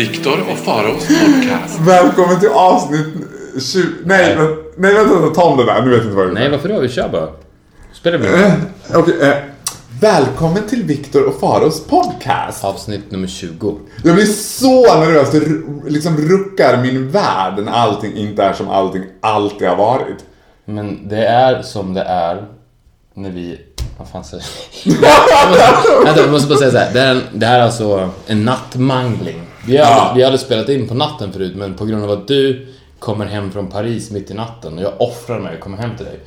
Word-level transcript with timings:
Viktor 0.00 0.40
och 0.52 0.58
Faraos 0.58 1.06
podcast. 1.08 1.80
Välkommen 1.86 2.40
till 2.40 2.48
avsnitt 2.48 3.06
20... 3.72 3.82
Nej, 4.04 4.36
nej, 4.38 4.46
nej 4.76 4.94
vänta, 4.94 5.14
vänta, 5.14 5.34
ta 5.34 5.44
om 5.44 5.56
det 5.58 5.64
där. 5.64 5.82
Nu 5.82 5.90
vet 5.90 5.96
jag 5.98 6.06
inte 6.06 6.16
vad 6.16 6.26
det 6.26 6.32
Nej, 6.32 6.50
varför 6.50 6.68
då? 6.68 6.80
Vi 6.80 6.88
kör 6.88 7.08
bara. 7.08 7.28
Spelar 7.92 8.18
vi 8.18 8.26
Eh, 8.28 8.52
Okej, 8.94 9.14
eh, 9.28 9.36
välkommen 10.00 10.68
till 10.68 10.82
Viktor 10.84 11.24
och 11.28 11.40
Faros 11.40 11.86
podcast. 11.86 12.64
Avsnitt 12.64 13.10
nummer 13.10 13.26
20. 13.28 13.78
Jag 14.04 14.14
blir 14.14 14.24
så 14.24 14.94
nervös. 15.00 15.30
Det 15.30 15.40
liksom 15.90 16.16
ruckar 16.16 16.82
min 16.82 17.10
värld 17.10 17.54
när 17.64 17.72
allting 17.72 18.16
inte 18.16 18.42
är 18.42 18.52
som 18.52 18.68
allting 18.68 19.02
alltid 19.22 19.68
har 19.68 19.76
varit. 19.76 20.18
Men 20.64 21.08
det 21.08 21.26
är 21.26 21.62
som 21.62 21.94
det 21.94 22.02
är 22.02 22.44
när 23.14 23.30
vi... 23.30 23.58
Vad 23.98 24.08
fan 24.08 24.24
säger 24.24 24.44
jag? 24.84 24.94
Vänta, 26.04 26.20
jag 26.20 26.30
måste 26.30 26.48
bara 26.48 26.58
säga 26.58 26.70
så 26.70 26.78
här. 26.78 26.92
Det 26.92 27.00
här, 27.00 27.06
är 27.06 27.14
en- 27.14 27.38
det 27.40 27.46
här 27.46 27.58
är 27.58 27.62
alltså 27.64 28.10
en 28.26 28.44
nattmangling. 28.44 29.42
Vi 29.66 29.76
har, 29.76 29.84
Ja. 29.84 30.12
vi 30.16 30.22
hade 30.22 30.38
spelat 30.38 30.68
in 30.68 30.88
på 30.88 30.94
natten 30.94 31.32
förut, 31.32 31.52
men 31.56 31.74
på 31.74 31.84
grund 31.86 32.04
av 32.04 32.10
att 32.10 32.28
du 32.28 32.66
kommer 32.98 33.26
hem 33.26 33.50
från 33.52 33.66
Paris 33.66 34.10
mitt 34.10 34.30
i 34.30 34.34
natten 34.34 34.78
och 34.78 34.84
jag 34.84 34.92
offrar 35.00 35.40
mig 35.40 35.54
och 35.54 35.60
kommer 35.60 35.78
hem 35.78 35.96
till 35.96 36.06
dig. 36.06 36.20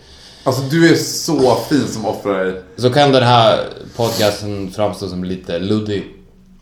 Alltså 0.44 0.62
du 0.62 0.90
är 0.92 0.96
så 0.96 1.56
fin 1.70 1.88
som 1.88 2.06
offrar 2.06 2.44
dig. 2.46 2.62
Så 2.78 2.90
kan 2.90 3.12
den 3.12 3.24
här 3.24 3.60
podcasten 3.96 4.72
framstå 4.72 5.08
som 5.08 5.24
lite 5.24 5.60
luddig 5.60 6.04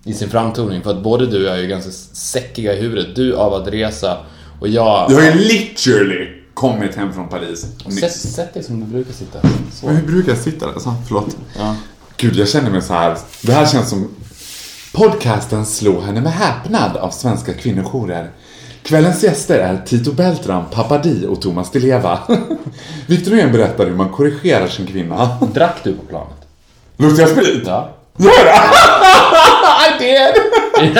i 0.03 0.13
sin 0.13 0.29
framtoning. 0.29 0.81
För 0.81 0.91
att 0.91 1.03
både 1.03 1.25
du 1.27 1.37
och 1.37 1.49
jag 1.49 1.57
är 1.57 1.61
ju 1.61 1.67
ganska 1.67 1.91
säckiga 2.13 2.73
i 2.73 2.81
huvudet. 2.81 3.15
Du 3.15 3.35
av 3.35 3.53
att 3.53 3.67
resa 3.67 4.17
och 4.59 4.67
jag... 4.67 5.11
Jag 5.11 5.15
har 5.15 5.23
ju 5.23 5.33
literally 5.33 6.27
kommit 6.53 6.95
hem 6.95 7.13
från 7.13 7.29
Paris. 7.29 7.65
Sätt, 7.99 8.11
sätt 8.15 8.53
dig 8.53 8.63
som 8.63 8.79
du 8.79 8.85
brukar 8.85 9.13
sitta. 9.13 9.39
Så. 9.73 9.85
Men 9.85 9.95
hur 9.95 10.07
brukar 10.07 10.31
jag 10.31 10.41
sitta 10.41 10.65
där? 10.71 10.79
Så, 10.79 10.93
förlåt. 11.07 11.37
Ja. 11.57 11.75
Gud, 12.17 12.35
jag 12.35 12.49
känner 12.49 12.71
mig 12.71 12.81
så 12.81 12.93
här. 12.93 13.17
Det 13.41 13.53
här 13.53 13.65
känns 13.65 13.89
som... 13.89 14.09
Podcasten 14.93 15.65
slog 15.65 16.01
henne 16.03 16.21
med 16.21 16.31
häpnad 16.33 16.97
av 16.97 17.09
svenska 17.09 17.53
kvinnojourer. 17.53 18.29
Kvällens 18.83 19.23
gäster 19.23 19.59
är 19.59 19.81
Tito 19.85 20.11
Beltram, 20.11 20.63
Papadi 20.71 21.25
och 21.29 21.41
Thomas 21.41 21.71
Di 21.71 21.79
Leva. 21.79 22.19
Victor 23.07 23.31
Norén 23.31 23.51
berättar 23.51 23.85
hur 23.85 23.95
man 23.95 24.09
korrigerar 24.09 24.67
sin 24.67 24.87
kvinna. 24.87 25.29
Drack 25.53 25.75
du 25.83 25.93
på 25.93 26.05
planet? 26.05 26.33
Luktar 26.97 27.21
jag 27.21 27.29
sprit? 27.31 27.63
Ja. 27.65 27.89
Gör 28.17 28.29
det? 28.45 28.53
I 29.87 29.99
did! 29.99 30.35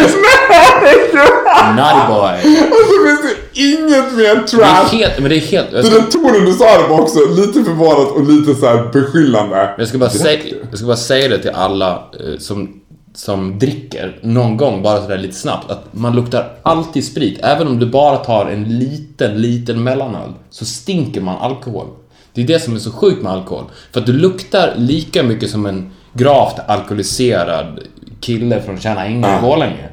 Naughty 1.75 2.07
boy. 2.07 2.57
Alltså 2.71 2.95
finns 3.05 3.21
det 3.21 3.61
inget 3.61 4.13
mer 4.13 4.23
Det 4.23 4.27
är 4.27 4.47
trash. 4.47 4.97
helt, 4.97 5.19
men 5.19 5.29
det 5.29 5.35
är 5.35 5.39
helt... 5.39 5.67
Jag 5.71 5.83
Den 5.83 5.91
ska, 5.91 6.11
tonen 6.11 6.45
du 6.45 6.53
sa 6.53 6.81
det 6.81 6.87
var 6.87 7.01
också 7.01 7.19
lite 7.29 7.63
förvånat 7.63 8.11
och 8.11 8.23
lite 8.23 8.55
så 8.59 8.65
här 8.67 8.89
beskyllande. 8.93 9.75
jag 9.77 9.87
ska, 9.87 9.97
bara, 9.97 10.09
säga, 10.09 10.39
jag 10.69 10.77
ska 10.77 10.87
bara 10.87 10.97
säga 10.97 11.29
det 11.29 11.37
till 11.41 11.51
alla 11.51 11.91
eh, 11.91 12.39
som, 12.39 12.80
som 13.13 13.59
dricker 13.59 14.19
någon 14.21 14.57
gång, 14.57 14.83
bara 14.83 15.01
sådär 15.01 15.17
lite 15.17 15.35
snabbt, 15.35 15.71
att 15.71 15.85
man 15.91 16.15
luktar 16.15 16.57
alltid 16.61 17.05
sprit. 17.05 17.39
Även 17.43 17.67
om 17.67 17.79
du 17.79 17.85
bara 17.85 18.17
tar 18.17 18.45
en 18.45 18.79
liten, 18.79 19.41
liten 19.41 19.83
mellanöl, 19.83 20.33
så 20.49 20.65
stinker 20.65 21.21
man 21.21 21.37
alkohol. 21.37 21.87
Det 22.33 22.41
är 22.41 22.47
det 22.47 22.59
som 22.59 22.75
är 22.75 22.79
så 22.79 22.91
sjukt 22.91 23.23
med 23.23 23.31
alkohol. 23.31 23.65
För 23.91 23.99
att 23.99 24.05
du 24.05 24.13
luktar 24.13 24.73
lika 24.75 25.23
mycket 25.23 25.49
som 25.49 25.65
en 25.65 25.91
gravt 26.13 26.59
alkoholiserad 26.67 27.79
kille 28.19 28.61
från 28.61 28.79
Tjärna 28.79 29.05
Ängar 29.05 29.39
i. 29.39 29.41
Borlänge. 29.41 29.89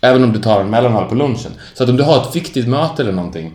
Även 0.00 0.24
om 0.24 0.32
du 0.32 0.38
tar 0.38 0.60
en 0.60 0.70
mellanöl 0.70 1.04
på 1.04 1.14
lunchen. 1.14 1.52
Så 1.74 1.84
att 1.84 1.90
om 1.90 1.96
du 1.96 2.02
har 2.02 2.16
ett 2.16 2.36
viktigt 2.36 2.68
möte 2.68 3.02
eller 3.02 3.12
någonting, 3.12 3.54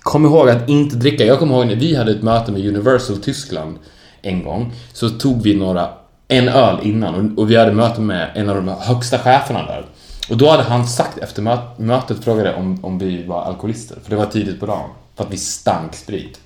Kom 0.00 0.24
ihåg 0.24 0.48
att 0.48 0.68
inte 0.68 0.96
dricka. 0.96 1.24
Jag 1.24 1.38
kommer 1.38 1.54
ihåg 1.54 1.66
när 1.66 1.76
vi 1.76 1.94
hade 1.96 2.12
ett 2.12 2.22
möte 2.22 2.52
med 2.52 2.66
Universal 2.66 3.16
Tyskland 3.16 3.78
en 4.22 4.44
gång. 4.44 4.72
Så 4.92 5.08
tog 5.10 5.42
vi 5.42 5.54
några, 5.54 5.88
en 6.28 6.48
öl 6.48 6.78
innan 6.82 7.38
och, 7.38 7.50
vi 7.50 7.56
hade 7.56 7.72
möte 7.72 8.00
med 8.00 8.30
en 8.34 8.48
av 8.48 8.56
de 8.56 8.68
högsta 8.68 9.18
cheferna 9.18 9.62
där. 9.66 9.86
Och 10.30 10.36
då 10.36 10.50
hade 10.50 10.62
han 10.62 10.86
sagt 10.86 11.18
efter 11.18 11.42
mö, 11.42 11.58
mötet, 11.76 12.24
frågade 12.24 12.54
om, 12.54 12.84
om 12.84 12.98
vi 12.98 13.26
var 13.26 13.42
alkoholister. 13.42 13.98
För 14.02 14.10
det 14.10 14.16
var 14.16 14.26
tidigt 14.26 14.60
på 14.60 14.66
dagen. 14.66 14.90
För 15.16 15.24
att 15.24 15.32
vi 15.32 15.36
stank 15.36 15.94
sprit. 15.94 16.40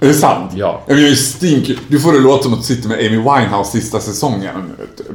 Är 0.00 0.06
det 0.06 0.14
sant? 0.14 0.52
Ja. 0.54 0.82
Jag 0.86 0.98
är 0.98 1.14
stink. 1.14 1.70
Du 1.88 2.00
får 2.00 2.12
det 2.12 2.18
låta 2.18 2.42
som 2.42 2.52
att 2.52 2.58
du 2.58 2.64
sitter 2.64 2.88
med 2.88 2.98
Amy 2.98 3.16
Winehouse 3.16 3.70
sista 3.70 4.00
säsongen. 4.00 4.72
Typ. 4.96 5.06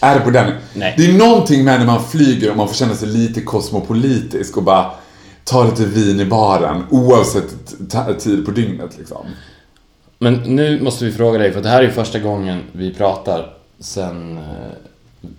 Är 0.00 0.14
det 0.14 0.20
på 0.20 0.30
den? 0.30 0.52
Nej. 0.74 0.94
Det 0.96 1.06
är 1.06 1.12
någonting 1.12 1.64
med 1.64 1.78
när 1.78 1.86
man 1.86 2.04
flyger 2.04 2.50
och 2.50 2.56
man 2.56 2.68
får 2.68 2.74
känna 2.74 2.94
sig 2.94 3.08
lite 3.08 3.40
kosmopolitisk 3.40 4.56
och 4.56 4.62
bara 4.62 4.90
ta 5.44 5.64
lite 5.64 5.84
vin 5.84 6.20
i 6.20 6.24
baren 6.24 6.84
oavsett 6.90 7.54
tid 8.18 8.46
på 8.46 8.50
dygnet 8.50 8.98
liksom. 8.98 9.26
Men 10.18 10.34
nu 10.34 10.80
måste 10.82 11.04
vi 11.04 11.12
fråga 11.12 11.38
dig, 11.38 11.52
för 11.52 11.62
det 11.62 11.68
här 11.68 11.78
är 11.78 11.82
ju 11.82 11.90
första 11.90 12.18
gången 12.18 12.62
vi 12.72 12.94
pratar 12.94 13.57
sen 13.80 14.38
eh, 14.38 14.72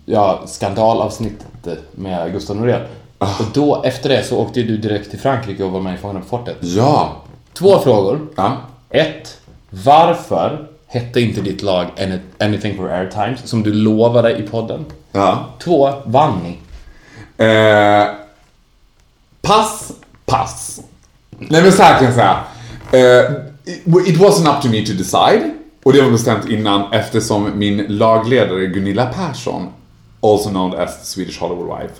ja, 0.04 0.42
skandalavsnittet 0.46 1.78
med 1.92 2.32
Gustav 2.32 2.56
Norén. 2.56 2.80
Och 3.18 3.44
då, 3.54 3.82
efter 3.84 4.08
det, 4.08 4.24
så 4.24 4.38
åkte 4.38 4.60
ju 4.60 4.66
du 4.66 4.76
direkt 4.76 5.10
till 5.10 5.18
Frankrike 5.18 5.64
och 5.64 5.70
var 5.72 5.80
med 5.80 5.94
i 5.94 5.98
Fångarna 5.98 6.20
på 6.20 6.26
fortet. 6.26 6.56
Ja. 6.60 7.16
Två 7.52 7.78
frågor. 7.78 8.20
Ja. 8.36 8.56
Ett. 8.90 9.38
Varför 9.70 10.66
hette 10.86 11.20
inte 11.20 11.40
ditt 11.40 11.62
lag 11.62 11.86
Any- 11.96 12.20
Anything 12.38 12.76
for 12.76 12.88
Airtimes 12.90 13.48
som 13.48 13.62
du 13.62 13.72
lovade 13.72 14.36
i 14.38 14.42
podden? 14.42 14.84
Ja. 15.12 15.44
Två. 15.58 15.92
Vann 16.04 16.38
ni? 16.42 16.58
Eh, 17.46 18.06
pass, 19.42 19.92
pass. 20.26 20.80
Nej 21.38 21.62
men 21.62 21.72
så 21.72 21.82
här 21.82 21.98
kan 21.98 22.04
jag 22.04 22.14
säga. 22.14 22.40
Eh, 22.92 23.32
it 24.08 24.18
wasn't 24.18 24.56
up 24.56 24.62
to 24.62 24.68
me 24.68 24.86
to 24.86 24.92
decide. 24.92 25.50
Och 25.82 25.92
det 25.92 26.02
var 26.02 26.10
bestämt 26.10 26.48
innan 26.48 26.92
eftersom 26.92 27.58
min 27.58 27.84
lagledare 27.88 28.66
Gunilla 28.66 29.06
Persson, 29.06 29.68
also 30.22 30.48
known 30.48 30.74
as 30.74 30.98
the 30.98 31.04
Swedish 31.04 31.40
Hollywood 31.40 31.78
Wife. 31.78 31.94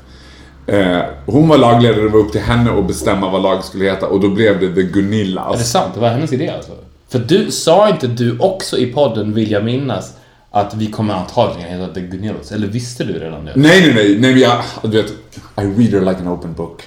Eh, 0.66 1.02
hon 1.26 1.48
var 1.48 1.58
lagledare, 1.58 2.02
det 2.02 2.08
var 2.08 2.18
upp 2.18 2.32
till 2.32 2.40
henne 2.40 2.78
att 2.78 2.86
bestämma 2.86 3.30
vad 3.30 3.42
laget 3.42 3.64
skulle 3.64 3.84
heta 3.84 4.06
och 4.06 4.20
då 4.20 4.28
blev 4.28 4.60
det 4.60 4.74
The 4.74 4.82
Gunillas. 4.82 5.54
Är 5.54 5.58
det 5.58 5.64
sant? 5.64 5.94
Det 5.94 6.00
var 6.00 6.08
hennes 6.08 6.32
idé 6.32 6.48
alltså? 6.48 6.72
För 7.08 7.18
du, 7.18 7.50
sa 7.50 7.88
inte 7.88 8.06
du 8.06 8.38
också 8.38 8.78
i 8.78 8.92
podden, 8.92 9.34
vill 9.34 9.50
jag 9.50 9.64
minnas, 9.64 10.12
att 10.50 10.74
vi 10.74 10.86
kommer 10.86 11.14
antagligen 11.14 11.80
heta 11.80 11.94
The 11.94 12.00
Gunillas? 12.00 12.52
Eller 12.52 12.66
visste 12.66 13.04
du 13.04 13.12
redan 13.12 13.44
det? 13.44 13.52
Nej, 13.54 13.80
nej, 13.80 13.94
nej, 13.94 14.18
nej, 14.18 14.40
jag, 14.40 14.62
du 14.82 15.02
vet, 15.02 15.10
I 15.10 15.60
read 15.60 15.94
her 15.94 16.00
like 16.00 16.20
an 16.20 16.28
open 16.28 16.52
book. 16.52 16.82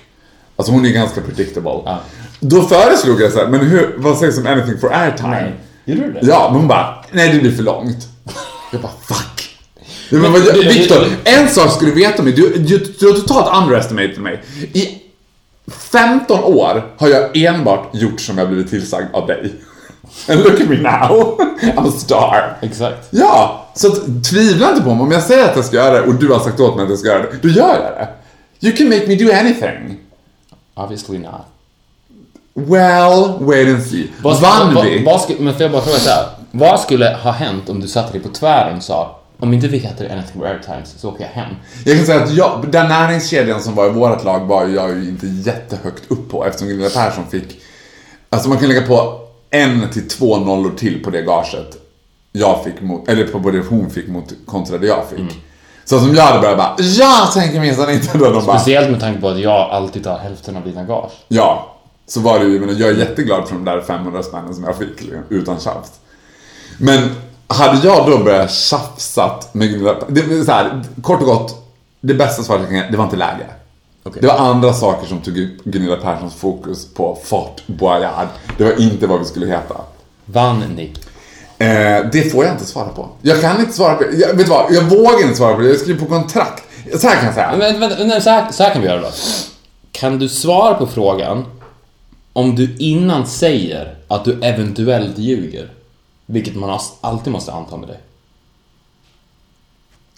Alltså 0.56 0.74
hon 0.74 0.86
är 0.86 0.90
ganska 0.90 1.22
predictable. 1.22 1.80
Ja. 1.86 2.00
Då 2.40 2.62
föreslog 2.62 3.22
jag 3.22 3.32
så 3.32 3.40
här, 3.40 3.48
men 3.48 3.60
hur, 3.60 3.96
vad 3.98 4.18
sägs 4.18 4.38
om 4.38 4.48
anything 4.48 4.78
for 4.80 4.94
airtime? 4.94 5.32
Nej. 5.32 5.54
Gjorde 5.86 6.02
du 6.08 6.12
det? 6.14 6.20
Ja, 6.24 6.48
men 6.52 6.60
hon 6.60 6.68
bara, 6.68 7.04
nej 7.12 7.34
det 7.34 7.40
blir 7.40 7.52
för 7.52 7.64
långt. 7.64 8.08
Jag 8.72 8.82
bara, 8.82 8.92
fuck. 9.08 9.58
Men 10.10 10.22
Men 10.22 10.34
du- 10.34 10.68
Viktor, 10.70 11.06
en 11.24 11.50
sak 11.50 11.72
ska 11.72 11.86
du 11.86 11.92
veta 11.92 12.18
om 12.20 12.24
mig. 12.26 12.34
Du, 12.34 12.50
du, 12.58 12.78
du 13.00 13.08
har 13.08 13.14
totalt 13.14 13.64
underestimated 13.64 14.18
mig. 14.18 14.44
I 14.74 14.98
15 15.72 16.44
år 16.44 16.94
har 16.98 17.08
jag 17.08 17.38
enbart 17.38 17.90
gjort 17.96 18.22
som 18.22 18.38
jag 18.38 18.48
blivit 18.48 18.70
tillsagd 18.70 19.08
av 19.16 19.28
dig. 19.28 19.54
And 20.30 20.40
look 20.44 20.62
at 20.62 20.68
me 20.70 20.76
now. 20.78 21.38
I'm 21.62 21.88
a 21.88 21.92
star. 21.98 22.58
Exakt. 22.62 23.08
Ja, 23.12 23.66
så 23.76 23.90
tvivla 24.30 24.70
inte 24.70 24.82
på 24.82 24.94
mig. 24.94 25.04
Om 25.04 25.12
jag 25.12 25.24
säger 25.24 25.50
att 25.50 25.56
jag 25.56 25.66
ska 25.66 25.76
göra 25.76 25.94
det 25.94 26.02
och 26.08 26.16
du 26.16 26.28
har 26.32 26.40
sagt 26.40 26.60
åt 26.60 26.76
mig 26.76 26.84
att 26.84 26.90
jag 26.90 27.00
ska 27.00 27.08
göra 27.08 27.22
det, 27.22 27.38
då 27.42 27.50
gör 27.50 27.68
jag 27.74 27.80
det. 27.80 28.08
You 28.68 28.78
can 28.78 28.90
make 28.90 29.08
me 29.08 29.16
do 29.16 29.32
anything. 29.34 29.98
Obviously 30.76 31.18
not. 31.20 31.32
Well, 32.54 33.38
wait 33.40 33.68
and 33.68 33.84
see. 33.84 34.08
Vad, 34.22 34.42
Vann 34.42 34.74
vad, 34.74 34.86
vi? 34.86 35.04
Vad, 35.04 35.22
skulle, 35.22 35.40
men 35.40 35.54
får 35.54 35.62
jag 35.62 35.72
bara 35.72 35.82
fråga 35.82 35.98
så 35.98 36.10
här. 36.10 36.26
Vad 36.52 36.80
skulle 36.80 37.10
ha 37.24 37.32
hänt 37.32 37.70
om 37.70 37.80
du 37.80 37.88
satte 37.88 38.12
dig 38.12 38.22
på 38.22 38.30
tvären 38.30 38.78
och 38.78 38.84
sa 38.84 39.20
om 39.40 39.54
inte 39.54 39.68
vi 39.68 39.78
heter 39.78 40.10
Anything 40.12 40.42
for 40.42 40.48
Airtimes 40.48 40.96
så 40.98 41.10
åker 41.10 41.24
jag 41.24 41.44
hem. 41.44 41.56
Jag 41.86 41.98
kan 41.98 42.06
säga 42.06 42.24
att 42.24 42.34
jag, 42.34 42.66
den 42.72 42.88
näringskedjan 42.88 43.62
som 43.62 43.76
var 43.76 43.86
i 43.86 43.90
vårt 43.90 44.24
lag 44.24 44.40
var 44.40 44.68
jag 44.68 44.90
ju 44.90 45.10
inte 45.10 45.28
jättehögt 45.28 46.12
upp 46.12 46.32
på 46.32 46.46
eftersom 46.46 46.68
Gunilla 46.68 46.90
Persson 46.90 47.24
fick... 47.32 47.62
Alltså 48.30 48.50
man 48.50 48.58
kan 48.58 48.68
lägga 48.68 48.82
på 48.82 49.20
en 49.50 49.90
till 49.90 50.10
två 50.10 50.38
nollor 50.38 50.72
till 50.78 51.04
på 51.04 51.10
det 51.10 51.22
gaget 51.22 51.78
jag 52.32 52.64
fick 52.64 52.82
mot, 52.82 53.10
eller 53.10 53.28
på 53.28 53.52
det 53.52 53.64
hon 53.70 53.90
fick 53.90 54.08
mot 54.08 54.34
kontra 54.46 54.78
det 54.78 54.88
jag 54.88 55.10
fick. 55.10 55.20
Mm. 55.20 55.34
Så 55.86 56.00
som 56.00 56.16
jag 56.16 56.24
hade 56.24 56.40
börjat 56.40 56.58
bara, 56.58 56.76
jag 56.80 57.32
tänker 57.34 57.60
minsann 57.60 57.90
inte 57.90 58.18
då. 58.18 58.26
De 58.32 58.46
bara, 58.46 58.60
Speciellt 58.60 58.92
med 58.92 59.00
tanke 59.00 59.22
på 59.22 59.30
att 59.30 59.40
jag 59.40 59.70
alltid 59.72 60.04
tar 60.04 60.18
hälften 60.18 60.58
av 60.58 60.64
dina 60.64 60.84
gage. 60.84 61.12
ja. 61.28 61.70
Så 62.08 62.20
var 62.20 62.40
det 62.40 62.46
ju, 62.46 62.60
men 62.60 62.78
jag 62.78 62.90
är 62.90 62.94
jätteglad 62.94 63.48
för 63.48 63.56
de 63.56 63.66
där 63.66 63.82
500 63.82 64.24
spännen 64.24 64.56
som 64.56 64.64
jag 64.64 64.78
fick 64.78 65.02
liksom, 65.02 65.24
utan 65.30 65.60
tjafs. 65.60 65.92
Men 66.78 67.10
hade 67.48 67.88
jag 67.88 68.12
då 68.12 68.18
börjat 68.18 68.52
tjafsat 68.52 69.54
med 69.54 69.70
Gunilla 69.70 69.96
det 70.08 70.46
så 70.46 70.52
här, 70.52 70.84
kort 71.02 71.20
och 71.22 71.26
gott, 71.26 71.76
det 72.02 72.14
bästa 72.14 72.44
svaret 72.44 72.62
jag 72.62 72.70
kan 72.70 72.78
ge, 72.78 72.92
det 72.92 72.98
var 72.98 73.04
inte 73.04 73.16
läge. 73.16 73.46
Okej. 74.04 74.22
Det 74.22 74.28
var 74.28 74.38
andra 74.38 74.74
saker 74.74 75.08
som 75.08 75.22
tog 75.22 75.38
upp 75.38 75.64
Gunilla 75.64 75.96
Perssons 75.96 76.36
fokus 76.36 76.94
på 76.94 77.18
Fort 77.24 77.62
Boyard. 77.68 78.28
Det 78.58 78.64
var 78.64 78.82
inte 78.82 79.08
vad 79.08 79.20
vi 79.20 79.26
skulle 79.26 79.46
heta. 79.46 79.76
Vann 80.26 80.60
ni? 80.60 80.94
Eh, 81.58 82.06
det 82.12 82.32
får 82.32 82.46
jag 82.46 82.54
inte 82.54 82.66
svara 82.66 82.88
på. 82.90 83.10
Jag 83.22 83.42
kan 83.42 83.60
inte 83.60 83.74
svara 83.74 83.96
på 83.96 84.04
det. 84.04 84.18
Jag, 84.18 84.34
vet 84.34 84.46
du 84.46 84.52
vad? 84.52 84.74
Jag 84.74 84.84
vågar 84.84 85.22
inte 85.22 85.36
svara 85.36 85.56
på 85.56 85.62
det. 85.62 85.68
Jag 85.68 85.78
skriver 85.78 86.00
på 86.00 86.06
kontrakt. 86.06 86.64
Så 86.96 87.08
här 87.08 87.16
kan 87.16 87.26
jag 87.26 87.34
säga. 87.34 87.56
Men, 87.58 87.80
vänta, 87.80 88.04
nej, 88.04 88.22
så, 88.22 88.30
här, 88.30 88.52
så 88.52 88.64
här 88.64 88.74
kan 88.74 88.82
vi 88.82 88.88
göra 88.88 89.02
då. 89.02 89.08
Kan 89.92 90.20
du 90.20 90.30
svara 90.30 90.74
på 90.74 90.88
frågan 90.88 91.46
om 92.34 92.56
du 92.56 92.76
innan 92.80 93.28
säger 93.28 93.96
att 94.08 94.26
du 94.26 94.40
eventuellt 94.42 95.18
ljuger? 95.18 95.70
Vilket 96.26 96.56
man 96.56 96.80
alltid 97.02 97.34
måste 97.34 97.52
anta 97.54 97.78
med 97.78 97.88
dig. 97.90 98.00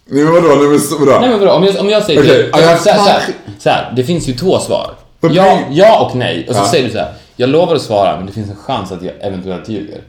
Nej 0.05 0.23
men 0.23 0.33
vadå? 0.33 0.47
Nej 0.47 0.57
men 0.67 0.79
vadå? 0.99 1.19
Nej 1.19 1.29
men 1.29 1.39
vadå, 1.39 1.51
om 1.51 1.63
jag, 1.63 1.79
om 1.79 1.89
jag 1.89 2.03
säger 2.03 2.19
Okej, 2.21 2.31
till- 2.43 2.49
ja, 2.53 2.61
jag 2.61 2.81
så, 2.81 2.89
här, 2.89 3.23
så, 3.59 3.69
här, 3.69 3.93
det 3.95 4.03
finns 4.03 4.27
ju 4.29 4.33
två 4.33 4.59
svar. 4.59 4.91
Ja, 5.21 5.59
ja 5.71 6.05
och 6.09 6.15
nej. 6.17 6.45
Och 6.49 6.55
så 6.55 6.61
Ja. 6.61 6.67
säger 6.71 6.85
du 6.85 6.91
så 6.91 6.97
här, 6.97 7.13
jag 7.35 7.49
lovar 7.49 7.75
att 7.75 7.81
svara 7.81 8.17
men 8.17 8.25
det 8.25 8.31
finns 8.31 8.49
en 8.49 8.55
chans 8.55 8.91
att 8.91 9.03
jag 9.03 9.13
eventuellt 9.21 9.69
ljuger. 9.69 10.01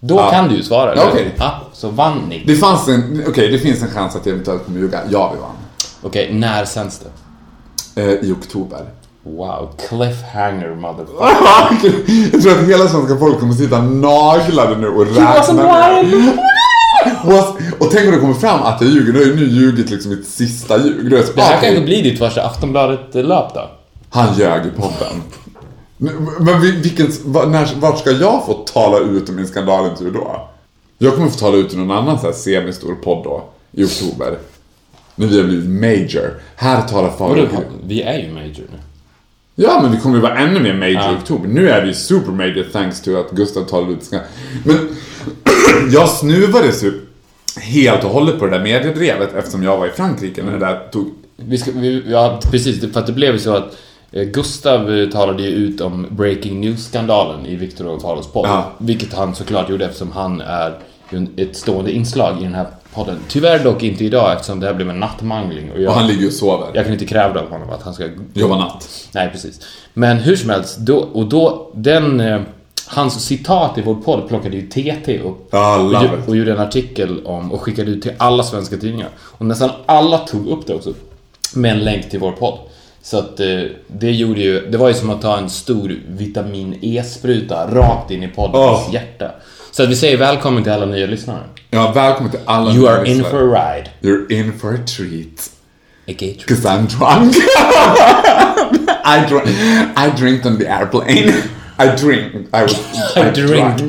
Då 0.00 0.14
Ja. 0.16 0.30
kan 0.30 0.48
du 0.48 0.56
ju 0.56 0.62
svara, 0.62 0.94
Ja, 0.96 1.02
eller 1.02 1.12
hur? 1.12 1.20
okej. 1.20 1.34
Ja, 1.38 1.60
så 1.72 1.88
vann 1.88 2.18
ni. 2.28 2.42
Det 2.46 2.56
fanns 2.56 2.88
en, 2.88 3.24
okej 3.28 3.48
det 3.48 3.58
finns 3.58 3.82
en 3.82 3.88
chans 3.90 4.16
att 4.16 4.26
jag 4.26 4.32
eventuellt 4.32 4.64
kommer 4.64 4.80
ljuga. 4.80 5.00
Ja, 5.10 5.32
vi 5.34 5.40
vann. 5.40 5.56
Okej, 6.02 6.32
när 6.34 6.64
sänds 6.64 7.00
det? 7.94 8.02
Eh, 8.02 8.08
I 8.28 8.32
oktober. 8.32 8.84
Wow, 9.22 9.74
cliffhanger 9.88 10.74
motherfucker. 10.74 11.92
jag 12.32 12.42
tror 12.42 12.52
att 12.52 12.68
hela 12.68 12.88
svenska 12.88 13.16
folket 13.18 13.40
kommer 13.40 13.54
sitta 13.54 13.82
naglade 13.82 14.76
nu 14.76 14.88
och 14.88 15.06
räkna 15.06 15.52
ner. 15.52 16.32
Och 17.78 17.90
tänk 17.90 18.06
om 18.06 18.12
det 18.14 18.18
kommer 18.20 18.34
fram 18.34 18.62
att 18.62 18.80
jag 18.80 18.90
ljuger. 18.90 19.12
Nu 19.12 19.18
har 19.18 19.26
ju 19.26 19.36
nu 19.36 19.46
ljugit 19.48 19.90
liksom 19.90 20.10
mitt 20.10 20.26
sista 20.28 20.78
ljug. 20.78 21.10
Då 21.10 21.16
Det 21.16 21.40
här 21.42 21.56
okej, 21.58 21.68
kanske 21.68 21.80
blir 21.84 22.02
ditt 22.02 22.18
första 22.18 22.42
Aftonbladet-löp 22.46 23.54
då? 23.54 23.70
Han 24.10 24.34
ljög 24.38 24.66
i 24.66 24.70
podden. 24.70 25.22
Men- 25.96 26.28
Men 26.40 26.60
vi- 26.60 26.70
vilken, 26.80 27.06
när, 27.50 27.80
vart 27.80 27.98
ska 27.98 28.10
jag 28.10 28.46
få 28.46 28.52
tala 28.52 28.98
ut 28.98 29.28
om 29.28 29.36
min 29.36 29.46
skandalintervju 29.46 30.10
då? 30.12 30.48
Jag 30.98 31.14
kommer 31.14 31.28
få 31.28 31.38
tala 31.38 31.56
ut 31.56 31.74
i 31.74 31.76
någon 31.76 31.90
annan 31.98 32.18
så 32.18 32.26
här 32.26 32.32
semistor 32.32 32.94
podd 32.94 33.24
då, 33.24 33.44
i 33.72 33.84
oktober. 33.84 34.38
När 35.14 35.26
vi 35.26 35.36
har 35.40 35.44
blivit 35.48 35.70
major. 35.70 36.34
Här 36.56 36.82
talar 36.82 37.10
Farao. 37.10 37.46
vi 37.86 38.02
är 38.02 38.18
ju 38.18 38.32
major 38.34 38.64
nu. 38.72 38.78
Ja, 39.62 39.78
men 39.82 39.92
vi 39.92 39.98
kommer 39.98 40.16
ju 40.16 40.22
vara 40.22 40.38
ännu 40.38 40.60
mer 40.60 40.74
major 40.74 40.94
Ja. 41.00 41.12
i 41.12 41.16
oktober. 41.16 41.48
Nu 41.48 41.68
är 41.70 41.86
vi 41.86 41.94
super 41.94 42.32
major 42.32 42.64
thanks 42.72 43.00
to 43.00 43.16
att 43.16 43.30
Gustav 43.30 43.64
talade 43.64 43.92
ut. 43.92 44.10
Men 44.64 44.76
jag 45.92 46.08
snuvades 46.08 46.84
ju 46.84 47.00
helt 47.60 48.04
och 48.04 48.10
hållet 48.10 48.38
på 48.38 48.46
det 48.46 48.50
där 48.50 48.62
mediedrevet 48.64 49.34
eftersom 49.34 49.62
jag 49.62 49.78
var 49.78 49.86
i 49.86 49.90
Frankrike 49.90 50.42
när 50.42 50.52
det 50.52 50.58
där 50.58 50.88
tog... 50.92 51.14
Vi 51.36 51.58
ska, 51.58 51.70
vi, 51.74 52.02
ja, 52.06 52.40
precis. 52.50 52.92
För 52.92 53.00
att 53.00 53.06
det 53.06 53.12
blev 53.12 53.32
ju 53.32 53.38
så 53.38 53.54
att 53.54 53.76
eh, 54.12 54.22
Gustav 54.22 54.94
eh, 54.94 55.08
talade 55.08 55.42
ju 55.42 55.48
ut 55.48 55.80
om 55.80 56.06
breaking 56.10 56.60
news-skandalen 56.60 57.46
i 57.46 57.56
Viktor 57.56 57.86
och 57.86 58.02
Faros 58.02 58.32
podd. 58.32 58.46
Ja. 58.48 58.72
Vilket 58.78 59.14
han 59.14 59.34
såklart 59.34 59.70
gjorde 59.70 59.84
eftersom 59.84 60.12
han 60.12 60.40
är 60.40 60.78
ju 61.10 61.26
ett 61.36 61.56
stående 61.56 61.92
inslag 61.92 62.40
i 62.40 62.42
den 62.42 62.54
här 62.54 62.66
podden. 62.94 63.18
Tyvärr 63.28 63.64
dock 63.64 63.82
inte 63.82 64.04
idag 64.04 64.32
eftersom 64.32 64.60
det 64.60 64.66
här 64.66 64.74
blev 64.74 64.90
en 64.90 65.00
nattmangling. 65.00 65.70
Och 65.72 65.80
jag, 65.80 65.88
Och 65.88 65.94
han 65.94 66.06
ligger 66.06 66.26
och 66.26 66.32
sover. 66.32 66.66
jag 66.74 66.84
kan 66.84 66.92
inte 66.92 67.06
kräva 67.06 67.34
det 67.34 67.40
av 67.40 67.50
honom 67.50 67.70
att 67.70 67.82
han 67.82 67.94
ska... 67.94 68.08
Jobba 68.34 68.56
natt. 68.58 68.88
Nej, 69.12 69.28
precis. 69.32 69.60
Men 69.94 70.16
hur 70.16 70.36
som 70.36 70.50
helst, 70.50 70.78
då, 70.78 70.96
och 70.96 71.26
då, 71.28 71.70
den... 71.74 72.20
Eh, 72.20 72.40
hans 72.86 73.24
citat 73.24 73.78
i 73.78 73.82
vår 73.82 73.94
podd 73.94 74.28
plockade 74.28 74.56
ju 74.56 74.66
TT 74.66 75.18
upp. 75.18 75.54
Och, 75.78 75.92
ju- 76.02 76.22
och 76.28 76.36
gjorde 76.36 76.52
en 76.52 76.58
artikel 76.60 77.26
om 77.26 77.52
och 77.52 77.60
skickade 77.60 77.90
ut 77.90 78.02
till 78.02 78.12
alla 78.18 78.42
svenska 78.42 78.76
tidningar. 78.76 79.08
Och 79.20 79.46
nästan 79.46 79.70
alla 79.86 80.18
tog 80.18 80.46
upp 80.48 80.66
det 80.66 80.74
också. 80.74 80.92
Med 81.54 81.70
en 81.72 81.78
länk 81.84 82.10
till 82.10 82.20
vår 82.20 82.32
podd. 82.32 82.58
Så 83.02 83.18
att 83.18 83.40
eh, 83.40 83.60
det 83.86 84.10
gjorde 84.12 84.40
ju, 84.40 84.70
det 84.70 84.78
var 84.78 84.88
ju 84.88 84.94
som 84.94 85.10
att 85.10 85.22
ta 85.22 85.38
en 85.38 85.50
stor 85.50 85.96
vitamin 86.08 86.78
E-spruta 86.82 87.66
rakt 87.74 88.10
in 88.10 88.22
i 88.22 88.28
poddens 88.28 88.54
Åh. 88.88 88.94
hjärta. 88.94 89.30
Så 89.70 89.82
att 89.82 89.88
vi 89.88 89.96
säger 89.96 90.16
välkommen 90.16 90.62
till 90.62 90.72
alla 90.72 90.86
nya 90.86 91.06
lyssnare. 91.06 91.42
Ja, 91.70 91.92
välkommen 91.94 92.30
till 92.30 92.40
alla 92.44 92.70
You 92.70 92.80
nya 92.80 92.90
are 92.90 93.06
in 93.08 93.18
lyssnare. 93.18 93.30
for 93.30 93.56
a 93.56 93.74
ride. 93.76 93.90
You're 94.00 94.32
in 94.32 94.52
for 94.58 94.74
a 94.74 94.78
treat. 94.96 95.50
A 96.08 96.12
gay 96.18 96.34
treat. 96.34 96.46
Cause 96.46 96.68
I'm 96.68 96.86
drunk. 96.86 97.36
I, 99.04 99.20
dr 99.28 99.48
I 99.96 100.10
drinked 100.20 100.46
on 100.52 100.58
the 100.58 100.66
airplane. 100.68 101.32
I 101.78 101.86
drink. 101.96 102.32
I 102.52 102.62
was 102.62 102.74
I 103.16 103.20
I 103.20 103.30
drunk. 103.30 103.80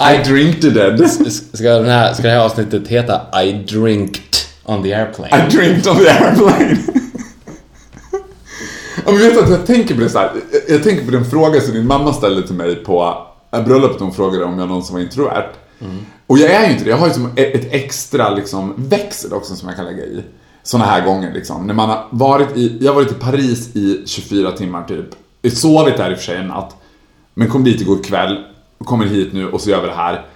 I 0.00 0.22
drinked 0.24 0.64
it. 0.64 1.32
Ska, 1.54 1.68
den 1.70 1.88
här, 1.88 2.12
ska 2.14 2.22
det 2.22 2.30
här 2.30 2.38
avsnittet 2.44 2.88
heta 2.88 3.42
I 3.44 3.52
drinked 3.52 4.20
on 4.64 4.82
the 4.82 4.94
airplane? 4.94 5.46
I 5.46 5.50
drinked 5.56 5.86
on 5.86 5.96
the 5.96 6.08
airplane. 6.10 6.76
Ja, 9.06 9.12
men 9.12 9.20
vet 9.20 9.38
att 9.38 9.50
jag 9.50 9.66
tänker 9.66 9.94
på 9.94 10.00
det 10.00 10.08
så 10.08 10.18
här. 10.18 10.30
Jag- 10.52 10.74
Jag 10.76 10.82
tänker 10.82 11.04
på 11.04 11.10
den 11.10 11.24
fråga 11.24 11.60
som 11.60 11.74
din 11.74 11.86
mamma 11.86 12.12
ställde 12.12 12.46
till 12.46 12.54
mig 12.54 12.74
på 12.74 13.26
bröllopet. 13.62 14.00
Hon 14.00 14.12
frågade 14.12 14.44
om 14.44 14.58
jag 14.58 14.68
någonsin 14.68 14.94
var 14.94 15.02
introvert. 15.02 15.50
Och 16.26 16.38
jag 16.38 16.50
är 16.50 16.66
ju 16.66 16.72
inte 16.72 16.84
det. 16.84 16.90
Jag 16.90 16.96
har 16.96 17.08
ju 17.08 17.14
som 17.14 17.26
ett 17.36 17.72
extra 17.72 18.30
liksom 18.30 18.74
växel 18.76 19.32
också 19.32 19.56
som 19.56 19.68
jag 19.68 19.76
kan 19.76 19.86
lägga 19.86 20.04
i. 20.04 20.24
Såna 20.62 20.84
här 20.84 21.04
gånger 21.04 21.32
liksom. 21.32 21.66
När 21.66 21.74
man 21.74 21.88
har 21.88 22.06
varit 22.10 22.56
i, 22.56 22.78
jag 22.80 22.92
har 22.92 22.94
varit 22.94 23.10
i 23.10 23.14
Paris 23.14 23.76
i 23.76 24.02
24 24.06 24.52
timmar 24.52 24.84
typ. 24.84 25.06
Jag 25.42 25.52
sovit 25.52 25.96
där 25.96 26.10
i 26.10 26.14
och 26.14 26.18
för 26.18 26.24
sig 26.24 26.36
en 26.36 26.48
natt. 26.48 26.76
Men 27.34 27.48
kom 27.48 27.64
dit 27.64 27.80
igår 27.80 28.02
kväll. 28.02 28.44
Kommer 28.84 29.06
hit 29.06 29.32
nu 29.32 29.50
och 29.50 29.60
så 29.60 29.70
gör 29.70 29.80
vi 29.80 29.86
det 29.86 29.94
här. 29.94 30.26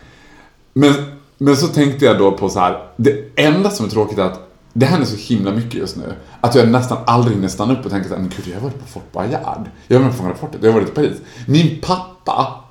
Men, 0.73 0.95
men 1.39 1.57
så 1.57 1.67
tänkte 1.67 2.05
jag 2.05 2.19
då 2.19 2.33
på 2.33 2.49
så 2.49 2.61
här. 2.61 2.83
Det 2.97 3.25
enda 3.37 3.71
som 3.71 3.87
är 3.87 3.91
tråkigt 3.91 4.19
är 4.19 4.23
att 4.23 4.49
det 4.73 4.87
händer 4.87 5.07
så 5.07 5.17
himla 5.17 5.51
mycket 5.51 5.75
just 5.75 5.97
nu. 5.97 6.15
Att 6.41 6.55
jag 6.55 6.69
nästan 6.69 6.99
aldrig 7.07 7.37
hinner 7.37 7.49
stanna 7.49 7.73
upp 7.73 7.85
och 7.85 7.91
tänka 7.91 8.09
så 8.09 8.15
här, 8.15 8.21
men 8.21 8.33
gud 8.37 8.47
jag 8.47 8.55
har 8.55 8.63
varit 8.63 8.81
på 8.81 8.87
Fort 8.87 9.13
Boyard. 9.13 9.71
Jag 9.87 9.97
har 9.97 10.05
varit 10.05 10.13
på 10.13 10.19
Fångarna 10.19 10.37
fortet, 10.37 10.63
jag 10.63 10.73
har 10.73 10.81
varit 10.81 10.89
i 10.89 10.95
Paris. 10.95 11.17
Min 11.47 11.81
pappa, 11.81 12.65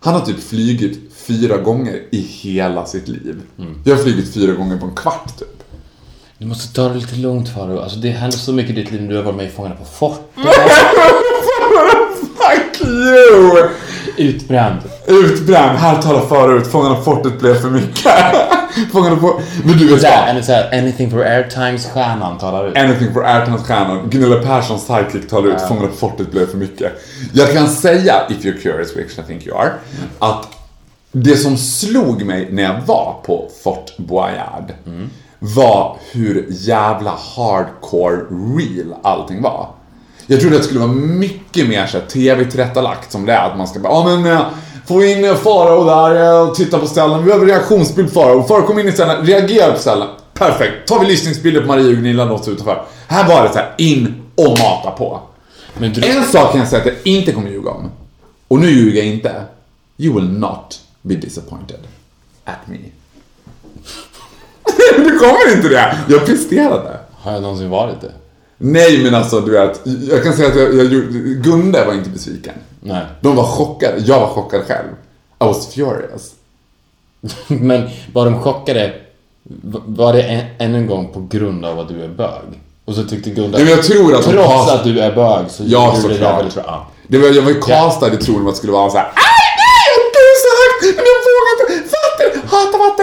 han 0.00 0.14
har 0.14 0.20
typ 0.20 0.48
flygit 0.48 0.98
fyra 1.26 1.56
gånger 1.56 2.02
i 2.10 2.20
hela 2.20 2.86
sitt 2.86 3.08
liv. 3.08 3.42
Jag 3.84 3.96
har 3.96 4.02
flugit 4.02 4.34
fyra 4.34 4.52
gånger 4.52 4.76
på 4.76 4.86
en 4.86 4.94
kvart 4.94 5.38
typ. 5.38 5.62
Du 6.38 6.46
måste 6.46 6.74
ta 6.74 6.88
det 6.88 6.94
lite 6.94 7.16
lugnt 7.16 7.48
Faro. 7.48 7.78
Alltså 7.78 7.98
det 7.98 8.10
händer 8.10 8.38
så 8.38 8.52
mycket 8.52 8.70
i 8.70 8.80
ditt 8.80 8.90
liv 8.90 9.02
när 9.02 9.08
du 9.08 9.16
har 9.16 9.22
varit 9.22 9.36
med 9.36 9.46
i 9.46 9.50
Fångarna 9.50 9.74
på 9.74 9.84
fortet. 9.84 10.24
Fuck 12.20 12.88
you! 12.88 13.68
Utbränd. 14.16 14.78
Utbränd, 15.06 15.78
här 15.78 16.02
talar 16.02 16.26
förut, 16.26 16.66
Fångarna 16.66 16.94
på 16.94 17.02
fortet 17.02 17.40
blev 17.40 17.54
för 17.54 17.70
mycket. 17.70 18.04
Fångarna 18.92 19.16
på... 19.16 19.40
Men 19.64 19.78
du 19.78 19.94
vet 19.94 20.04
här, 20.04 20.30
eller 20.30 20.42
så 20.42 20.52
här, 20.52 20.78
anything 20.78 21.10
for 21.10 21.24
airtimes-stjärnan 21.24 22.38
talar 22.38 22.68
ut. 22.68 22.76
Anything 22.76 23.12
for 23.12 23.24
Airtimes-stjärnan, 23.24 24.08
Gunilla 24.10 24.42
Perssons 24.42 24.86
sidekick 24.86 25.30
talar 25.30 25.48
ut 25.48 25.60
Fångarna 25.68 25.88
på 25.88 25.94
fortet 25.94 26.30
blev 26.30 26.46
för 26.46 26.56
mycket. 26.56 26.92
Jag 27.32 27.52
kan 27.52 27.68
säga, 27.68 28.14
if 28.28 28.44
you're 28.44 28.62
curious, 28.62 28.96
which 28.96 29.18
I 29.18 29.22
think 29.26 29.46
you 29.46 29.56
are, 29.56 29.72
att 30.18 30.48
det 31.12 31.36
som 31.36 31.56
slog 31.56 32.24
mig 32.24 32.48
när 32.52 32.62
jag 32.62 32.80
var 32.86 33.14
på 33.24 33.48
Fort 33.64 33.96
Boyard 33.96 34.72
var 35.38 35.96
hur 36.12 36.46
jävla 36.50 37.10
hardcore 37.10 38.16
real 38.56 38.94
allting 39.02 39.42
var. 39.42 39.68
Jag 40.26 40.40
trodde 40.40 40.56
att 40.56 40.62
det 40.62 40.68
skulle 40.68 40.80
vara 40.80 40.92
mycket 40.92 41.68
mer 41.68 41.86
så 41.86 41.98
här, 41.98 42.06
tv-tillrättalagt 42.06 43.12
som 43.12 43.26
det 43.26 43.32
är, 43.32 43.50
att 43.50 43.58
man 43.58 43.68
ska 43.68 43.80
bara, 43.80 43.92
ja 43.92 44.04
men 44.04 44.32
eh, 44.32 44.46
få 44.86 45.04
in 45.04 45.36
Farao 45.36 45.84
där 45.84 46.24
eh, 46.24 46.48
och 46.48 46.54
titta 46.54 46.78
på 46.78 46.86
ställen, 46.86 47.18
vi 47.18 47.24
behöver 47.24 47.46
reaktionsbild 47.46 48.12
Farao, 48.12 48.42
Farao 48.42 48.66
kom 48.66 48.78
in 48.78 48.88
i 48.88 48.92
ställen, 48.92 49.26
reagera 49.26 49.72
på 49.72 49.78
ställen. 49.78 50.08
Perfekt, 50.34 50.88
tar 50.88 51.00
vi 51.00 51.06
lysningsbilder 51.06 51.60
på 51.60 51.66
Marie 51.66 51.88
och 51.88 51.94
Gunilla 51.94 52.24
något 52.24 52.48
utanför. 52.48 52.82
Här 53.06 53.28
var 53.28 53.42
det 53.42 53.52
så 53.52 53.58
här, 53.58 53.74
in 53.78 54.22
och 54.34 54.58
mata 54.58 54.90
på. 54.90 55.20
Men 55.78 55.92
du, 55.92 56.04
En 56.04 56.24
sak 56.24 56.50
kan 56.50 56.60
jag 56.60 56.68
säga 56.68 56.80
att 56.80 56.86
jag 56.86 56.96
inte 57.04 57.32
kommer 57.32 57.50
ljuga 57.50 57.70
om. 57.70 57.90
Och 58.48 58.58
nu 58.58 58.70
ljuger 58.70 58.98
jag 58.98 59.06
inte. 59.06 59.44
You 59.96 60.14
will 60.14 60.30
not 60.30 60.80
be 61.02 61.14
disappointed 61.14 61.78
at 62.44 62.66
me. 62.66 62.76
du 64.96 65.18
kommer 65.18 65.56
inte 65.56 65.68
det! 65.68 65.98
Jag 66.08 66.26
presterade. 66.26 66.98
har 67.12 67.32
jag 67.32 67.42
någonsin 67.42 67.70
varit 67.70 68.00
det? 68.00 68.12
Nej 68.62 69.02
men 69.02 69.14
alltså 69.14 69.40
du 69.40 69.50
vet, 69.52 69.80
jag 70.10 70.22
kan 70.24 70.32
säga 70.32 70.48
att 70.48 70.56
jag, 70.56 70.74
jag, 70.74 70.90
Gunde 71.44 71.84
var 71.84 71.92
inte 71.92 72.10
besviken. 72.10 72.54
Nej. 72.80 73.04
De 73.20 73.36
var 73.36 73.44
chockade, 73.44 73.98
jag 73.98 74.20
var 74.20 74.26
chockad 74.26 74.62
själv. 74.66 74.88
I 75.42 75.44
was 75.44 75.74
furious. 75.74 76.30
Men 77.48 77.88
var 78.12 78.24
de 78.24 78.40
chockade? 78.42 78.92
Var 79.86 80.12
det 80.12 80.22
en, 80.22 80.44
än 80.58 80.74
en 80.74 80.86
gång 80.86 81.08
på 81.12 81.26
grund 81.30 81.64
av 81.64 81.78
att 81.80 81.88
du 81.88 82.02
är 82.04 82.08
bög? 82.08 82.42
Och 82.84 82.94
så 82.94 83.02
tyckte 83.04 83.30
Gunda, 83.30 83.58
Nej, 83.58 83.66
men 83.66 83.76
jag 83.76 83.84
tror 83.84 84.14
att 84.14 84.22
trots 84.24 84.48
cast- 84.48 84.70
att 84.70 84.84
du 84.84 85.00
är 85.00 85.14
bög 85.14 85.50
så 85.50 85.62
Ja, 85.66 85.96
gjorde 85.96 86.08
du 86.08 86.14
det 86.14 86.20
där 86.24 86.36
väldigt 86.36 86.54
bra. 86.54 86.90
Det 87.08 87.18
var, 87.18 87.28
jag 87.28 87.42
var 87.42 87.50
ju 87.50 87.60
castad 87.60 88.12
i 88.14 88.16
tron 88.16 88.46
att 88.48 88.52
det 88.54 88.58
skulle 88.58 88.72
vara 88.72 88.90
så 88.90 88.96
här. 88.96 89.06
"Aj, 89.06 89.12
nej, 89.64 90.10
du 90.14 90.20
är 90.32 90.38
så 90.46 90.50
högt, 90.62 90.96
men 90.96 91.04
jag 91.12 91.20
vågar 91.28 91.76
inte, 91.76 91.90
vatten, 91.96 92.40
vatten, 92.40 92.40
nej! 92.46 92.78
Du 92.78 92.78
vet. 92.78 92.99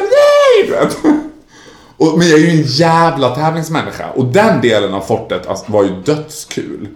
Och, 1.97 2.17
men 2.17 2.27
jag 2.29 2.39
är 2.39 2.43
ju 2.43 2.49
en 2.49 2.63
jävla 2.67 3.35
tävlingsmänniska 3.35 4.09
och 4.15 4.25
den 4.25 4.61
delen 4.61 4.93
av 4.93 5.01
fortet 5.01 5.47
alltså, 5.47 5.71
var 5.71 5.83
ju 5.83 6.01
dödskul. 6.05 6.87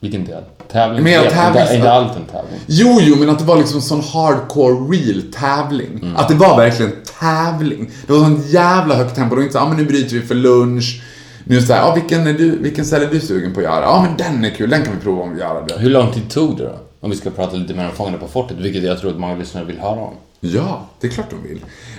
Vilken 0.00 0.24
del? 0.24 0.42
Tävling. 0.72 1.02
Men 1.04 1.12
jag 1.12 1.24
inte- 1.24 1.36
Är 1.60 1.76
inte 1.76 1.92
allt 1.92 2.16
en 2.16 2.24
tävling? 2.24 2.60
Jo, 2.66 2.98
jo, 3.00 3.16
men 3.18 3.30
att 3.30 3.38
det 3.38 3.44
var 3.44 3.56
liksom 3.56 3.80
sån 3.80 4.00
hardcore 4.00 4.74
real 4.74 5.22
tävling. 5.32 6.14
Att 6.16 6.28
det 6.28 6.34
var 6.34 6.56
verkligen 6.56 6.92
tävling. 7.20 7.90
Det 8.06 8.12
var 8.12 8.20
sån 8.20 8.42
jävla 8.46 8.94
högt 8.94 9.14
tempo. 9.16 9.34
Det 9.34 9.36
var 9.36 9.42
inte 9.42 9.52
så 9.52 9.58
ah, 9.58 9.68
men 9.68 9.76
nu 9.76 9.84
bryter 9.84 10.14
vi 10.16 10.22
för 10.22 10.34
lunch. 10.34 11.02
Nu 11.44 11.62
så 11.62 11.72
här, 11.72 11.82
ah, 11.90 11.94
vilken, 11.94 12.26
är 12.26 12.32
du, 12.32 12.58
vilken 12.58 12.84
ställe 12.84 13.04
är 13.06 13.10
du 13.10 13.20
sugen 13.20 13.54
på 13.54 13.60
att 13.60 13.64
göra? 13.64 13.80
Ja, 13.80 13.88
ah, 13.88 14.02
men 14.02 14.16
den 14.16 14.44
är 14.44 14.50
kul, 14.50 14.70
den 14.70 14.82
kan 14.82 14.94
vi 14.94 15.00
prova 15.00 15.22
om 15.22 15.34
vi 15.34 15.40
gör 15.40 15.64
det. 15.68 15.74
Hur 15.78 15.90
lång 15.90 16.12
tid 16.12 16.30
tog 16.30 16.56
det 16.56 16.64
då? 16.64 16.78
Om 17.00 17.10
vi 17.10 17.16
ska 17.16 17.30
prata 17.30 17.56
lite 17.56 17.74
mer 17.74 17.84
om 17.86 17.92
Fångarna 17.92 18.18
på 18.18 18.28
fortet, 18.28 18.56
vilket 18.58 18.82
jag 18.82 19.00
tror 19.00 19.10
att 19.10 19.18
många 19.18 19.34
lyssnare 19.36 19.64
vill 19.64 19.78
höra 19.78 20.00
om. 20.00 20.14
Ja, 20.40 20.86
det 21.00 21.06
är 21.06 21.10
klart 21.10 21.30
de 21.30 21.48
vill. 21.48 21.58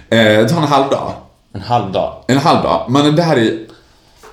Eh, 0.10 0.18
det 0.44 0.50
tar 0.50 0.58
en 0.62 0.68
halv 0.68 0.89
dag. 0.89 1.13
En 1.53 1.62
halv 1.62 1.91
dag. 1.91 2.24
En 2.27 2.38
halv 2.38 2.63
dag. 2.63 2.86
Man 2.89 3.05
är 3.05 3.12
där 3.12 3.38
i 3.38 3.67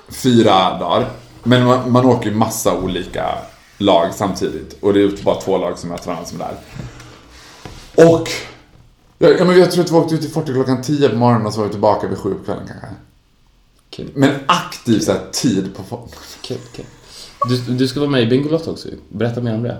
fyra 0.09 0.79
dagar. 0.79 1.09
Men 1.43 1.65
man, 1.65 1.91
man 1.91 2.05
åker 2.05 2.29
ju 2.29 2.35
massa 2.35 2.77
olika 2.77 3.37
lag 3.77 4.13
samtidigt. 4.13 4.83
Och 4.83 4.93
det 4.93 5.01
är 5.01 5.23
bara 5.23 5.41
två 5.41 5.57
lag 5.57 5.77
som 5.77 5.89
möter 5.89 6.07
varandra 6.07 6.25
som 6.25 6.41
är 6.41 6.45
där. 6.45 6.57
Och 8.05 8.29
ja, 9.17 9.29
ja, 9.29 9.45
men 9.45 9.59
jag 9.59 9.71
tror 9.71 9.83
att 9.83 9.91
vi 9.91 9.95
åkte 9.95 10.15
ut 10.15 10.23
i 10.23 10.29
fortet 10.29 10.55
klockan 10.55 10.81
10 10.81 11.09
på 11.09 11.15
morgonen 11.15 11.47
och 11.47 11.53
så 11.53 11.59
var 11.59 11.67
vi 11.67 11.71
tillbaka 11.71 12.07
vid 12.07 12.17
sju 12.17 12.33
på 12.33 12.43
kvällen 12.43 12.67
kanske. 12.67 12.87
Kul. 13.89 14.11
Men 14.15 14.35
aktiv 14.45 14.99
så 14.99 15.11
här, 15.11 15.21
tid 15.31 15.75
på 15.75 15.83
fortet. 15.83 16.19
Kul, 16.41 16.57
kul. 16.75 16.85
Du, 17.47 17.73
du 17.73 17.87
ska 17.87 17.99
vara 17.99 18.09
med 18.09 18.21
i 18.21 18.25
Bingolotto 18.25 18.71
också 18.71 18.87
ju. 18.87 18.95
Berätta 19.09 19.41
mer 19.41 19.55
om 19.55 19.63
det. 19.63 19.77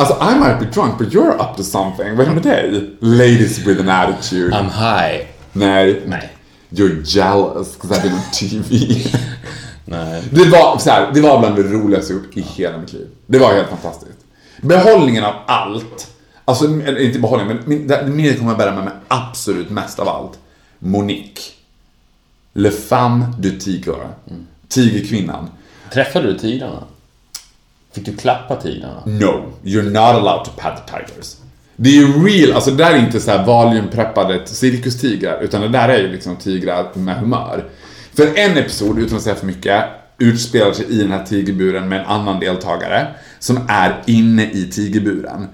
Alltså 0.00 0.14
I 0.32 0.38
might 0.38 0.58
be 0.60 0.66
drunk 0.66 0.98
but 0.98 1.08
you're 1.08 1.34
up 1.50 1.56
to 1.56 1.62
something. 1.62 2.16
Vad 2.16 2.26
är 2.26 2.28
det 2.30 2.34
med 2.34 2.42
dig? 2.42 2.90
Ladies 3.00 3.58
with 3.58 3.80
an 3.80 3.88
attitude. 3.88 4.50
I'm 4.56 4.64
high. 4.70 5.26
Nej. 5.52 6.02
Nej. 6.06 6.30
You're 6.70 7.02
jealous 7.04 7.74
because 7.78 7.94
I've 8.00 8.02
been 8.02 8.12
on 8.14 8.20
TV. 8.32 8.96
Nej. 9.84 10.22
Det 10.30 10.44
var, 10.44 10.78
så 10.78 10.90
här, 10.90 11.10
det 11.14 11.20
var 11.20 11.38
bland 11.40 11.56
det 11.56 11.62
roligaste 11.62 12.12
jag 12.12 12.22
gjort 12.22 12.36
i 12.36 12.40
hela 12.40 12.78
mitt 12.78 12.92
liv. 12.92 13.08
Det 13.26 13.38
var 13.38 13.54
helt 13.54 13.68
fantastiskt. 13.68 14.18
Behållningen 14.62 15.24
av 15.24 15.34
allt. 15.46 16.08
Alltså, 16.44 16.64
inte 16.98 17.18
behållningen, 17.18 17.56
men 17.56 17.68
min- 17.68 17.86
det 17.88 18.06
minnet 18.06 18.38
kommer 18.38 18.50
jag 18.50 18.58
bära 18.58 18.74
med 18.74 18.84
mig 18.84 18.92
absolut 19.08 19.70
mest 19.70 19.98
av 19.98 20.08
allt. 20.08 20.38
Monique. 20.78 21.42
Le 22.52 22.70
femme 22.70 23.26
du 23.38 23.58
tigre. 23.58 24.08
Tigerkvinnan. 24.68 25.50
Träffade 25.92 26.26
du 26.32 26.38
tigrarna? 26.38 26.82
Fick 27.92 28.06
du 28.06 28.16
klappa 28.16 28.56
tigrarna? 28.56 29.02
No, 29.04 29.52
you're 29.62 29.90
not 29.90 29.96
allowed 29.96 30.44
to 30.44 30.50
pat 30.56 30.86
the 30.86 30.92
tigers. 30.92 31.36
Det 31.76 31.90
är 31.90 31.94
ju 31.94 32.26
real, 32.26 32.52
alltså 32.52 32.70
det 32.70 32.84
där 32.84 32.90
är 32.90 32.98
inte 32.98 33.20
så 33.20 33.30
här 33.30 33.46
valiumpreppade 33.46 34.46
cirkustigrar, 34.46 35.40
utan 35.42 35.60
det 35.60 35.68
där 35.68 35.88
är 35.88 35.98
ju 35.98 36.08
liksom 36.08 36.36
tigrar 36.36 36.86
med 36.94 37.16
humör. 37.16 37.64
För 38.14 38.38
en 38.38 38.56
episod, 38.56 38.98
utan 38.98 39.16
att 39.16 39.22
säga 39.22 39.34
för 39.34 39.46
mycket, 39.46 39.84
utspelar 40.18 40.72
sig 40.72 40.86
i 40.86 41.02
den 41.02 41.12
här 41.12 41.24
tigerburen 41.24 41.88
med 41.88 42.00
en 42.00 42.06
annan 42.06 42.40
deltagare 42.40 43.06
som 43.38 43.60
är 43.68 44.02
inne 44.06 44.50
i 44.50 44.70
tigerburen. 44.70 45.48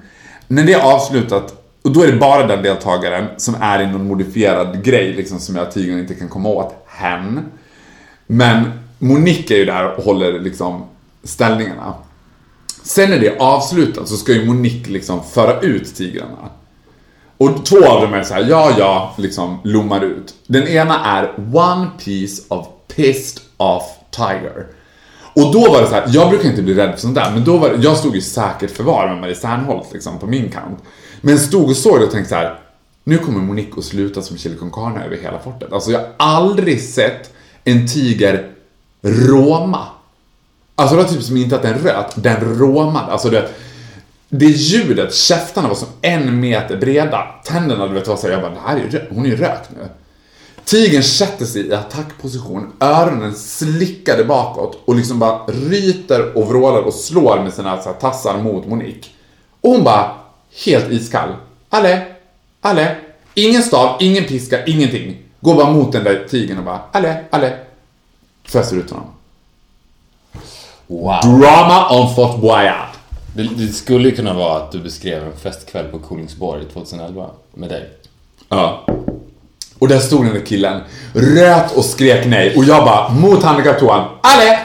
När 0.49 0.65
det 0.65 0.73
är 0.73 0.95
avslutat, 0.95 1.65
och 1.83 1.93
då 1.93 2.03
är 2.03 2.13
det 2.13 2.19
bara 2.19 2.47
den 2.47 2.63
deltagaren 2.63 3.27
som 3.37 3.57
är 3.61 3.83
i 3.83 3.87
någon 3.87 4.07
modifierad 4.07 4.85
grej 4.85 5.13
liksom 5.13 5.39
som 5.39 5.57
gör 5.57 5.63
att 5.63 5.75
tigern 5.75 5.99
inte 5.99 6.15
kan 6.15 6.29
komma 6.29 6.49
åt 6.49 6.85
hen. 6.87 7.41
Men 8.27 8.71
Monique 8.99 9.55
är 9.55 9.59
ju 9.59 9.65
där 9.65 9.97
och 9.97 10.05
håller 10.05 10.39
liksom 10.41 10.85
ställningarna. 11.25 11.95
Sen 12.87 13.11
när 13.11 13.19
det 13.19 13.29
är 13.29 13.37
avslutat 13.39 14.09
så 14.09 14.17
ska 14.17 14.33
ju 14.33 14.45
Monique 14.45 14.91
liksom 14.91 15.25
föra 15.25 15.61
ut 15.61 15.95
tigrarna. 15.95 16.51
Och 17.37 17.67
två 17.67 17.87
av 17.87 18.03
dem 18.03 18.15
är 18.15 18.23
så 18.23 18.35
här, 18.35 18.47
ja, 18.49 18.73
ja, 18.79 19.15
liksom 19.19 19.59
lommar 19.65 20.05
ut. 20.05 20.35
Den 20.47 20.69
ena 20.69 21.05
är 21.05 21.35
One 21.55 21.91
piece 22.05 22.43
of 22.49 22.67
pissed 22.97 23.43
off 23.57 23.83
tiger. 24.11 24.67
Och 25.35 25.53
då 25.53 25.61
var 25.73 25.81
det 25.81 25.87
så 25.87 25.95
här, 25.95 26.05
jag 26.09 26.31
brukar 26.31 26.49
inte 26.49 26.63
bli 26.63 26.75
rädd 26.75 26.93
för 26.93 27.01
sånt 27.01 27.15
där, 27.15 27.31
men 27.31 27.45
då 27.45 27.57
var 27.57 27.71
det, 27.71 27.83
jag 27.83 27.97
stod 27.97 28.15
ju 28.15 28.21
säkert 28.21 28.71
förvar 28.71 29.09
med 29.09 29.21
Marie 29.21 29.35
Serneholt 29.35 29.93
liksom 29.93 30.19
på 30.19 30.27
min 30.27 30.51
kant. 30.51 30.79
Men 31.21 31.39
stod 31.39 31.71
och 31.71 31.77
såg 31.77 32.01
det 32.01 32.05
och 32.05 32.13
tänkte 32.13 32.29
så 32.29 32.35
här, 32.35 32.61
nu 33.05 33.19
kommer 33.19 33.41
Monique 33.41 33.79
att 33.79 33.85
sluta 33.85 34.23
som 34.23 34.37
chili 34.39 34.57
con 34.57 34.71
carne 34.71 35.05
över 35.05 35.17
hela 35.17 35.39
fortet. 35.39 35.73
Alltså 35.73 35.91
jag 35.91 36.01
har 36.01 36.13
aldrig 36.19 36.83
sett 36.83 37.31
en 37.65 37.89
tiger 37.89 38.51
råma. 39.03 39.87
Alltså 40.79 40.97
det 40.97 41.03
var 41.03 41.09
typ 41.09 41.23
som 41.23 41.37
inte 41.37 41.57
att 41.57 41.63
den 41.63 41.79
röt, 41.79 42.13
den 42.17 42.59
råmade. 42.59 43.13
Alltså 43.13 43.31
det, 43.31 43.49
det 44.29 44.47
ljudet, 44.47 45.15
käftarna 45.15 45.69
var 45.69 45.75
som 45.75 45.89
en 46.03 46.41
meter 46.41 46.77
breda. 46.77 47.27
Tänderna, 47.45 47.87
du 47.87 47.95
vet, 47.95 48.09
var 48.09 48.17
så 48.17 48.27
här, 48.27 48.33
jag 48.33 48.43
bara, 48.43 48.51
det 48.51 48.61
här 48.67 48.77
är 48.77 48.81
ju, 48.81 48.91
rökt, 48.91 49.07
hon 49.11 49.27
är 49.27 49.31
ju 49.31 49.37
rökt 49.37 49.71
nu. 49.77 49.89
Tigern 50.65 51.03
sätter 51.03 51.45
sig 51.45 51.67
i 51.67 51.75
attackposition, 51.75 52.73
öronen 52.81 53.35
slickade 53.35 54.25
bakåt 54.25 54.83
och 54.85 54.95
liksom 54.95 55.19
bara 55.19 55.47
ryter 55.47 56.37
och 56.37 56.49
vrålar 56.49 56.81
och 56.81 56.95
slår 56.95 57.43
med 57.43 57.53
sina 57.53 57.83
så 57.83 57.89
här, 57.89 57.97
tassar 57.97 58.39
mot 58.39 58.67
Monique. 58.67 59.11
Och 59.61 59.71
hon 59.71 59.85
bara, 59.85 60.11
helt 60.65 60.93
iskall. 60.93 61.29
Alle, 61.69 62.07
alle. 62.61 62.97
Ingen 63.35 63.63
stav, 63.63 63.97
ingen 64.01 64.25
piska, 64.25 64.65
ingenting. 64.65 65.23
Går 65.41 65.55
bara 65.55 65.71
mot 65.71 65.93
den 65.93 66.05
där 66.05 66.27
tigern 66.31 66.59
och 66.59 66.65
bara, 66.65 66.81
alle, 66.93 67.25
alle. 67.31 67.59
Föser 68.45 68.77
ut 68.77 68.91
honom. 68.91 69.16
Wow. 70.87 71.21
Drama 71.23 71.89
on 71.91 72.15
Fort 72.15 72.41
Boyard. 72.41 72.89
Det, 73.35 73.43
det 73.43 73.73
skulle 73.73 74.09
ju 74.09 74.17
kunna 74.17 74.35
vara 74.35 74.57
att 74.57 74.73
du 74.73 74.79
beskrev 74.79 75.25
en 75.25 75.37
festkväll 75.43 75.85
på 75.85 75.99
Kolingsborg 75.99 76.65
2011 76.73 77.27
med 77.55 77.69
dig. 77.69 77.91
Ja. 78.49 78.87
Och 79.79 79.89
där 79.89 79.99
stod 79.99 80.25
den 80.25 80.35
där 80.35 80.47
killen, 80.47 80.81
röt 81.13 81.77
och 81.77 81.85
skrek 81.85 82.27
nej. 82.27 82.57
Och 82.57 82.65
jag 82.65 82.85
bara, 82.85 83.09
mot 83.09 83.43
handikapptoan, 83.43 84.09
alle, 84.21 84.59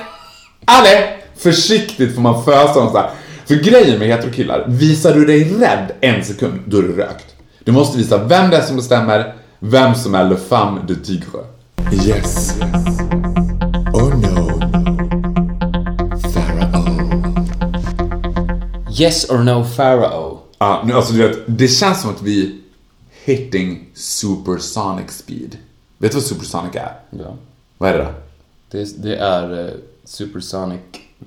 alle. 0.66 1.08
Försiktigt 1.38 2.16
får 2.16 2.22
man 2.22 2.44
fösa 2.44 2.80
dem 2.80 2.92
så 2.92 2.98
här. 2.98 3.10
För 3.46 3.56
grejen 3.56 4.00
med 4.00 4.08
heterokillar, 4.08 4.66
visar 4.68 5.14
du 5.14 5.26
dig 5.26 5.44
rädd 5.44 5.92
en 6.02 6.26
sekund, 6.26 6.60
då 6.66 6.78
är 6.78 6.82
du 6.82 6.96
rökt. 6.96 7.26
Du 7.64 7.72
måste 7.72 7.98
visa 7.98 8.18
vem 8.18 8.50
det 8.50 8.58
är 8.58 8.62
som 8.62 8.76
bestämmer, 8.76 9.34
vem 9.60 9.96
som 9.96 10.16
är 10.16 10.30
le 10.30 10.36
femme 10.36 10.82
de 10.88 10.96
tigre. 10.96 11.40
Yes. 12.08 12.56
Oh 12.60 13.41
Yes 19.02 19.30
or 19.30 19.38
no 19.38 19.66
Pharaoh? 19.76 20.38
Ja, 20.58 20.84
nu, 20.86 20.94
alltså 20.94 21.14
du 21.14 21.28
vet, 21.28 21.40
det 21.46 21.68
känns 21.68 22.02
som 22.02 22.10
att 22.10 22.22
vi 22.22 22.62
hitting 23.24 23.86
supersonic 23.94 25.12
speed. 25.12 25.58
Vet 25.98 26.12
du 26.12 26.18
vad 26.18 26.24
supersonic 26.24 26.76
är? 26.76 26.94
Ja. 27.10 27.36
Vad 27.78 27.90
är 27.90 27.98
det 27.98 28.04
då? 28.04 28.10
Det, 28.72 29.04
det 29.04 29.16
är 29.16 29.66
eh, 29.66 29.74
Supersonic. 30.04 30.80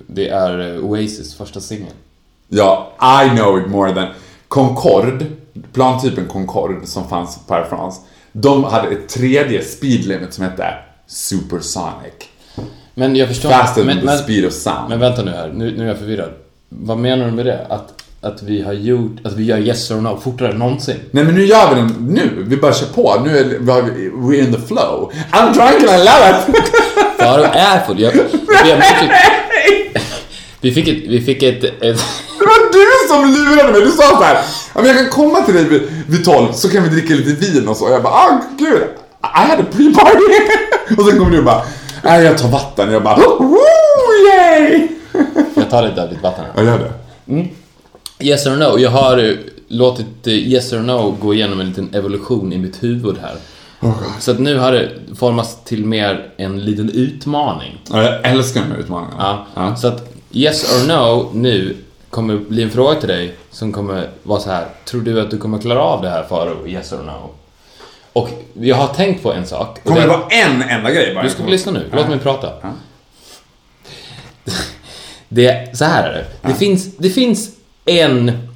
Det 0.07 0.29
är 0.29 0.75
eh, 0.75 0.85
Oasis 0.85 1.35
första 1.35 1.59
singel. 1.59 1.91
Ja, 2.47 2.91
I 3.25 3.29
know 3.37 3.59
it 3.59 3.67
more 3.67 3.93
than... 3.93 4.07
Concorde, 4.47 5.25
plantypen 5.73 6.27
Concorde 6.27 6.87
som 6.87 7.09
fanns 7.09 7.39
på 7.47 7.55
Air 7.55 7.63
France, 7.63 8.01
de 8.31 8.63
hade 8.63 8.87
ett 8.87 9.09
tredje 9.09 9.63
speed 9.63 10.05
limit 10.05 10.33
som 10.33 10.43
hette 10.43 10.73
Supersonic. 11.07 12.13
Men 12.93 13.15
jag 13.15 13.27
förstår 13.27 13.49
Faster 13.49 13.83
men, 13.83 13.95
than 13.95 13.99
the 13.99 14.05
men, 14.05 14.17
speed 14.17 14.45
of 14.45 14.53
sound. 14.53 14.89
men 14.89 14.99
vänta 14.99 15.23
nu 15.23 15.31
här, 15.31 15.53
nu, 15.53 15.77
nu 15.77 15.83
är 15.83 15.87
jag 15.87 15.97
förvirrad. 15.97 16.31
Vad 16.81 16.97
menar 16.97 17.25
du 17.25 17.31
med 17.31 17.45
det? 17.45 17.65
Att, 17.69 17.93
att 18.21 18.43
vi 18.43 18.61
har 18.61 18.73
gjort, 18.73 19.11
att 19.23 19.33
vi 19.33 19.43
gör 19.43 19.57
yes 19.57 19.91
or 19.91 19.95
no 20.01 20.19
fortare 20.23 20.51
än 20.51 20.57
någonsin? 20.59 20.95
Nej 21.11 21.23
men 21.23 21.35
nu 21.35 21.45
gör 21.45 21.69
vi 21.69 21.75
den 21.75 21.87
nu, 22.09 22.45
vi 22.47 22.57
bara 22.57 22.73
kör 22.73 22.87
på. 22.87 23.21
Nu 23.25 23.37
är 23.37 23.43
vi, 23.43 24.09
we're 24.09 24.39
in 24.47 24.53
the 24.53 24.59
flow. 24.67 25.11
I'm 25.31 25.53
drunk 25.53 25.75
and 25.75 26.01
I 26.01 26.05
love 26.05 26.29
it! 26.29 26.65
Faro 27.19 27.43
är 27.43 27.79
full. 27.85 27.99
Jag, 28.01 28.13
jag, 28.67 28.81
vi 30.61 30.71
fick 30.71 30.87
ett, 30.87 31.03
vi 31.07 31.21
fick 31.21 31.43
ett, 31.43 31.63
ett 31.63 31.81
Det 32.39 32.45
var 32.45 32.71
du 32.73 33.07
som 33.09 33.33
lurade 33.33 33.71
mig. 33.71 33.81
Du 33.81 33.91
sa 33.91 34.03
så 34.09 34.23
här, 34.23 34.35
"Ja, 34.35 34.81
men 34.81 34.85
jag 34.85 34.97
kan 34.97 35.09
komma 35.09 35.41
till 35.41 35.53
dig 35.53 35.63
vid, 36.07 36.25
12 36.25 36.51
så 36.53 36.69
kan 36.69 36.83
vi 36.83 36.89
dricka 36.89 37.13
lite 37.13 37.45
vin 37.45 37.67
och 37.67 37.77
så. 37.77 37.89
Jag 37.89 38.03
bara, 38.03 38.13
ah 38.13 38.41
gud, 38.59 38.81
I 39.23 39.47
had 39.49 39.59
a 39.59 39.65
pre-party. 39.71 40.97
och 40.97 41.05
sen 41.09 41.19
kom 41.19 41.31
du 41.31 41.37
och 41.37 41.43
bara, 41.45 41.61
nej 42.03 42.23
jag 42.23 42.37
tar 42.37 42.49
vatten. 42.49 42.91
Jag 42.91 43.03
bara, 43.03 43.15
woo, 43.15 43.59
yay! 44.33 44.87
Jag 45.55 45.69
tar 45.69 45.87
lite 45.87 46.03
av 46.03 46.09
ditt 46.09 46.21
vatten 46.23 46.45
här. 46.45 46.63
Jag 46.63 46.65
gör 46.65 46.79
det. 46.79 47.47
Yes 48.19 48.45
or 48.47 48.55
no. 48.55 48.79
Jag 48.79 48.89
har 48.89 49.17
eh, 49.17 49.33
låtit 49.67 50.27
eh, 50.27 50.33
yes 50.33 50.73
or 50.73 50.79
no 50.79 51.11
gå 51.21 51.33
igenom 51.33 51.59
en 51.59 51.67
liten 51.69 51.89
evolution 51.95 52.53
i 52.53 52.57
mitt 52.57 52.83
huvud 52.83 53.17
här. 53.21 53.35
Så 54.19 54.31
att 54.31 54.39
nu 54.39 54.57
har 54.57 54.71
det 54.71 54.89
formats 55.15 55.57
till 55.63 55.85
mer 55.85 56.27
en 56.37 56.59
liten 56.65 56.89
utmaning. 56.89 57.81
Ja, 57.91 58.03
jag 58.03 58.25
älskar 58.31 58.61
de 58.61 58.71
här 58.71 58.77
utmaningarna. 58.79 59.37
Ja. 59.55 59.75
Så 59.75 59.87
att 59.87 60.13
yes 60.31 60.63
or 60.83 60.87
no 60.87 61.29
nu 61.33 61.75
kommer 62.09 62.37
bli 62.37 62.63
en 62.63 62.69
fråga 62.69 62.95
till 62.95 63.09
dig 63.09 63.35
som 63.51 63.71
kommer 63.71 64.09
vara 64.23 64.39
så 64.39 64.49
här. 64.51 64.65
Tror 64.85 65.01
du 65.01 65.21
att 65.21 65.31
du 65.31 65.37
kommer 65.37 65.57
klara 65.59 65.79
av 65.79 66.01
det 66.01 66.09
här 66.09 66.23
Faro? 66.23 66.67
Yes 66.67 66.93
or 66.93 67.03
no? 67.03 67.29
Och 68.13 68.29
jag 68.53 68.75
har 68.75 68.87
tänkt 68.87 69.23
på 69.23 69.33
en 69.33 69.45
sak. 69.45 69.83
Kommer 69.83 70.01
det 70.01 70.07
den- 70.07 70.19
vara 70.19 70.27
en 70.29 70.61
enda 70.61 70.91
grej 70.91 71.15
bara? 71.15 71.23
Du 71.23 71.29
ska 71.29 71.43
få 71.43 71.49
lyssna 71.49 71.71
nu. 71.71 71.89
Låt 71.93 72.07
mig 72.09 72.19
prata. 72.19 72.49
Det, 75.35 75.77
så 75.77 75.85
här 75.85 76.03
är 76.03 76.13
det. 76.13 76.47
Det, 76.47 76.53
finns, 76.53 76.97
det 76.97 77.09
finns 77.09 77.49
en, 77.85 78.47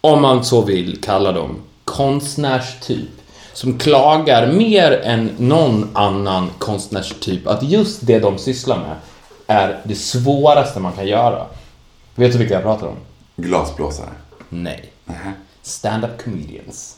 om 0.00 0.22
man 0.22 0.44
så 0.44 0.62
vill 0.62 1.00
kalla 1.02 1.32
dem, 1.32 1.56
konstnärstyp 1.84 3.10
som 3.52 3.78
klagar 3.78 4.46
mer 4.46 4.92
än 4.92 5.30
någon 5.38 5.90
annan 5.92 6.50
konstnärstyp 6.58 7.46
att 7.46 7.62
just 7.62 8.06
det 8.06 8.18
de 8.18 8.38
sysslar 8.38 8.76
med 8.76 8.96
är 9.46 9.80
det 9.84 9.94
svåraste 9.94 10.80
man 10.80 10.92
kan 10.92 11.06
göra. 11.06 11.46
Vet 12.14 12.32
du 12.32 12.38
vilka 12.38 12.54
jag 12.54 12.62
pratar 12.62 12.86
om? 12.86 12.96
Glasblåsare. 13.36 14.10
Nej. 14.48 14.92
Stand-up 15.62 16.24
comedians. 16.24 16.96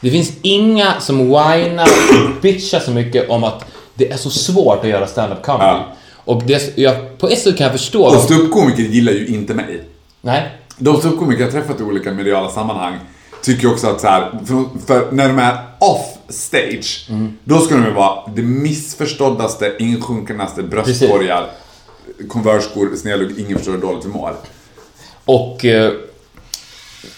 Det 0.00 0.10
finns 0.10 0.32
inga 0.42 1.00
som 1.00 1.18
whinar 1.18 1.84
och 1.84 2.40
bitchar 2.42 2.80
så 2.80 2.90
mycket 2.90 3.30
om 3.30 3.44
att 3.44 3.64
det 3.94 4.12
är 4.12 4.16
så 4.16 4.30
svårt 4.30 4.78
att 4.80 4.90
göra 4.90 5.06
stand-up 5.06 5.42
comedy. 5.42 5.64
Ja. 5.64 5.86
Och 6.30 6.42
det, 6.46 6.78
jag, 6.78 7.18
på 7.18 7.28
ett 7.28 7.38
sätt 7.38 7.56
kan 7.56 7.64
jag 7.64 7.72
förstå... 7.72 8.04
Och 8.04 8.22
ståuppkomiker 8.22 8.82
gillar 8.82 9.12
ju 9.12 9.26
inte 9.26 9.54
mig. 9.54 9.82
Nej. 10.20 10.50
De 10.78 10.98
ståuppkomiker 10.98 11.42
jag 11.42 11.52
träffat 11.52 11.80
i 11.80 11.82
olika 11.82 12.12
mediala 12.12 12.50
sammanhang 12.50 12.98
tycker 13.42 13.72
också 13.72 13.86
att 13.86 14.00
så 14.00 14.06
här, 14.06 14.30
för, 14.46 14.64
för 14.86 15.12
när 15.12 15.28
de 15.28 15.38
är 15.38 15.58
off 15.78 16.18
stage, 16.28 17.08
då 17.44 17.58
ska 17.58 17.74
de 17.74 17.84
ju 17.84 17.92
vara 17.92 18.30
det 18.36 18.42
missförståddaste, 18.42 19.76
insjunkenaste 19.78 20.62
bröstkorgar, 20.62 21.46
konversskor, 22.28 22.96
snedlugg, 22.96 23.38
ingen 23.38 23.58
förstår 23.58 23.72
hur 23.72 23.80
dåligt 23.80 24.04
mår. 24.04 24.36
Och, 25.24 25.64
eh, 25.64 25.92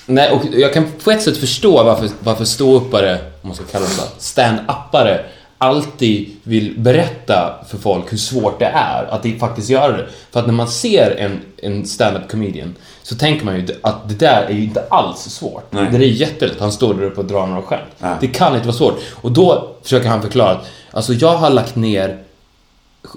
nej, 0.07 0.31
och 0.31 0.41
jag 0.53 0.75
kan 0.75 0.87
på 1.05 1.11
ett 1.11 1.23
sätt 1.23 1.37
förstå 1.37 1.85
varför, 1.85 2.11
varför 2.21 2.45
ståuppare, 2.45 3.19
om 3.43 3.49
man 3.49 3.57
ska 3.57 3.65
kalla 3.65 3.85
dem 3.85 3.95
så, 3.95 4.03
stand-uppare 4.19 5.25
alltid 5.63 6.31
vill 6.43 6.79
berätta 6.79 7.65
för 7.69 7.79
folk 7.79 8.13
hur 8.13 8.19
svårt 8.19 8.59
det 8.59 8.67
är 8.75 9.05
att 9.11 9.23
det 9.23 9.39
faktiskt 9.39 9.71
göra 9.71 9.97
det. 9.97 10.07
För 10.31 10.41
att 10.41 10.47
när 10.47 10.55
man 10.55 10.69
ser 10.69 11.17
en, 11.19 11.41
en 11.57 11.87
stand-up 11.87 12.31
comedian 12.31 12.75
så 13.03 13.15
tänker 13.15 13.45
man 13.45 13.57
ju 13.57 13.67
att 13.83 14.09
det 14.09 14.15
där 14.15 14.43
är 14.43 14.53
ju 14.53 14.65
inte 14.65 14.85
alls 14.91 15.19
svårt. 15.19 15.73
Nej. 15.73 15.89
Det 15.91 15.97
är 15.97 16.01
jättelätt. 16.01 16.61
Han 16.61 16.73
står 16.73 16.95
där 16.95 17.03
uppe 17.03 17.21
och 17.21 17.27
drar 17.27 17.47
några 17.47 17.63
skämt. 17.63 17.91
Ja. 17.99 18.17
Det 18.21 18.27
kan 18.27 18.55
inte 18.55 18.67
vara 18.67 18.77
svårt. 18.77 19.01
Och 19.11 19.33
då 19.33 19.77
försöker 19.83 20.09
han 20.09 20.23
förklara 20.23 20.51
att 20.51 20.67
alltså 20.91 21.13
jag 21.13 21.37
har 21.37 21.51
lagt 21.51 21.77
ner 21.77 22.19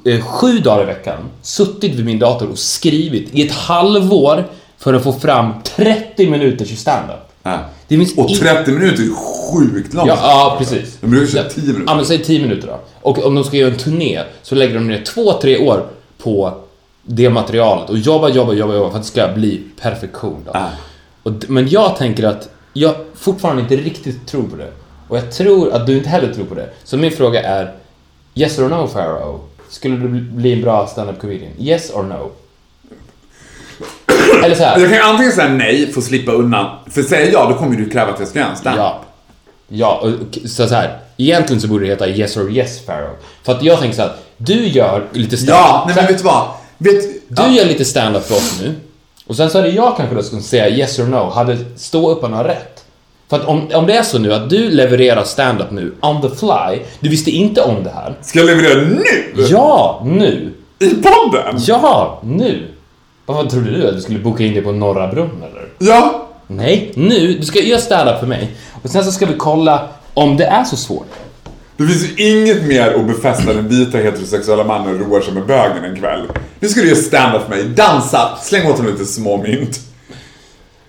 eh, 0.06 0.22
sju 0.22 0.60
dagar 0.60 0.84
i 0.84 0.86
veckan 0.86 1.18
suttit 1.42 1.96
vid 1.96 2.06
min 2.06 2.20
dator 2.20 2.50
och 2.50 2.60
skrivit 2.60 3.34
i 3.34 3.48
ett 3.48 3.54
halvår 3.54 4.44
för 4.78 4.94
att 4.94 5.04
få 5.04 5.14
fram 5.14 5.54
30 5.64 6.30
minuters 6.30 6.78
standup. 6.78 7.32
Ja. 7.44 7.60
Det 7.88 7.98
finns 7.98 8.18
Och 8.18 8.30
in- 8.30 8.38
30 8.40 8.72
minuter 8.72 9.04
är 9.04 9.10
sjukt 9.54 9.94
långt. 9.94 10.08
Ja, 10.08 10.18
ja, 10.22 10.56
precis. 10.60 10.98
De 11.02 11.08
brukar 11.10 11.28
köra 11.32 11.50
10 11.50 11.64
minuter. 11.64 11.84
Ja, 11.88 11.96
men 11.96 12.06
säg 12.06 12.24
10 12.24 12.42
minuter 12.42 12.68
då. 12.68 12.80
Och 13.02 13.26
om 13.26 13.36
de 13.36 13.44
ska 13.44 13.58
göra 13.58 13.72
en 13.72 13.78
turné 13.78 14.24
så 14.42 14.56
lägger 14.56 14.74
de 14.74 14.88
ner 14.88 15.04
två, 15.04 15.34
tre 15.34 15.58
år 15.68 15.86
på 16.18 16.54
det 17.04 17.30
materialet 17.30 17.90
och 17.90 17.98
jobbar, 17.98 18.30
jobbar, 18.30 18.54
jobbar, 18.54 18.74
jobbar 18.76 18.90
för 18.90 18.98
att 18.98 19.04
det 19.04 19.08
ska 19.10 19.28
bli 19.36 19.62
perfektion. 19.82 20.42
Då. 20.46 20.52
Ah. 20.52 20.70
Och, 21.24 21.32
men 21.48 21.68
jag 21.70 21.98
tänker 21.98 22.24
att 22.24 22.50
jag 22.74 22.96
fortfarande 23.16 23.62
inte 23.62 23.76
riktigt 23.76 24.28
tror 24.28 24.44
på 24.44 24.56
det. 24.56 24.72
Och 25.08 25.18
jag 25.18 25.32
tror 25.32 25.72
att 25.74 25.88
du 25.88 25.98
inte 25.98 26.10
heller 26.10 26.34
tror 26.34 26.46
på 26.46 26.56
det. 26.56 26.70
Så 26.84 26.98
min 26.98 27.12
fråga 27.12 27.44
är 27.44 27.74
Yes 28.36 28.60
or 28.60 28.70
no, 28.70 28.88
Pharaoh? 28.88 29.40
Skulle 29.70 29.96
du 29.98 30.08
bli- 30.08 30.22
bli 30.22 30.54
en 30.54 30.62
bra 30.62 30.88
stand-up 30.88 31.20
comedian? 31.22 31.52
Yes 31.60 31.92
or 31.94 32.04
no? 32.04 32.32
Eller 34.46 34.56
så 34.56 34.64
här. 34.64 34.80
Jag 34.80 34.90
kan 34.90 34.98
ju 34.98 35.04
antingen 35.04 35.32
säga 35.32 35.50
nej 35.50 35.92
för 35.94 36.00
att 36.02 36.06
slippa 36.06 36.32
undan. 36.32 36.66
För 36.92 37.02
säger 37.02 37.32
jag, 37.32 37.50
då 37.50 37.56
kommer 37.56 37.78
du 37.78 37.90
kräva 37.90 38.12
att 38.12 38.20
jag 38.20 38.28
ska 38.28 38.40
göra 38.40 38.50
en 38.50 38.58
stand. 38.58 38.80
Ja. 38.80 39.02
Ja, 39.68 40.02
och 40.04 40.38
så, 40.50 40.68
så 40.68 40.76
här. 40.76 40.98
Egentligen 41.18 41.62
så 41.62 41.68
borde 41.68 41.86
det 41.86 41.90
heta 41.90 42.08
Yes 42.08 42.38
or 42.38 42.52
Yes 42.52 42.86
Pharaoh. 42.86 43.10
För 43.44 43.52
att 43.52 43.64
jag 43.64 43.80
tänker 43.80 43.96
så 43.96 44.02
här. 44.02 44.12
Du 44.38 44.68
gör 44.68 45.04
lite 45.12 45.38
stand 45.38 45.60
Ja, 45.60 45.84
nej 45.88 45.96
men 45.96 46.06
vet 46.06 46.18
du 46.18 46.24
vad? 46.24 46.48
Vet, 46.78 47.02
Du 47.28 47.42
ja. 47.44 47.52
gör 47.52 47.66
lite 47.66 47.86
stand-up 47.86 48.26
för 48.28 48.36
oss 48.36 48.60
nu. 48.62 48.76
Och 49.28 49.36
sen 49.36 49.50
så 49.50 49.62
det 49.62 49.70
jag 49.70 49.98
kanske 49.98 50.16
då 50.16 50.24
som 50.24 50.42
säga 50.42 50.70
yes 50.70 51.00
or 51.00 51.04
no. 51.04 51.30
Hade 51.30 51.58
ståupparna 51.76 52.44
rätt? 52.44 52.86
För 53.30 53.38
att 53.38 53.46
om, 53.46 53.70
om 53.74 53.86
det 53.88 53.94
är 53.94 54.04
så 54.04 54.20
nu 54.20 54.34
att 54.34 54.50
du 54.50 54.70
levererar 54.70 55.24
stand-up 55.24 55.72
nu 55.72 55.94
on 56.02 56.22
the 56.22 56.30
fly. 56.30 56.80
Du 57.00 57.10
visste 57.10 57.32
inte 57.32 57.62
om 57.62 57.84
det 57.84 57.90
här. 57.90 58.14
Ska 58.22 58.40
jag 58.40 58.46
leverera 58.46 58.82
nu? 58.82 59.04
Ja, 59.50 60.02
nu! 60.06 60.54
I 60.80 60.90
podden? 60.90 61.56
Ja, 61.58 62.22
nu! 62.24 62.68
Vad 63.26 63.50
trodde 63.50 63.72
du? 63.72 63.88
Att 63.88 63.96
du 63.96 64.02
skulle 64.02 64.20
boka 64.20 64.44
in 64.44 64.54
dig 64.54 64.64
på 64.64 64.72
Norra 64.72 65.08
Brunn 65.08 65.44
eller? 65.52 65.68
Ja. 65.80 66.28
Nej, 66.48 66.92
nu! 66.96 67.34
Du 67.34 67.46
ska 67.46 67.60
göra 67.60 67.80
stand-up 67.80 68.20
för 68.20 68.28
mig. 68.28 68.56
Och 68.84 68.90
sen 68.90 69.04
så 69.04 69.12
ska 69.12 69.26
vi 69.26 69.34
kolla 69.38 69.90
om 70.14 70.38
det 70.38 70.46
är 70.46 70.64
så 70.64 70.78
svårt. 70.78 71.08
Det 71.78 71.88
finns 71.88 72.04
ju 72.04 72.28
inget 72.32 72.64
mer 72.64 72.94
att 72.94 73.08
befästa 73.08 73.54
den 73.54 73.68
vita 73.68 73.98
heterosexuella 73.98 74.64
mannen 74.64 75.00
roar 75.00 75.22
sig 75.22 75.34
med 75.34 75.46
bögen 75.46 75.84
en 75.84 75.96
kväll. 75.96 76.28
Nu 76.60 76.70
ska 76.70 76.82
du 76.82 76.88
göra 76.88 77.00
stand-up 77.00 77.42
för 77.42 77.50
mig, 77.50 77.64
dansa, 77.64 78.38
släng 78.42 78.72
åt 78.72 78.78
honom 78.78 78.92
lite 78.92 79.06
småmynt. 79.06 79.80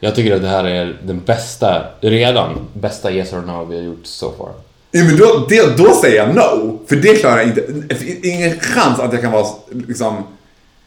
Jag 0.00 0.14
tycker 0.14 0.36
att 0.36 0.42
det 0.42 0.48
här 0.48 0.64
är 0.64 0.96
den 1.02 1.20
bästa, 1.20 1.82
redan 2.00 2.66
bästa 2.72 3.12
yes 3.12 3.32
or 3.32 3.40
no 3.40 3.64
vi 3.64 3.76
har 3.76 3.82
gjort 3.82 4.06
so 4.06 4.32
far. 4.38 4.52
Ja, 4.90 5.04
men 5.04 5.16
då, 5.16 5.46
det, 5.48 5.76
då 5.76 5.94
säger 5.94 6.16
jag 6.16 6.34
no, 6.34 6.78
för 6.88 6.96
det 6.96 7.14
klarar 7.14 7.36
jag 7.38 7.46
inte. 7.46 7.64
Det 7.88 7.94
finns 7.94 8.24
ingen 8.24 8.60
chans 8.60 9.00
att 9.00 9.12
jag 9.12 9.22
kan 9.22 9.32
vara 9.32 9.46
liksom... 9.70 10.24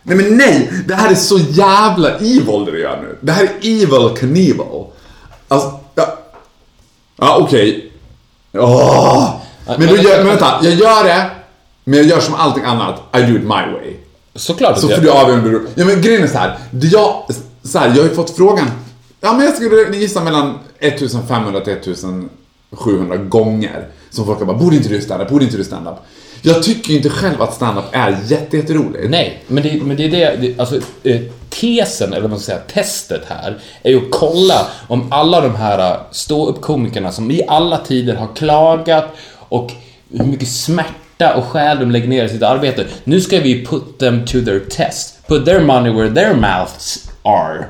Nej 0.09 0.17
men 0.17 0.37
nej, 0.37 0.71
det 0.87 0.93
här 0.93 1.11
är 1.11 1.15
så 1.15 1.37
jävla 1.37 2.15
evil 2.15 2.65
det 2.65 2.71
du 2.71 2.79
gör 2.79 3.01
nu. 3.01 3.17
Det 3.21 3.31
här 3.31 3.43
är 3.43 3.49
evil 3.61 4.17
Knievel. 4.17 4.85
Alltså, 5.47 5.79
ja... 5.95 6.17
Ja, 7.17 7.37
okej. 7.41 7.91
Åh! 8.53 9.35
Men, 9.65 9.87
då 9.87 9.95
gör, 9.95 10.17
men 10.17 10.27
vänta, 10.27 10.59
jag 10.61 10.73
gör 10.73 11.03
det, 11.03 11.29
men 11.83 11.99
jag 11.99 12.07
gör 12.07 12.19
som 12.19 12.33
allting 12.33 12.63
annat. 12.63 13.01
I 13.15 13.21
do 13.21 13.35
it 13.35 13.43
my 13.43 13.47
way. 13.49 13.95
Såklart 14.35 14.79
Så 14.79 14.87
får 14.87 15.01
du 15.01 15.11
avgöra 15.11 15.39
om 15.39 15.43
du... 15.43 15.67
Ja 15.75 15.85
men 15.85 16.01
grejen 16.01 16.23
är 16.23 16.27
så 16.27 16.37
här. 16.37 16.57
det 16.71 16.87
Jag, 16.87 17.23
så 17.63 17.79
här, 17.79 17.87
jag 17.87 17.95
har 17.95 18.09
ju 18.09 18.15
fått 18.15 18.37
frågan. 18.37 18.67
Ja 19.21 19.33
men 19.33 19.45
jag 19.45 19.55
skulle 19.55 19.97
gissa 19.97 20.23
mellan 20.23 20.59
1500 20.79 21.61
till 21.61 21.73
1700 21.73 23.17
gånger. 23.17 23.87
Som 24.09 24.25
folk 24.25 24.39
har 24.39 24.45
bara, 24.45 24.57
borde 24.57 24.75
inte 24.75 24.89
du 24.89 25.01
stand-up? 25.01 25.29
Borde 25.29 25.45
inte 25.45 25.57
du 25.57 25.63
stand-up? 25.63 25.95
Jag 26.41 26.63
tycker 26.63 26.89
ju 26.89 26.97
inte 26.97 27.09
själv 27.09 27.41
att 27.41 27.53
stand-up 27.53 27.85
är 27.91 28.17
jätte, 28.27 28.57
jätteroligt. 28.57 29.09
Nej, 29.09 29.43
men 29.47 29.63
det, 29.63 29.81
men 29.83 29.97
det 29.97 30.05
är 30.05 30.09
det, 30.09 30.35
det 30.41 30.59
alltså 30.59 30.79
eh, 31.03 31.21
tesen, 31.49 32.13
eller 32.13 32.21
vad 32.21 32.29
man 32.29 32.39
ska 32.39 32.51
säga, 32.51 32.63
testet 32.67 33.21
här, 33.27 33.57
är 33.83 33.89
ju 33.89 33.97
att 33.97 34.11
kolla 34.11 34.67
om 34.87 35.11
alla 35.11 35.41
de 35.41 35.55
här 35.55 35.91
eh, 35.91 35.97
ståuppkomikerna 36.11 37.11
som 37.11 37.31
i 37.31 37.43
alla 37.47 37.77
tider 37.77 38.15
har 38.15 38.27
klagat 38.35 39.05
och 39.37 39.71
hur 40.11 40.25
mycket 40.25 40.47
smärta 40.47 41.35
och 41.35 41.43
själ 41.43 41.79
de 41.79 41.91
lägger 41.91 42.07
ner 42.07 42.25
i 42.25 42.29
sitt 42.29 42.43
arbete. 42.43 42.85
Nu 43.03 43.21
ska 43.21 43.39
vi 43.39 43.65
put 43.65 43.99
them 43.99 44.25
to 44.25 44.41
their 44.45 44.59
test. 44.59 45.27
Put 45.27 45.45
their 45.45 45.59
money 45.59 45.93
where 45.93 46.15
their 46.15 46.33
mouths 46.33 47.09
are. 47.23 47.65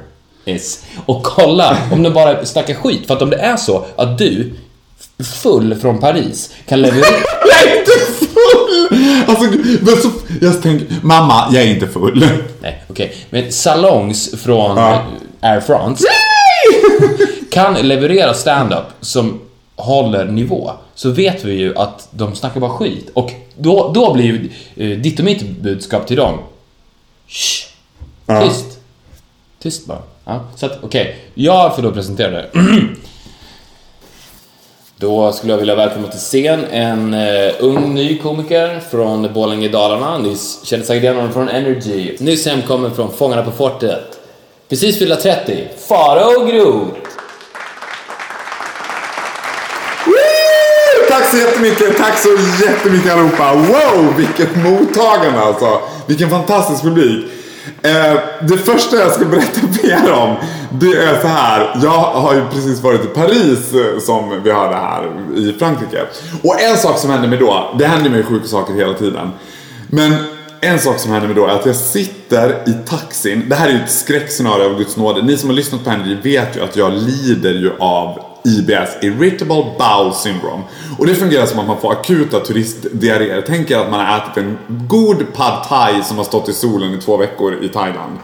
Is. 0.46 0.86
Och 1.06 1.24
kolla 1.24 1.78
om 1.92 2.04
de 2.04 2.14
bara 2.14 2.46
snackar 2.46 2.74
skit. 2.74 3.08
För 3.08 3.16
att 3.16 3.22
om 3.22 3.30
det 3.30 3.38
är 3.38 3.58
så 3.58 3.86
att 3.96 4.18
du, 4.18 4.54
full 5.42 5.76
från 5.76 6.00
Paris, 6.00 6.54
kan 6.68 6.82
leverera... 6.82 7.06
Jag 7.50 7.72
är 7.72 7.80
inte 7.80 7.92
full! 8.26 9.09
Alltså, 9.28 9.44
men 9.82 9.98
så, 10.02 10.10
jag 10.42 10.62
tänker, 10.62 10.88
mamma, 11.02 11.48
jag 11.52 11.64
är 11.64 11.68
inte 11.68 11.88
full. 11.88 12.26
Nej, 12.62 12.84
okej. 12.88 13.16
Men 13.30 13.52
salongs 13.52 14.36
från 14.42 14.78
Ja. 14.78 15.04
Air 15.42 15.60
France 15.62 16.04
kan 17.52 17.74
leverera 17.74 18.34
stand-up 18.34 18.86
som 19.02 19.40
håller 19.76 20.26
nivå 20.26 20.72
så 20.96 21.10
vet 21.10 21.44
vi 21.46 21.54
ju 21.54 21.78
att 21.78 22.08
de 22.12 22.36
snackar 22.36 22.60
bara 22.60 22.72
skit. 22.72 23.10
Och 23.14 23.32
då, 23.58 23.92
då 23.94 24.14
blir 24.14 24.26
ju 24.26 24.50
eh, 24.76 25.00
ditt 25.00 25.20
och 25.20 25.26
mitt 25.26 25.50
budskap 25.62 26.08
till 26.08 26.18
dem 26.18 26.38
Shh, 27.28 27.66
Ja. 28.26 28.42
Tyst. 28.48 28.66
Tyst 29.62 29.86
bara. 29.86 30.02
Ja, 30.26 30.40
så 30.56 30.66
att, 30.66 30.80
okej. 30.84 31.18
Jag 31.34 31.76
får 31.76 31.84
då 31.84 31.92
presentera 31.92 32.32
det. 32.32 32.50
Då 35.02 35.32
skulle 35.32 35.54
jag 35.54 35.58
vilja 35.58 35.76
välkomna 35.76 36.08
till 36.08 36.20
scen 36.20 36.66
en 36.72 37.14
uh, 37.14 37.54
ung 37.60 37.94
ny 37.94 38.18
komiker 38.18 38.80
från 38.92 39.34
Borlänge 39.34 39.66
i 39.66 39.70
Dalarna. 39.70 40.18
Ni 40.18 40.38
känner 40.64 40.84
säkert 40.84 41.04
igen 41.04 41.16
honom 41.16 41.34
från 41.34 41.50
Energy. 41.50 42.16
Nyss 42.20 42.46
hemkommen 42.48 42.96
från 42.96 43.14
Fångarna 43.14 43.44
på 43.44 43.52
fortet. 43.52 44.20
Precis 44.70 45.00
fyllda 45.00 45.16
30. 45.16 45.68
Farao 45.88 46.46
Groth. 46.46 46.88
Tack 51.10 51.32
så 51.32 51.38
jättemycket, 51.38 51.98
tack 51.98 52.18
så 52.20 52.30
jättemycket 52.66 53.14
allihopa. 53.14 53.54
Wow, 53.54 54.14
vilket 54.18 54.56
mottagande 54.56 55.40
alltså. 55.40 55.82
Vilken 56.08 56.30
fantastisk 56.30 56.84
publik. 56.84 57.26
Eh, 57.82 58.20
det 58.42 58.58
första 58.58 58.98
jag 58.98 59.12
ska 59.12 59.26
berätta 59.26 59.60
för 59.74 59.90
er 59.90 60.12
om, 60.12 60.36
det 60.80 60.98
är 60.98 61.22
så 61.22 61.28
här. 61.28 61.80
Jag 61.84 62.02
har 62.02 62.36
ju 62.36 62.42
precis 62.52 62.82
varit 62.82 63.06
i 63.06 63.08
Paris 63.08 63.74
eh, 63.74 64.00
som 64.00 64.42
vi 64.44 64.52
hörde 64.52 64.76
här 64.76 65.12
i 65.36 65.56
Frankrike. 65.60 66.02
Och 66.44 66.62
en 66.62 66.78
sak 66.78 66.98
som 66.98 67.10
hände 67.10 67.28
mig 67.28 67.40
då, 67.40 67.76
det 67.80 67.88
händer 67.88 68.10
mig 68.10 68.24
sjuka 68.24 68.48
saker 68.48 68.74
hela 68.74 68.94
tiden. 68.94 69.30
Men 69.88 70.14
en 70.62 70.80
sak 70.80 71.00
som 71.00 71.12
händer 71.12 71.28
mig 71.28 71.36
då 71.36 71.46
är 71.46 71.50
att 71.50 71.66
jag 71.66 71.76
sitter 71.76 72.70
i 72.70 72.74
taxin. 72.90 73.46
Det 73.50 73.56
här 73.56 73.68
är 73.68 73.72
ju 73.72 73.80
ett 73.84 73.92
skräckscenario 73.92 74.66
av 74.66 74.78
Guds 74.78 74.98
nåde. 74.98 75.22
Ni 75.22 75.38
som 75.38 75.50
har 75.50 75.56
lyssnat 75.56 75.84
på 75.84 75.90
henne 75.90 76.18
vet 76.24 76.58
ju 76.58 76.64
att 76.64 76.76
jag 76.76 76.94
lider 76.94 77.54
ju 77.54 77.72
av 77.80 78.29
IBS, 78.44 78.90
Irritable 79.02 79.66
Bowel 79.80 80.14
Syndrome. 80.14 80.64
Och 80.98 81.06
det 81.06 81.16
fungerar 81.16 81.46
som 81.46 81.60
att 81.60 81.68
man 81.68 81.82
får 81.82 81.92
akuta 81.92 82.40
turistdiarréer. 82.40 83.44
Tänk 83.48 83.72
er 83.72 83.78
att 83.78 83.92
man 83.92 84.06
har 84.06 84.18
ätit 84.18 84.38
en 84.38 84.58
god 84.68 85.34
pad 85.34 85.66
thai 85.70 86.04
som 86.04 86.18
har 86.18 86.24
stått 86.24 86.50
i 86.50 86.54
solen 86.54 86.94
i 86.94 87.02
två 87.02 87.18
veckor 87.18 87.64
i 87.64 87.70
Thailand. 87.70 88.18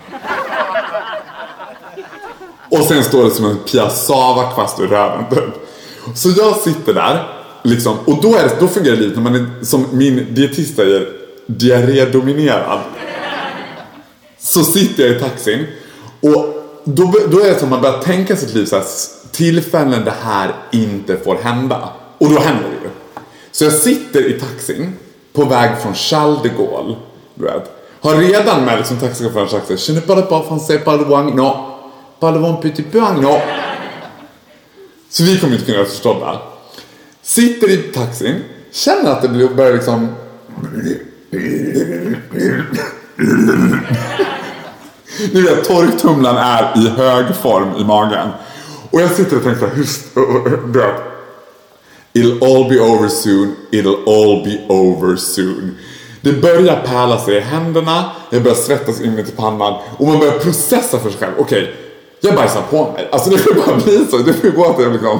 Och 2.70 2.84
sen 2.86 3.04
står 3.04 3.24
det 3.24 3.32
som 3.32 3.46
en 3.46 3.58
piassava-kvast 3.58 4.80
ur 4.80 4.88
röven 4.88 5.26
typ. 5.30 5.54
Så 6.16 6.30
jag 6.38 6.56
sitter 6.56 6.94
där, 6.94 7.28
liksom, 7.64 7.98
och 8.06 8.22
då, 8.22 8.36
är 8.36 8.44
det, 8.44 8.56
då 8.60 8.68
fungerar 8.68 8.96
livet 8.96 9.16
när 9.16 9.24
man 9.24 9.36
är, 9.36 9.66
som 9.66 9.86
min 9.92 10.28
dietist 10.30 10.76
säger, 10.76 11.08
diarrédominerad. 11.46 12.80
Så 14.40 14.64
sitter 14.64 15.04
jag 15.04 15.16
i 15.16 15.20
taxin 15.20 15.68
Och 16.22 16.65
då, 16.86 17.14
då 17.32 17.40
är 17.40 17.50
det 17.50 17.60
som 17.60 17.66
att 17.66 17.70
man 17.70 17.82
börjar 17.82 18.02
tänka 18.02 18.36
sitt 18.36 18.54
liv 18.54 18.66
så 18.66 18.76
här, 18.76 18.86
tillfällen 19.32 20.06
det 20.06 20.14
här 20.24 20.56
inte 20.72 21.18
får 21.18 21.36
hända. 21.36 21.90
Och 22.18 22.30
då 22.30 22.40
händer 22.40 22.64
det 22.64 22.84
ju. 22.84 22.90
Så 23.52 23.64
jag 23.64 23.74
sitter 23.74 24.36
i 24.36 24.40
taxin 24.40 24.94
på 25.34 25.46
väg 25.46 25.78
från 25.82 25.94
Charles 25.94 26.40
de 26.44 26.50
Gaulle. 26.50 26.96
Du 27.36 27.44
vet. 27.44 27.72
Har 28.02 28.16
redan 28.16 28.66
med 28.66 28.78
liksom 28.78 28.98
taxichauffören 28.98 29.50
sagt 29.50 29.68
såhär, 29.68 29.80
Je 29.90 29.96
ne 29.96 30.02
parle 30.02 30.22
pas 30.22 30.46
français, 30.48 30.78
parle 30.84 31.04
wang, 31.04 31.36
no. 31.36 31.56
Parle 32.20 32.40
wang 32.40 32.62
petit 32.62 32.92
peu 32.92 33.00
no. 33.00 33.42
Så 35.10 35.24
vi 35.24 35.38
kommer 35.40 35.54
inte 35.54 35.72
kunna 35.72 35.86
förstå 35.86 36.14
det. 36.14 36.38
Sitter 37.22 37.70
i 37.70 37.78
taxin, 37.78 38.36
känner 38.72 39.12
att 39.12 39.22
det 39.22 39.50
börjar 39.56 39.74
liksom... 39.74 40.08
Ni 45.34 45.42
vet, 45.42 45.64
torktumlaren 45.64 46.38
är 46.38 46.86
i 46.86 46.90
hög 46.90 47.36
form 47.36 47.76
i 47.78 47.84
magen. 47.84 48.30
Och 48.92 49.02
jag 49.02 49.12
sitter 49.12 49.38
och 49.38 49.44
tänker 49.44 49.60
så 49.60 49.66
här, 49.66 49.76
hur... 49.76 50.74
Du 50.74 50.80
vet, 50.80 50.96
It'll 52.16 52.42
all 52.44 52.70
be 52.70 52.80
over 52.80 53.10
soon, 53.10 53.56
it'll 53.72 54.04
all 54.08 54.44
be 54.46 54.66
over 54.70 55.16
soon. 55.16 55.78
Det 56.22 56.34
börjar 56.34 56.82
pärla 56.86 57.20
sig 57.20 57.36
i 57.36 57.40
händerna, 57.40 58.12
jag 58.30 58.44
börjar 58.44 58.56
svettas 58.56 59.02
inuti 59.02 59.32
pannan 59.32 59.82
och 59.98 60.08
man 60.08 60.20
börjar 60.20 60.40
processa 60.40 61.00
för 61.00 61.10
sig 61.10 61.20
själv. 61.20 61.34
Okej, 61.38 61.76
jag 62.20 62.36
bajsar 62.36 62.62
på 62.62 62.92
mig. 62.92 63.10
Alltså 63.12 63.30
det 63.30 63.38
får 63.38 63.54
bara 63.54 63.76
bli 63.76 64.06
så. 64.10 64.18
Det 64.18 64.34
får 64.34 64.48
gå 64.48 64.66
att 64.66 64.94
liksom... 64.94 65.20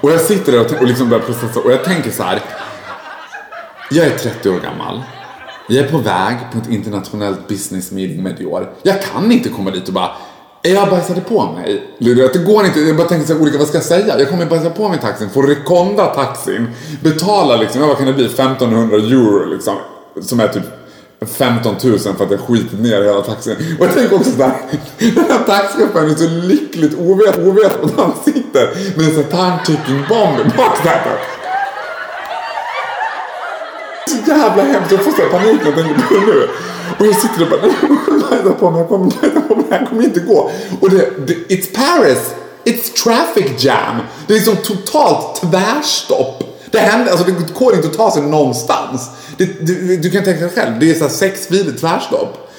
Och 0.00 0.10
jag 0.10 0.20
sitter 0.20 0.52
där 0.52 0.60
och, 0.60 0.72
och 0.80 0.86
liksom 0.86 1.08
börjar 1.08 1.24
processa 1.24 1.60
och 1.60 1.72
jag 1.72 1.84
tänker 1.84 2.10
så 2.10 2.22
här. 2.22 2.42
Jag 3.90 4.06
är 4.06 4.18
30 4.18 4.50
år 4.50 4.60
gammal. 4.60 5.02
Vi 5.72 5.78
är 5.78 5.88
på 5.88 5.98
väg 5.98 6.36
på 6.52 6.58
ett 6.58 6.70
internationellt 6.70 7.48
business 7.48 7.92
meeting 7.92 8.22
med 8.22 8.36
Dior. 8.36 8.72
Jag 8.82 9.02
kan 9.02 9.32
inte 9.32 9.48
komma 9.48 9.70
dit 9.70 9.88
och 9.88 9.94
bara 9.94 10.10
jag 10.62 10.90
bajsade 10.90 11.20
på 11.20 11.52
mig. 11.52 11.82
Det 11.98 12.44
går 12.44 12.64
inte. 12.64 12.80
Jag 12.80 12.96
bara 12.96 13.08
tänker 13.08 13.26
så 13.26 13.32
här, 13.32 13.42
olika, 13.42 13.58
vad 13.58 13.66
ska 13.68 13.76
jag 13.76 13.84
säga? 13.84 14.18
Jag 14.18 14.30
kommer 14.30 14.46
bajsa 14.46 14.70
på 14.70 14.88
mig 14.88 14.98
i 14.98 15.00
taxin, 15.00 15.30
få 15.30 15.42
rekonda 15.42 16.06
taxin, 16.06 16.68
betala 17.02 17.56
liksom, 17.56 17.80
ja, 17.80 17.86
vad 17.86 17.96
kan 17.96 18.06
det 18.06 18.12
bli, 18.12 18.24
1500 18.24 18.96
euro 18.96 19.44
liksom. 19.44 19.74
Som 20.22 20.40
är 20.40 20.48
typ 20.48 20.62
15 21.26 21.74
000 21.84 21.98
för 21.98 22.24
att 22.24 22.30
jag 22.30 22.40
skitit 22.40 22.80
ner 22.80 23.02
hela 23.02 23.22
taxin. 23.22 23.56
Och 23.78 23.86
jag 23.86 23.94
tänker 23.94 24.16
också 24.16 24.30
såhär, 24.30 24.56
den 24.98 25.24
här 25.30 25.44
taxichauffören 25.46 26.10
är 26.10 26.14
så 26.14 26.28
lyckligt 26.28 26.98
ovet, 26.98 27.38
ovet 27.38 27.84
att 27.84 27.96
han 27.96 28.12
sitter 28.24 28.96
med 28.96 29.06
en 29.06 29.14
sån 29.14 29.38
här 29.38 29.64
ticking 29.64 30.04
bomb 30.08 30.38
i 30.40 30.56
baksätet. 30.56 31.18
Så 34.08 34.30
jävla 34.30 34.62
hemskt, 34.62 34.92
jag 34.92 35.04
får 35.04 35.10
så 35.10 35.28
panik 35.30 35.60
när 35.60 35.66
jag 35.66 35.74
tänker 35.74 35.94
på 35.94 36.14
det 36.14 36.26
nu. 36.26 36.48
Och 36.98 37.06
jag 37.06 37.16
sitter 37.16 37.42
och 37.42 37.48
bara, 37.48 37.60
nej, 38.30 38.40
jag 38.44 38.58
kommer 38.58 38.84
på 38.84 38.98
mig, 38.98 39.12
jag 39.22 39.34
kommer 39.34 39.48
på 39.48 39.54
mig, 39.54 39.64
det 39.68 39.76
här 39.76 39.86
kommer 39.86 40.04
inte 40.04 40.20
gå. 40.20 40.50
Och 40.80 40.90
det, 40.90 41.26
det, 41.26 41.34
it's 41.34 41.74
Paris, 41.74 42.18
it's 42.64 43.02
traffic 43.04 43.64
jam. 43.64 43.96
Det 44.26 44.32
är 44.32 44.36
liksom 44.36 44.56
totalt 44.56 45.40
tvärstopp. 45.40 46.44
Det 46.70 46.78
händer, 46.78 47.10
alltså 47.12 47.26
det 47.26 47.54
går 47.54 47.74
inte 47.74 47.88
att 47.88 47.96
ta 47.96 48.10
sig 48.10 48.22
någonstans. 48.22 49.10
Det, 49.36 49.66
du, 49.66 49.96
du 49.96 50.10
kan 50.10 50.24
tänka 50.24 50.40
dig 50.40 50.54
själv, 50.54 50.78
det 50.80 50.90
är 50.90 50.94
så 50.94 51.04
här 51.04 51.10
sex 51.10 51.48
tvärstopp. 51.80 52.50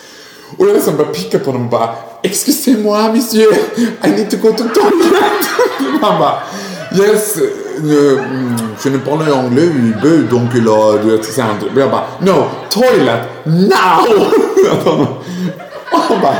Och 0.57 0.67
jag 0.67 0.73
liksom 0.73 0.97
börjar 0.97 1.13
picka 1.13 1.39
på 1.39 1.45
honom 1.45 1.65
och 1.65 1.71
bara 1.71 1.95
Excusez-moi 2.23 3.13
monsieur, 3.13 3.53
I 4.05 4.09
need 4.09 4.29
to 4.29 4.37
go 4.37 4.51
to 4.51 4.63
toilet. 4.63 5.47
Han 6.01 6.19
bara 6.19 6.43
Yes, 6.95 7.39
euh, 7.39 8.17
mm, 8.17 8.55
je 8.83 8.89
ne 8.89 8.97
parle 8.97 9.31
anglais, 9.33 9.67
veut 10.03 10.23
donc 10.29 10.53
là, 10.53 10.97
du 11.03 11.09
vet, 11.09 11.23
säger 11.25 11.47
jag 11.75 11.89
bara 11.91 12.03
No, 12.21 12.49
toilet, 12.69 13.21
now! 13.45 14.27
Och 15.91 15.99
han 15.99 16.21
bara 16.21 16.35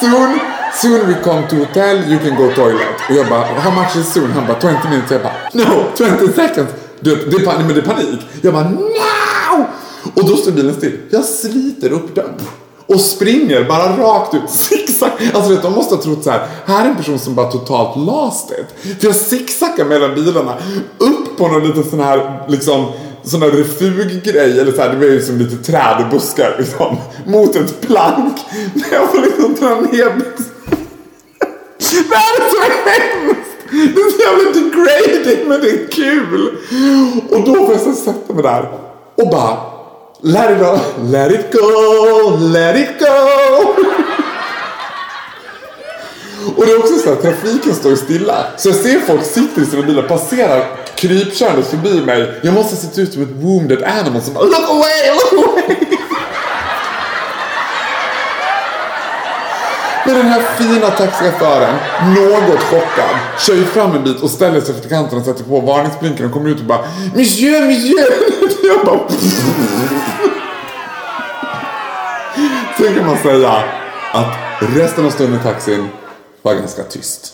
Soon, 0.00 0.40
soon 0.74 1.06
we 1.08 1.14
come 1.22 1.42
to 1.48 1.56
hotel, 1.56 2.12
you 2.12 2.18
can 2.18 2.36
go 2.36 2.50
toilet. 2.54 2.86
Och 3.08 3.14
jag 3.14 3.28
bara, 3.28 3.44
how 3.44 3.70
much 3.70 3.96
is 3.96 4.12
soon? 4.12 4.30
Han 4.32 4.46
bara, 4.46 4.60
20 4.60 4.88
minutes. 4.90 5.10
Jag 5.10 5.22
bara, 5.22 5.32
no, 5.52 5.84
20 5.98 6.32
seconds. 6.32 6.70
Du 7.00 7.16
det 7.16 7.36
är, 7.36 7.58
men 7.58 7.68
det 7.68 7.80
är 7.80 7.82
panik. 7.82 8.20
Jag 8.42 8.52
bara, 8.52 8.64
now! 8.64 9.66
Och 10.14 10.28
då 10.28 10.36
står 10.36 10.52
bilen 10.52 10.74
still. 10.74 10.98
Jag 11.10 11.24
sliter 11.24 11.92
upp 11.92 12.14
dörren. 12.14 12.34
Och 12.86 13.00
springer 13.00 13.64
bara 13.64 13.96
rakt 13.96 14.34
ut, 14.34 14.42
zigzag. 14.50 15.10
Alltså 15.34 15.50
vet, 15.50 15.62
du, 15.62 15.68
de 15.68 15.74
måste 15.74 15.94
ha 15.94 16.02
trott 16.02 16.24
så 16.24 16.30
här, 16.30 16.46
här 16.66 16.84
är 16.84 16.88
en 16.88 16.96
person 16.96 17.18
som 17.18 17.34
bara 17.34 17.50
totalt 17.50 17.96
lost 17.96 18.50
it. 18.50 18.98
För 19.00 19.06
jag 19.06 19.16
zigzaggar 19.16 19.84
mellan 19.84 20.14
bilarna, 20.14 20.56
upp 20.98 21.36
på 21.38 21.48
någon 21.48 21.66
liten 21.66 21.84
sån 21.90 22.00
här, 22.00 22.42
liksom, 22.48 22.86
sån 23.22 23.40
där 23.40 23.50
refuggrej, 23.50 24.60
eller 24.60 24.72
så 24.72 24.82
här, 24.82 24.90
det 24.90 24.96
var 24.96 25.04
ju 25.04 25.22
som 25.22 25.38
lite 25.38 25.56
träd 25.56 26.04
och 26.04 26.10
buskar 26.10 26.56
liksom, 26.58 26.96
mot 27.26 27.56
ett 27.56 27.80
plank. 27.80 28.36
Där 28.74 28.92
jag 28.92 29.10
får 29.10 29.20
liksom 29.20 29.54
dra 29.54 29.80
ner 29.80 30.14
byxorna. 30.14 30.52
Det 32.08 32.16
här 32.16 32.40
är 32.40 32.50
så 32.50 32.62
hemskt! 32.90 33.50
Det 33.70 34.00
är 34.00 34.10
så 34.10 34.18
jävla 34.20 34.60
degrading 34.60 35.48
men 35.48 35.60
det 35.60 35.70
är 35.70 35.88
kul. 35.88 36.58
Och 37.30 37.40
då 37.46 37.54
får 37.54 37.72
jag 37.72 37.80
så 37.80 37.92
sätta 37.92 38.32
mig 38.32 38.42
där 38.42 38.70
och 39.16 39.30
bara 39.30 39.75
Let 40.22 40.50
it 40.50 40.58
go, 40.58 40.78
let 41.02 41.30
it 41.30 41.52
go, 41.52 42.36
let 42.40 42.76
it 42.76 42.98
go. 42.98 43.06
Och 46.56 46.66
det 46.66 46.72
är 46.72 46.78
också 46.78 46.98
så 46.98 47.12
att 47.12 47.22
trafiken 47.22 47.74
står 47.74 47.96
stilla. 47.96 48.46
Så 48.56 48.68
jag 48.68 48.76
ser 48.76 49.00
folk 49.00 49.24
sitter 49.24 49.62
i 49.62 49.66
sina 49.66 49.82
bilar, 49.82 50.02
passerar 50.02 50.76
krypkörandes 50.94 51.68
förbi 51.68 52.00
mig. 52.00 52.40
Jag 52.42 52.54
måste 52.54 52.76
se 52.76 53.02
ut 53.02 53.12
som 53.12 53.22
ett 53.22 53.28
wounded 53.30 53.82
animal 53.82 54.22
som 54.22 54.34
bara 54.34 54.44
look 54.44 54.70
away, 54.70 55.10
look 55.32 55.48
away. 55.48 55.85
Men 60.06 60.14
den 60.14 60.26
här 60.26 60.42
fina 60.58 60.90
taxichauffören, 60.90 61.76
något 62.14 62.60
chockad, 62.60 63.16
kör 63.38 63.54
ju 63.54 63.64
fram 63.64 63.96
en 63.96 64.04
bit 64.04 64.20
och 64.22 64.30
ställer 64.30 64.60
sig 64.60 64.74
efter 64.74 64.88
kanten 64.88 65.18
och 65.18 65.24
sätter 65.24 65.44
på 65.44 65.60
varningsblinkern 65.60 66.26
och 66.26 66.32
kommer 66.32 66.50
ut 66.50 66.58
och 66.58 66.64
bara 66.64 66.80
Monsieur, 67.14 67.66
monsieur! 67.66 68.06
Jag 68.68 68.86
bara 68.86 69.00
Sen 72.78 72.94
kan 72.94 73.06
man 73.06 73.18
säga 73.18 73.62
att 74.12 74.36
resten 74.58 75.06
av 75.06 75.10
stunden 75.10 75.40
i 75.40 75.42
taxin 75.42 75.88
var 76.42 76.54
ganska 76.54 76.82
tyst. 76.82 77.32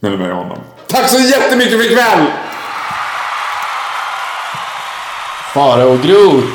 Mellan 0.00 0.18
mig 0.18 0.30
och 0.30 0.36
honom. 0.36 0.58
Tack 0.86 1.08
så 1.10 1.18
jättemycket 1.18 1.78
för 1.78 1.92
ikväll! 1.92 2.26
Fara 5.54 5.84
och 5.86 6.00
Groth. 6.00 6.46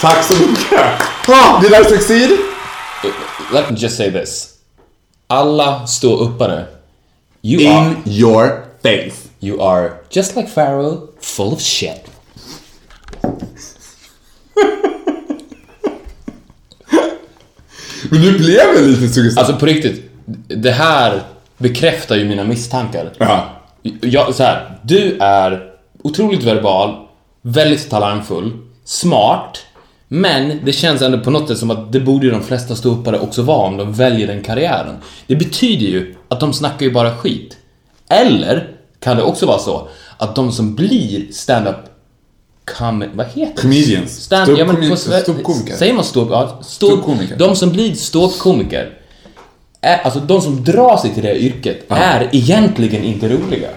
Tack 0.00 0.24
så 0.24 0.34
mycket! 0.34 0.80
Ah, 1.28 1.60
did 1.60 1.72
I 1.72 1.84
succeed? 1.84 2.30
Let 3.52 3.70
me 3.70 3.76
just 3.76 3.96
say 3.96 4.10
this. 4.10 4.54
Alla 5.26 5.86
ståuppare. 5.86 6.66
You 7.42 7.70
are, 7.72 7.86
In 7.88 8.02
your 8.04 8.64
face. 8.82 9.28
you 9.40 9.62
are 9.62 9.90
just 10.10 10.36
like 10.36 10.48
Pharaoh, 10.48 11.08
full 11.20 11.52
of 11.52 11.60
shit. 11.60 12.04
Men 18.10 18.20
nu 18.20 18.38
blev 18.38 18.56
jag 18.56 18.82
lite 18.84 19.08
sugen. 19.08 19.38
Alltså 19.38 19.56
på 19.56 19.66
riktigt, 19.66 20.10
det 20.48 20.70
här 20.70 21.22
bekräftar 21.58 22.16
ju 22.16 22.24
mina 22.24 22.44
misstankar. 22.44 23.12
Ja. 23.18 23.48
Jag, 24.00 24.34
så 24.34 24.42
här, 24.42 24.78
du 24.82 25.16
är 25.20 25.70
otroligt 26.02 26.42
verbal, 26.42 26.96
väldigt 27.42 27.90
talangfull, 27.90 28.52
smart, 28.84 29.58
men 30.08 30.60
det 30.64 30.72
känns 30.72 31.02
ändå 31.02 31.18
på 31.18 31.30
något 31.30 31.48
sätt 31.48 31.58
som 31.58 31.70
att 31.70 31.92
det 31.92 32.00
borde 32.00 32.26
ju 32.26 32.32
de 32.32 32.42
flesta 32.42 32.76
ståuppare 32.76 33.18
också 33.18 33.42
vara 33.42 33.66
om 33.66 33.76
de 33.76 33.92
väljer 33.92 34.26
den 34.26 34.42
karriären. 34.42 34.96
Det 35.26 35.36
betyder 35.36 35.86
ju 35.86 36.14
att 36.28 36.40
de 36.40 36.52
snackar 36.52 36.86
ju 36.86 36.92
bara 36.92 37.16
skit. 37.16 37.56
Eller 38.10 38.70
kan 39.00 39.16
det 39.16 39.22
också 39.22 39.46
vara 39.46 39.58
så 39.58 39.88
att 40.18 40.34
de 40.34 40.52
som 40.52 40.74
blir 40.74 41.32
stand-up 41.32 41.76
com- 42.78 43.10
vad 43.14 43.26
heter 43.26 43.52
det? 43.54 43.62
Comedians. 43.62 44.22
Stand, 44.22 44.58
ja, 44.58 44.64
men 44.64 44.90
på 44.90 44.96
ståuppkomiker. 44.96 45.76
Säger 45.76 45.94
man 45.94 46.04
ståupp? 46.04 46.28
Ja, 46.30 46.58
stå, 46.62 46.86
Ståuppkomiker. 46.86 47.36
De 47.36 47.56
som 47.56 47.70
blir 47.70 47.94
ståuppkomiker, 47.94 48.98
alltså 50.04 50.20
de 50.20 50.40
som 50.40 50.64
drar 50.64 50.96
sig 50.96 51.14
till 51.14 51.22
det 51.22 51.38
yrket, 51.38 51.84
är 51.88 52.28
egentligen 52.32 53.04
inte 53.04 53.28
roliga. 53.28 53.68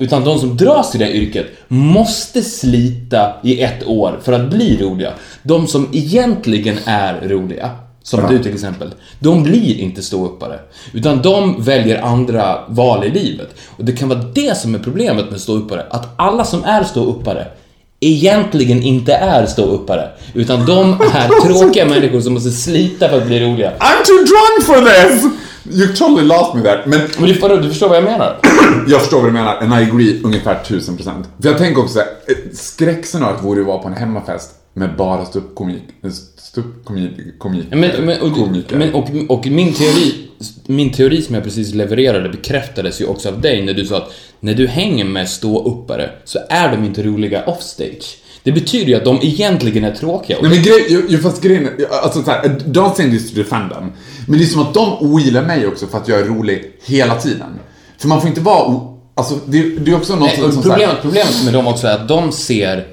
Utan 0.00 0.24
de 0.24 0.38
som 0.38 0.56
dras 0.56 0.90
till 0.90 1.00
det 1.00 1.06
här 1.06 1.12
yrket 1.12 1.46
måste 1.68 2.42
slita 2.42 3.32
i 3.42 3.62
ett 3.62 3.86
år 3.86 4.20
för 4.22 4.32
att 4.32 4.50
bli 4.50 4.78
roliga. 4.82 5.12
De 5.42 5.66
som 5.66 5.88
egentligen 5.92 6.78
är 6.84 7.28
roliga, 7.28 7.70
som 8.02 8.26
du 8.28 8.42
till 8.42 8.54
exempel, 8.54 8.90
de 9.18 9.42
blir 9.42 9.78
inte 9.78 10.02
ståuppare. 10.02 10.58
Utan 10.92 11.22
de 11.22 11.62
väljer 11.62 12.02
andra 12.02 12.58
val 12.68 13.04
i 13.04 13.10
livet. 13.10 13.48
Och 13.76 13.84
det 13.84 13.92
kan 13.92 14.08
vara 14.08 14.22
det 14.34 14.56
som 14.56 14.74
är 14.74 14.78
problemet 14.78 15.30
med 15.30 15.40
ståuppare, 15.40 15.86
att 15.90 16.08
alla 16.16 16.44
som 16.44 16.64
är 16.64 16.84
ståuppare 16.84 17.46
egentligen 18.00 18.82
inte 18.82 19.14
är 19.14 19.46
ståuppare. 19.46 20.08
Utan 20.34 20.66
de 20.66 20.92
är 20.92 21.46
tråkiga 21.46 21.86
människor 21.86 22.20
som 22.20 22.34
måste 22.34 22.50
slita 22.50 23.08
för 23.08 23.20
att 23.20 23.26
bli 23.26 23.40
roliga. 23.40 23.70
I'm 23.70 24.04
too 24.06 24.16
drunk 24.16 24.66
for 24.66 24.84
this! 24.90 25.24
You 25.64 25.88
totally 25.88 26.26
lost 26.26 26.54
me 26.54 26.62
there. 26.62 26.82
Men 26.86 27.00
Men 27.18 27.28
du, 27.28 27.60
du 27.60 27.68
förstår 27.68 27.88
vad 27.88 27.96
jag 27.96 28.04
menar? 28.04 28.36
jag 28.88 29.00
förstår 29.00 29.20
vad 29.20 29.28
du 29.28 29.32
menar, 29.32 29.56
and 29.56 29.72
I 29.72 29.90
agree 29.90 30.20
ungefär 30.24 30.64
tusen 30.64 30.96
procent. 30.96 31.28
För 31.42 31.48
jag 31.48 31.58
tänker 31.58 31.82
också, 31.82 32.00
ett 32.00 32.56
skräckscenario 32.56 33.42
vore 33.42 33.60
att 33.60 33.66
vara 33.66 33.78
på 33.78 33.88
en 33.88 33.94
hemmafest 33.94 34.50
med 34.74 34.96
bara 34.96 35.24
ståuppkomik, 35.24 35.82
ståuppkomik, 36.36 37.10
komik, 37.38 37.66
Men, 37.70 37.80
men, 37.80 38.20
och, 38.20 38.34
komiker. 38.34 38.76
men, 38.76 38.94
och, 38.94 39.08
och 39.28 39.46
min 39.46 39.72
teori 39.72 40.30
min 40.66 40.92
teori 40.92 41.22
som 41.22 41.34
jag 41.34 41.44
precis 41.44 41.74
levererade 41.74 42.28
bekräftades 42.28 43.00
ju 43.00 43.06
också 43.06 43.28
av 43.28 43.40
dig 43.40 43.64
när 43.64 43.74
du 43.74 43.86
sa 43.86 43.96
att 43.96 44.12
när 44.40 44.54
du 44.54 44.66
hänger 44.66 45.04
med 45.04 45.28
ståuppare 45.28 46.10
så 46.24 46.38
är 46.48 46.70
de 46.70 46.84
inte 46.84 47.02
roliga 47.02 47.44
offstage. 47.44 48.16
Det 48.42 48.52
betyder 48.52 48.86
ju 48.86 48.94
att 48.94 49.04
de 49.04 49.18
egentligen 49.22 49.84
är 49.84 49.94
tråkiga. 49.94 50.38
Nej 50.42 50.50
men 50.50 50.62
grej, 50.62 51.06
ju, 51.08 51.18
fast 51.18 51.42
grejen 51.42 51.68
alltså 52.02 52.22
såhär, 52.22 52.42
don't 52.66 52.94
say 52.94 53.10
this 53.10 53.30
to 53.30 53.36
defend 53.36 53.70
them. 53.72 53.92
Men 54.28 54.38
det 54.38 54.44
är 54.44 54.46
som 54.46 54.62
att 54.62 54.74
de 54.74 54.96
ogillar 55.00 55.42
mig 55.42 55.66
också 55.66 55.86
för 55.86 55.98
att 55.98 56.08
jag 56.08 56.20
är 56.20 56.24
rolig 56.24 56.62
hela 56.84 57.14
tiden. 57.14 57.58
För 57.98 58.08
man 58.08 58.20
får 58.20 58.28
inte 58.28 58.40
vara, 58.40 58.80
alltså 59.14 59.34
det, 59.46 59.62
det 59.62 59.90
är 59.90 59.96
också 59.96 60.16
något 60.16 60.22
Nej, 60.22 60.36
som, 60.52 60.62
problemet, 60.62 60.80
såhär, 60.88 60.98
problemet 61.02 61.44
med 61.44 61.54
dem 61.54 61.66
också 61.66 61.86
är 61.86 61.94
att 61.94 62.08
de 62.08 62.32
ser 62.32 62.86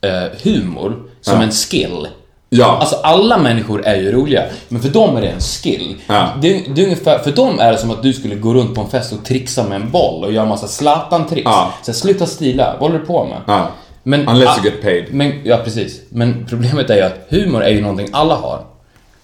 eh, 0.00 0.38
humor 0.42 1.02
som 1.20 1.34
Ja. 1.34 1.42
en 1.42 1.52
skill. 1.52 2.08
Ja. 2.50 2.78
Alltså 2.80 2.96
alla 2.96 3.38
människor 3.38 3.84
är 3.86 3.96
ju 3.96 4.12
roliga, 4.12 4.42
men 4.68 4.82
för 4.82 4.88
dem 4.88 5.16
är 5.16 5.20
det 5.20 5.28
en 5.28 5.40
skill. 5.40 5.96
Ja. 6.06 6.28
Det, 6.42 6.64
det 6.74 6.80
är 6.80 6.84
ungefär, 6.84 7.18
för 7.18 7.32
dem 7.32 7.58
är 7.58 7.72
det 7.72 7.78
som 7.78 7.90
att 7.90 8.02
du 8.02 8.12
skulle 8.12 8.34
gå 8.34 8.54
runt 8.54 8.74
på 8.74 8.80
en 8.80 8.90
fest 8.90 9.12
och 9.12 9.24
trixa 9.24 9.68
med 9.68 9.80
en 9.80 9.90
boll 9.90 10.24
och 10.24 10.32
göra 10.32 10.46
massa 10.46 10.66
Zlatan-tricks. 10.66 11.42
Ja. 11.44 11.72
Så 11.82 11.92
här, 11.92 11.96
sluta 11.96 12.26
stila, 12.26 12.76
vad 12.80 12.90
håller 12.90 12.98
du 12.98 13.06
på 13.06 13.24
med? 13.24 13.38
Ja. 13.46 13.68
Men, 14.06 14.28
Unless 14.28 14.58
you 14.58 14.64
get 14.64 14.82
paid. 14.82 15.14
Men, 15.14 15.40
ja, 15.44 15.60
precis. 15.64 16.00
Men 16.08 16.46
problemet 16.48 16.90
är 16.90 16.96
ju 16.96 17.02
att 17.02 17.26
humor 17.28 17.62
är 17.62 17.70
ju 17.70 17.80
någonting 17.80 18.08
alla 18.12 18.34
har. 18.34 18.66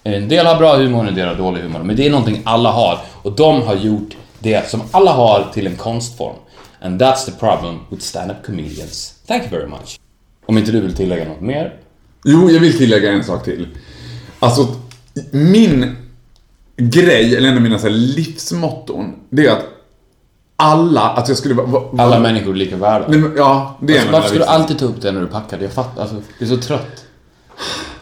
En 0.03 0.27
del 0.27 0.45
har 0.45 0.57
bra 0.57 0.77
humor, 0.77 1.07
en 1.07 1.15
del 1.15 1.27
har 1.27 1.35
dålig 1.35 1.61
humor. 1.61 1.79
Men 1.83 1.95
det 1.95 2.05
är 2.05 2.09
någonting 2.09 2.41
alla 2.43 2.71
har. 2.71 2.99
Och 3.21 3.31
de 3.31 3.61
har 3.61 3.75
gjort 3.75 4.17
det 4.39 4.69
som 4.69 4.81
alla 4.91 5.11
har 5.11 5.51
till 5.53 5.67
en 5.67 5.75
konstform. 5.75 6.35
And 6.81 7.01
that's 7.01 7.25
the 7.25 7.31
problem 7.31 7.79
with 7.89 8.03
stand-up 8.03 8.45
comedians. 8.45 9.13
Thank 9.27 9.43
you 9.43 9.51
very 9.51 9.69
much. 9.69 9.99
Om 10.45 10.57
inte 10.57 10.71
du 10.71 10.81
vill 10.81 10.95
tillägga 10.95 11.25
något 11.25 11.41
mer? 11.41 11.75
Jo, 12.25 12.49
jag 12.49 12.59
vill 12.59 12.77
tillägga 12.77 13.11
en 13.11 13.23
sak 13.23 13.43
till. 13.43 13.67
Alltså, 14.39 14.67
min 15.31 15.95
grej, 16.77 17.35
eller 17.35 17.49
en 17.49 17.55
av 17.55 17.61
mina 17.61 17.79
så 17.79 17.87
här, 17.87 17.95
livsmotton, 17.95 19.15
det 19.29 19.45
är 19.45 19.51
att 19.51 19.65
alla, 20.61 21.01
att 21.01 21.27
jag 21.27 21.37
skulle 21.37 21.53
vara... 21.53 22.03
Alla 22.03 22.19
människor 22.19 22.51
är 22.51 22.55
lika 22.55 22.75
värda. 22.75 23.05
Nej, 23.07 23.19
men, 23.19 23.33
ja, 23.37 23.77
det 23.81 23.97
är 23.97 23.99
Alltså, 23.99 24.07
av 24.07 24.13
varför 24.13 24.29
ska 24.29 24.37
du 24.37 24.45
alltid 24.45 24.79
ta 24.79 24.85
upp 24.85 25.01
det 25.01 25.11
när 25.11 25.21
du 25.21 25.27
packar? 25.27 25.59
Jag 25.61 25.71
fattar, 25.71 26.01
alltså, 26.01 26.15
jag 26.39 26.49
är 26.49 26.55
så 26.55 26.61
trött. 26.61 27.05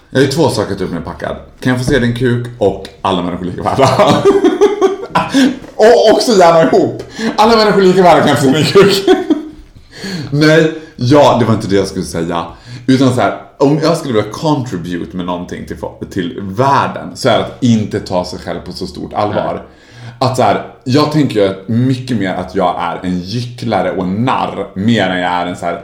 Jag 0.10 0.22
ju 0.22 0.28
två 0.28 0.50
saker 0.50 0.72
att 0.72 0.78
ta 0.78 0.84
upp 0.84 0.92
när 0.92 0.98
jag 0.98 1.08
är 1.08 1.12
packad. 1.12 1.36
Kan 1.60 1.72
jag 1.72 1.82
få 1.82 1.92
se 1.92 2.00
din 2.00 2.16
kuk 2.16 2.48
och 2.58 2.88
alla 3.02 3.22
människor 3.22 3.46
är 3.46 3.50
lika 3.50 3.64
värda. 3.64 3.90
och 5.76 6.14
också 6.14 6.32
gärna 6.32 6.64
ihop. 6.64 7.04
Alla 7.38 7.56
människor 7.56 7.82
är 7.82 7.86
lika 7.86 8.04
värda 8.04 8.20
kan 8.20 8.30
jag 8.30 8.38
få 8.38 8.46
se 8.46 8.52
min 8.52 8.66
kuk. 8.66 9.06
Nej, 10.32 10.74
ja, 10.96 11.38
det 11.40 11.46
var 11.46 11.54
inte 11.54 11.68
det 11.68 11.76
jag 11.76 11.88
skulle 11.88 12.06
säga. 12.06 12.46
Utan 12.88 13.14
så 13.16 13.22
här, 13.22 13.42
om 13.58 13.80
jag 13.84 13.98
skulle 13.98 14.14
vilja 14.14 14.32
contribute 14.32 15.18
med 15.18 15.26
någonting 15.26 15.66
till, 15.66 15.78
till 16.12 16.40
världen 16.42 17.18
så 17.18 17.30
är 17.30 17.38
det 17.38 17.46
att 17.46 17.64
inte 17.64 18.00
ta 18.00 18.26
sig 18.26 18.40
själv 18.40 18.60
på 18.60 18.72
så 18.72 18.88
stort 18.88 19.14
allvar. 19.14 19.66
Att 20.22 20.38
så 20.38 20.44
här, 20.44 20.74
jag 20.84 21.12
tänker 21.12 21.40
ju 21.40 21.74
mycket 21.74 22.18
mer 22.18 22.34
att 22.34 22.56
jag 22.56 22.76
är 22.80 23.00
en 23.04 23.20
gycklare 23.20 23.92
och 23.92 24.08
narr 24.08 24.68
mer 24.74 25.10
än 25.10 25.20
jag 25.20 25.32
är 25.32 25.46
en 25.46 25.56
så 25.56 25.66
här 25.66 25.84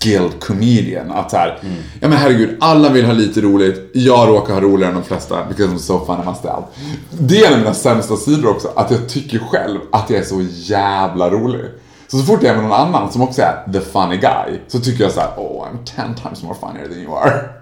skilled 0.00 0.40
comedian. 0.40 1.10
Att 1.10 1.30
så 1.30 1.36
här, 1.36 1.58
ja 2.00 2.08
men 2.08 2.18
herregud, 2.18 2.56
alla 2.60 2.88
vill 2.88 3.06
ha 3.06 3.12
lite 3.12 3.40
roligt. 3.40 3.90
Jag 3.94 4.28
råkar 4.28 4.54
ha 4.54 4.60
roligare 4.60 4.92
än 4.92 5.00
de 5.00 5.04
flesta 5.04 5.36
because 5.48 5.74
I'm 5.74 5.78
so 5.78 6.06
fun 6.06 6.16
myself. 6.18 6.64
Det 7.10 7.38
är 7.38 7.46
en 7.46 7.52
av 7.52 7.58
mina 7.58 7.74
sämsta 7.74 8.16
sidor 8.16 8.50
också, 8.50 8.68
att 8.76 8.90
jag 8.90 9.08
tycker 9.08 9.38
själv 9.38 9.78
att 9.92 10.10
jag 10.10 10.18
är 10.18 10.24
så 10.24 10.46
jävla 10.50 11.30
rolig. 11.30 11.64
Så 12.08 12.18
så 12.18 12.24
fort 12.24 12.42
jag 12.42 12.50
är 12.50 12.54
med 12.56 12.64
någon 12.64 12.80
annan 12.80 13.12
som 13.12 13.22
också 13.22 13.42
är 13.42 13.72
the 13.72 13.80
funny 13.80 14.16
guy 14.16 14.60
så 14.68 14.80
tycker 14.80 15.04
jag 15.04 15.12
så 15.12 15.20
här: 15.20 15.30
oh 15.36 15.66
I'm 15.66 15.84
ten 15.96 16.14
times 16.14 16.42
more 16.42 16.56
funnier 16.60 16.88
than 16.88 16.98
you 16.98 17.16
are. 17.16 17.55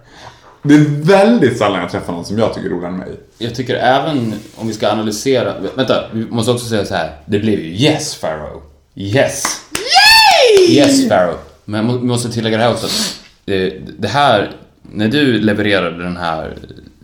Det 0.66 0.74
är 0.74 0.84
väldigt 1.04 1.58
sällan 1.58 1.80
jag 1.80 1.90
träffar 1.90 2.12
någon 2.12 2.24
som 2.24 2.38
jag 2.38 2.54
tycker 2.54 2.66
är 2.66 2.70
roligare 2.70 2.92
än 2.92 2.98
mig. 2.98 3.08
Jag 3.38 3.54
tycker 3.54 3.74
även 3.74 4.34
om 4.56 4.66
vi 4.68 4.74
ska 4.74 4.88
analysera... 4.90 5.54
Vänta, 5.76 6.04
vi 6.12 6.24
måste 6.26 6.50
också 6.52 6.66
säga 6.66 6.84
så 6.84 6.94
här. 6.94 7.16
Det 7.26 7.38
blev 7.38 7.60
ju 7.60 7.74
yes, 7.76 8.20
Pharaoh. 8.20 8.62
Yes! 8.94 9.44
Yay! 9.72 10.76
Yes, 10.76 11.08
Pharaoh. 11.08 11.36
Men 11.64 11.86
vi 12.00 12.06
måste 12.06 12.30
tillägga 12.32 12.56
det 12.56 12.62
här 12.62 12.72
också. 12.72 12.86
att, 12.86 13.70
Det 13.98 14.08
här, 14.08 14.52
när 14.82 15.08
du 15.08 15.40
levererade 15.40 16.02
den 16.02 16.16
här 16.16 16.56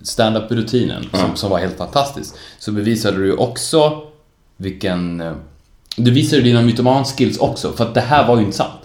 stand-up-rutinen 0.03 1.07
som, 1.15 1.37
som 1.37 1.51
var 1.51 1.59
helt 1.59 1.77
fantastisk, 1.79 2.35
så 2.59 2.73
bevisade 2.73 3.17
du 3.17 3.27
ju 3.27 3.33
också 3.37 4.03
vilken... 4.57 5.21
eh, 5.21 5.33
Du 5.97 6.11
visade 6.11 6.43
dina 6.43 6.63
mytoman-skills 6.63 7.39
också, 7.39 7.73
för 7.73 7.85
att 7.85 7.95
det 7.95 8.01
här 8.01 8.27
var 8.27 8.37
ju 8.37 8.45
inte 8.45 8.57
sant. 8.57 8.81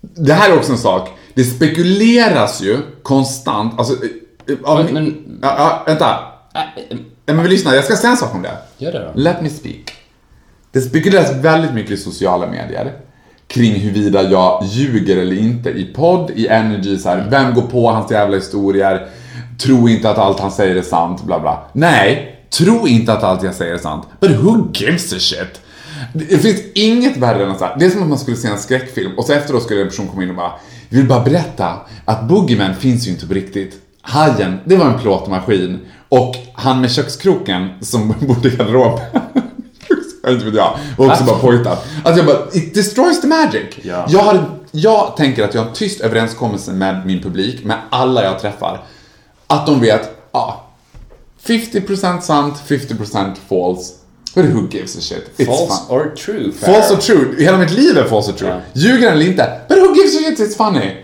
Det 0.00 0.32
här 0.32 0.50
är 0.50 0.56
också 0.58 0.72
en 0.72 0.78
sak. 0.78 1.08
Det 1.34 1.44
spekuleras 1.44 2.60
ju 2.62 2.78
konstant, 3.02 3.78
alltså... 3.78 3.94
eh, 4.48 4.56
Av, 4.64 4.84
Men- 4.84 4.94
men- 4.94 5.38
ja, 5.42 5.54
ja, 5.58 5.82
vänta. 5.86 6.10
Äh, 6.54 6.96
Ja, 7.26 7.34
men 7.34 7.42
vi 7.44 7.50
lyssnar, 7.50 7.74
jag 7.74 7.84
ska 7.84 7.96
säga 7.96 8.10
en 8.10 8.16
sak 8.16 8.34
om 8.34 8.42
det. 8.42 8.56
Gör 8.78 8.92
det 8.92 8.98
då. 8.98 9.20
Let 9.20 9.42
me 9.42 9.50
speak. 9.50 9.92
Det 10.72 10.80
spekuleras 10.80 11.32
väldigt 11.36 11.72
mycket 11.74 11.90
i 11.90 11.96
sociala 11.96 12.46
medier 12.46 12.92
kring 13.46 13.72
huruvida 13.74 14.22
jag 14.22 14.64
ljuger 14.64 15.16
eller 15.16 15.36
inte 15.38 15.70
i 15.70 15.84
podd, 15.94 16.30
i 16.34 16.46
energy, 16.46 16.98
så 16.98 17.08
här, 17.08 17.26
vem 17.30 17.54
går 17.54 17.62
på 17.62 17.90
hans 17.90 18.10
jävla 18.10 18.36
historier, 18.36 19.08
tro 19.58 19.88
inte 19.88 20.10
att 20.10 20.18
allt 20.18 20.40
han 20.40 20.50
säger 20.52 20.76
är 20.76 20.82
sant, 20.82 21.22
bla 21.24 21.40
bla. 21.40 21.62
Nej, 21.72 22.36
tro 22.50 22.86
inte 22.88 23.12
att 23.12 23.22
allt 23.22 23.42
jag 23.42 23.54
säger 23.54 23.74
är 23.74 23.78
sant. 23.78 24.06
But 24.20 24.30
who 24.30 24.68
gives 24.74 25.12
a 25.12 25.16
shit? 25.18 25.60
Det 26.12 26.38
finns 26.38 26.60
inget 26.74 27.16
värre 27.16 27.44
än 27.44 27.50
att 27.50 27.58
så 27.58 27.64
här, 27.64 27.76
det 27.78 27.86
är 27.86 27.90
som 27.90 28.02
att 28.02 28.08
man 28.08 28.18
skulle 28.18 28.36
se 28.36 28.48
en 28.48 28.58
skräckfilm 28.58 29.12
och 29.18 29.24
så 29.24 29.32
efteråt 29.32 29.62
skulle 29.62 29.80
en 29.80 29.88
person 29.88 30.08
komma 30.08 30.22
in 30.22 30.30
och 30.30 30.36
bara 30.36 30.52
Jag 30.92 30.98
vill 30.98 31.08
bara 31.08 31.20
berätta 31.20 31.76
att 32.04 32.28
Boogeyman 32.28 32.74
finns 32.74 33.06
ju 33.06 33.10
inte 33.10 33.26
på 33.26 33.34
riktigt. 33.34 33.74
Hajen, 34.02 34.60
det 34.64 34.76
var 34.76 34.86
en 34.86 34.98
plåtmaskin. 34.98 35.80
Och 36.08 36.36
han 36.54 36.80
med 36.80 36.90
kökskroken 36.90 37.68
som 37.80 38.08
bodde 38.20 38.48
i 38.48 38.56
garderoben. 38.56 39.04
inte 40.28 40.44
vet 40.44 40.54
jag. 40.54 40.78
Och 40.96 41.06
också 41.06 41.24
bara 41.24 41.38
pojtar. 41.38 41.78
Alltså 42.04 42.22
jag 42.22 42.26
bara, 42.26 42.48
it 42.52 42.74
destroys 42.74 43.20
the 43.20 43.26
magic. 43.26 43.66
Ja. 43.82 44.06
Jag, 44.08 44.20
har, 44.20 44.44
jag 44.70 45.16
tänker 45.16 45.44
att 45.44 45.54
jag 45.54 45.62
har 45.62 45.68
en 45.68 45.74
tyst 45.74 46.00
överenskommelse 46.00 46.72
med 46.72 47.06
min 47.06 47.22
publik, 47.22 47.64
med 47.64 47.76
alla 47.90 48.24
jag 48.24 48.38
träffar. 48.38 48.82
Att 49.46 49.66
de 49.66 49.80
vet, 49.80 50.10
ja, 50.32 50.66
50% 51.46 52.20
sant, 52.20 52.54
50% 52.68 53.34
false. 53.48 53.94
But 54.34 54.44
who 54.44 54.68
gives 54.70 54.96
a 54.96 55.00
shit? 55.00 55.30
It's 55.36 55.46
False 55.46 55.86
fun. 55.88 55.96
or 55.96 56.14
true, 56.16 56.52
Pharaoh. 56.52 56.74
False 56.74 56.94
or 56.94 56.96
true. 56.96 57.44
Hela 57.44 57.58
mitt 57.58 57.70
liv 57.70 57.98
är 57.98 58.04
false 58.04 58.32
or 58.32 58.36
true. 58.36 58.48
Ja. 58.48 58.60
Ljuger 58.72 59.12
eller 59.12 59.26
inte? 59.26 59.60
A 60.18 60.20
shit? 60.36 60.38
It's 60.38 60.56
funny. 60.56 60.96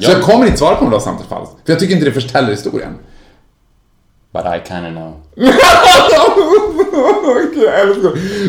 Så 0.00 0.10
jag- 0.10 0.22
kommer 0.22 0.46
inte 0.46 0.58
svara 0.58 0.74
på 0.74 0.84
om 0.84 0.90
det 0.90 0.96
var 0.96 1.04
sant 1.04 1.20
eller 1.20 1.28
falskt. 1.28 1.54
För 1.66 1.72
jag 1.72 1.80
tycker 1.80 1.94
inte 1.94 2.04
det 2.06 2.12
förställer 2.12 2.50
historien. 2.50 2.94
But 4.32 4.42
I 4.46 4.68
kinda 4.68 4.90
know. 4.90 5.20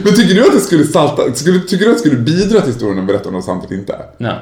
Men 0.03 0.15
tycker 0.15 0.35
du 0.35 0.45
att 0.47 0.53
det 0.53 0.59
skulle 0.61 0.83
salta, 0.83 1.33
skulle, 1.35 1.59
tycker 1.59 1.85
du 1.85 1.91
att 1.91 1.97
det 1.97 1.99
skulle 2.09 2.17
bidra 2.21 2.59
till 2.61 2.69
historien 2.73 2.99
om 2.99 3.05
berätta 3.07 3.25
om 3.29 3.33
det 3.33 3.37
var 3.37 3.41
sant 3.41 3.65
eller 3.65 3.75
inte? 3.79 3.99
Nej. 4.17 4.35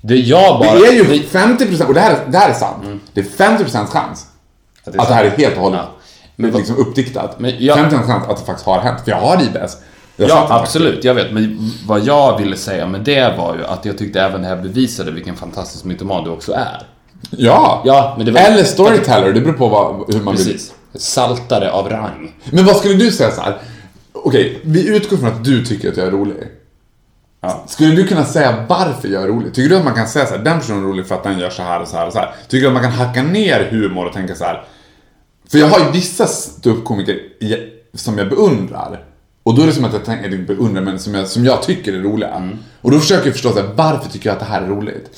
Det 0.00 0.16
jag 0.16 0.58
bara... 0.60 0.74
Det 0.78 0.86
är 0.86 0.92
ju 0.92 1.04
50% 1.04 1.84
och 1.86 1.94
det 1.94 2.00
här, 2.00 2.18
det 2.28 2.38
här 2.38 2.50
är 2.50 2.54
sant. 2.54 2.84
Det 3.12 3.20
är 3.20 3.24
50% 3.24 3.86
chans 3.86 4.26
Att 4.84 4.92
det 4.92 4.98
är 4.98 5.02
att 5.02 5.08
det 5.08 5.14
här 5.14 5.24
är 5.24 5.30
helt 5.30 5.56
och 5.56 5.62
hållet 5.62 5.80
Ja. 5.82 5.90
Men 6.36 6.50
liksom 6.50 6.76
uppdiktat. 6.76 7.40
Men 7.40 7.52
jag- 7.58 7.78
50% 7.78 8.06
chans 8.06 8.24
att 8.28 8.36
det 8.38 8.44
faktiskt 8.46 8.66
har 8.66 8.80
hänt. 8.80 9.00
För 9.04 9.10
jag 9.10 9.18
har 9.18 9.42
IBS. 9.42 9.76
Jag 10.16 10.28
Ja, 10.30 10.46
absolut. 10.50 11.04
Jag 11.04 11.14
vet. 11.14 11.32
Men 11.32 11.70
vad 11.86 12.00
jag 12.00 12.38
ville 12.38 12.56
säga 12.56 12.86
med 12.86 13.00
det 13.00 13.34
var 13.38 13.56
ju 13.56 13.64
att 13.64 13.84
jag 13.84 13.98
tyckte 13.98 14.20
även 14.20 14.42
det 14.42 14.48
här 14.48 14.56
bevisade 14.56 15.10
vilken 15.10 15.36
fantastisk 15.36 15.84
mytoman 15.84 16.24
du 16.24 16.30
också 16.30 16.52
är. 16.52 16.82
Ja. 17.30 17.82
Ja, 17.84 18.14
men 18.16 18.26
det 18.26 18.32
var- 18.32 18.40
Eller 18.40 18.64
storyteller, 18.64 19.32
det 19.32 19.40
beror 19.40 19.52
på 19.52 19.68
vad, 19.68 20.14
hur 20.14 20.20
man 20.22 20.34
vill. 20.36 20.44
Precis. 20.46 20.72
Saltare 20.94 21.70
av 21.70 21.88
rang. 21.88 22.34
Men 22.50 22.66
vad 22.66 22.76
skulle 22.76 22.94
du 22.94 23.10
säga 23.10 23.30
så 23.30 23.40
här? 23.40 23.58
Okej, 24.12 24.60
vi 24.64 24.96
utgår 24.96 25.16
från 25.16 25.28
att 25.28 25.44
du 25.44 25.64
tycker 25.64 25.88
att 25.90 25.96
jag 25.96 26.06
är 26.06 26.10
rolig. 26.10 26.36
Ja. 27.40 27.64
Skulle 27.68 27.94
du 27.94 28.06
kunna 28.06 28.24
säga 28.24 28.64
varför 28.68 29.08
jag 29.08 29.22
är 29.22 29.26
rolig? 29.28 29.54
Tycker 29.54 29.68
du 29.70 29.76
att 29.76 29.84
man 29.84 29.94
kan 29.94 30.08
säga 30.08 30.26
så 30.26 30.34
här, 30.36 30.44
den 30.44 30.58
personen 30.58 30.82
är 30.84 30.88
rolig 30.88 31.06
för 31.06 31.14
att 31.14 31.22
den 31.22 31.38
gör 31.38 31.50
så 31.50 31.62
här 31.62 31.80
och 31.82 31.88
så 31.88 31.96
här 31.96 32.06
och 32.06 32.12
så 32.12 32.18
här? 32.18 32.34
Tycker 32.48 32.60
du 32.62 32.66
att 32.66 32.72
man 32.72 32.82
kan 32.82 32.92
hacka 32.92 33.22
ner 33.22 33.68
humor 33.70 34.06
och 34.06 34.12
tänka 34.12 34.34
så 34.34 34.44
här? 34.44 34.64
För 35.50 35.58
jag 35.58 35.66
har 35.68 35.78
ju 35.78 35.90
vissa 35.92 36.26
ståuppkomiker 36.26 37.18
som 37.94 38.18
jag 38.18 38.28
beundrar. 38.28 39.04
Och 39.42 39.54
då 39.54 39.62
är 39.62 39.66
det 39.66 39.72
som 39.72 39.84
att 39.84 39.92
jag 39.92 40.04
tänker, 40.04 40.38
beundrar, 40.38 40.82
men 40.82 40.98
som 40.98 41.14
jag, 41.14 41.28
som 41.28 41.44
jag 41.44 41.62
tycker 41.62 41.92
är 41.92 42.00
roliga. 42.00 42.34
Mm. 42.34 42.58
Och 42.80 42.90
då 42.90 42.98
försöker 42.98 43.26
jag 43.26 43.32
förstå 43.34 43.52
så 43.52 43.60
här, 43.60 43.68
varför 43.74 44.10
tycker 44.10 44.28
jag 44.28 44.34
att 44.34 44.40
det 44.40 44.46
här 44.46 44.62
är 44.62 44.66
roligt? 44.66 45.10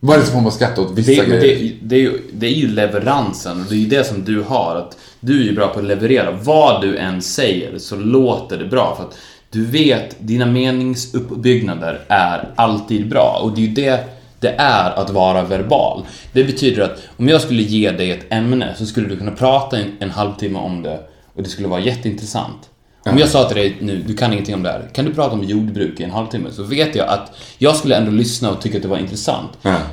Vad 0.00 0.16
är 0.16 0.20
det 0.20 0.26
som 0.26 0.34
får 0.34 0.40
mig 0.40 0.48
att 0.48 0.54
skratta 0.54 0.82
åt 0.82 0.98
vissa 0.98 1.22
Det, 1.22 1.28
grejer? 1.28 1.40
det, 1.40 1.76
det, 1.82 1.96
är 1.96 2.00
ju, 2.00 2.20
det 2.32 2.46
är 2.46 2.50
ju 2.50 2.68
leveransen 2.68 3.60
och 3.60 3.66
det 3.68 3.74
är 3.74 3.78
ju 3.78 3.86
det 3.86 4.04
som 4.04 4.24
du 4.24 4.42
har. 4.42 4.76
Att 4.76 4.98
du 5.20 5.40
är 5.40 5.44
ju 5.44 5.54
bra 5.54 5.68
på 5.68 5.78
att 5.78 5.84
leverera. 5.84 6.30
Vad 6.30 6.82
du 6.82 6.96
än 6.96 7.22
säger 7.22 7.78
så 7.78 7.96
låter 7.96 8.58
det 8.58 8.64
bra. 8.64 8.94
För 8.96 9.04
att 9.04 9.18
du 9.50 9.66
vet, 9.66 10.16
dina 10.18 10.46
meningsuppbyggnader 10.46 12.00
är 12.08 12.48
alltid 12.56 13.08
bra. 13.08 13.40
Och 13.42 13.52
det 13.54 13.60
är 13.60 13.66
ju 13.66 13.74
det 13.74 14.04
det 14.40 14.54
är 14.58 14.90
att 14.90 15.10
vara 15.10 15.42
verbal. 15.42 16.06
Det 16.32 16.44
betyder 16.44 16.82
att 16.82 17.02
om 17.16 17.28
jag 17.28 17.40
skulle 17.40 17.62
ge 17.62 17.90
dig 17.90 18.10
ett 18.10 18.26
ämne 18.32 18.74
så 18.78 18.86
skulle 18.86 19.08
du 19.08 19.16
kunna 19.16 19.30
prata 19.30 19.78
en, 19.78 19.92
en 19.98 20.10
halvtimme 20.10 20.58
om 20.58 20.82
det 20.82 21.00
och 21.34 21.42
det 21.42 21.48
skulle 21.48 21.68
vara 21.68 21.80
jätteintressant. 21.80 22.70
Om 23.04 23.18
jag 23.18 23.28
sa 23.28 23.44
till 23.48 23.56
dig 23.56 23.76
nu, 23.80 24.02
du 24.06 24.16
kan 24.16 24.32
ingenting 24.32 24.54
om 24.54 24.62
det 24.62 24.68
här, 24.70 24.88
kan 24.92 25.04
du 25.04 25.14
prata 25.14 25.32
om 25.32 25.44
jordbruk 25.44 26.00
i 26.00 26.04
en 26.04 26.10
halvtimme? 26.10 26.50
Så 26.52 26.62
vet 26.62 26.94
jag 26.94 27.08
att 27.08 27.32
jag 27.58 27.76
skulle 27.76 27.96
ändå 27.96 28.10
lyssna 28.10 28.50
och 28.50 28.60
tycka 28.60 28.76
att 28.76 28.82
det 28.82 28.88
var 28.88 28.98
intressant. 28.98 29.50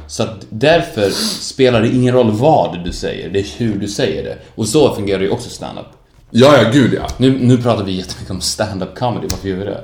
Så 0.07 0.23
att 0.23 0.45
därför 0.49 1.09
spelar 1.39 1.81
det 1.81 1.87
ingen 1.87 2.13
roll 2.13 2.31
vad 2.31 2.83
du 2.83 2.91
säger, 2.91 3.29
det 3.29 3.39
är 3.39 3.45
hur 3.57 3.75
du 3.79 3.87
säger 3.87 4.23
det. 4.23 4.37
Och 4.55 4.67
så 4.67 4.95
fungerar 4.95 5.21
ju 5.21 5.29
också 5.29 5.49
stand-up. 5.49 5.85
Ja, 6.31 6.57
ja, 6.63 6.69
gud 6.73 6.93
ja. 6.93 7.07
Nu, 7.17 7.39
nu 7.39 7.57
pratar 7.57 7.83
vi 7.83 7.91
jättemycket 7.91 8.31
om 8.31 8.41
stand-up 8.41 8.95
comedy, 8.97 9.27
varför 9.31 9.49
gör 9.49 9.57
vi 9.57 9.63
det? 9.65 9.83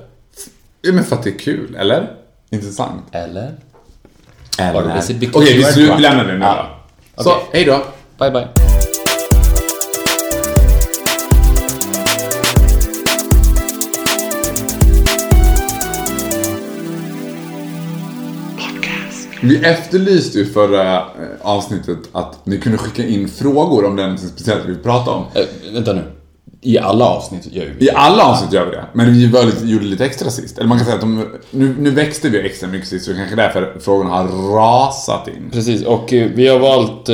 ja. 0.81 0.91
Men 0.93 1.03
för 1.03 1.15
att 1.15 1.23
det 1.23 1.29
är 1.29 1.39
kul, 1.39 1.75
eller? 1.79 2.11
Intressant. 2.49 3.03
Eller? 3.11 3.51
Eller? 4.59 5.01
Okej, 5.33 5.57
because 5.57 5.79
vi, 5.79 6.01
lämnar 6.01 6.25
det 6.25 6.33
nu 6.33 6.39
Ja. 6.39 6.67
då. 7.15 7.23
Så, 7.23 7.33
hej 7.53 7.65
då. 7.65 7.83
Bye 8.17 8.31
bye. 8.31 8.72
Vi 19.43 19.57
efterlyste 19.65 20.37
ju 20.37 20.45
förra 20.45 20.97
eh, 20.97 21.03
avsnittet 21.41 21.97
att 22.11 22.45
ni 22.45 22.57
kunde 22.57 22.77
skicka 22.77 23.07
in 23.07 23.29
frågor 23.29 23.85
om 23.85 23.95
det 23.95 24.07
något 24.07 24.19
speciellt 24.19 24.65
vi 24.65 24.75
prata 24.75 25.11
om. 25.11 25.25
Äh, 25.33 25.73
vänta 25.73 25.93
nu. 25.93 26.03
I 26.61 26.79
alla 26.79 27.05
avsnitt 27.05 27.47
gör 27.51 27.65
vi 27.77 27.85
I 27.85 27.91
alla 27.91 28.23
avsnitt 28.23 28.53
gör 28.53 28.65
vi 28.65 28.71
det, 28.71 28.85
men 28.93 29.13
vi 29.13 29.27
var 29.27 29.43
lite, 29.43 29.65
gjorde 29.65 29.85
lite 29.85 30.05
extra 30.05 30.29
sist. 30.29 30.57
Eller 30.57 30.67
man 30.67 30.77
kan 30.77 30.85
säga 30.85 30.95
att 30.95 31.01
de, 31.01 31.25
nu, 31.51 31.75
nu 31.79 31.89
växte 31.89 32.29
vi 32.29 32.39
extra 32.39 32.67
mycket 32.67 32.87
sist, 32.87 33.05
så 33.05 33.11
det 33.11 33.17
kanske 33.17 33.35
är 33.35 33.37
därför 33.37 33.79
frågorna 33.79 34.09
har 34.09 34.27
rasat 34.55 35.27
in. 35.27 35.49
Precis, 35.51 35.83
och 35.83 36.13
eh, 36.13 36.29
vi 36.35 36.47
har 36.47 36.59
valt... 36.59 37.09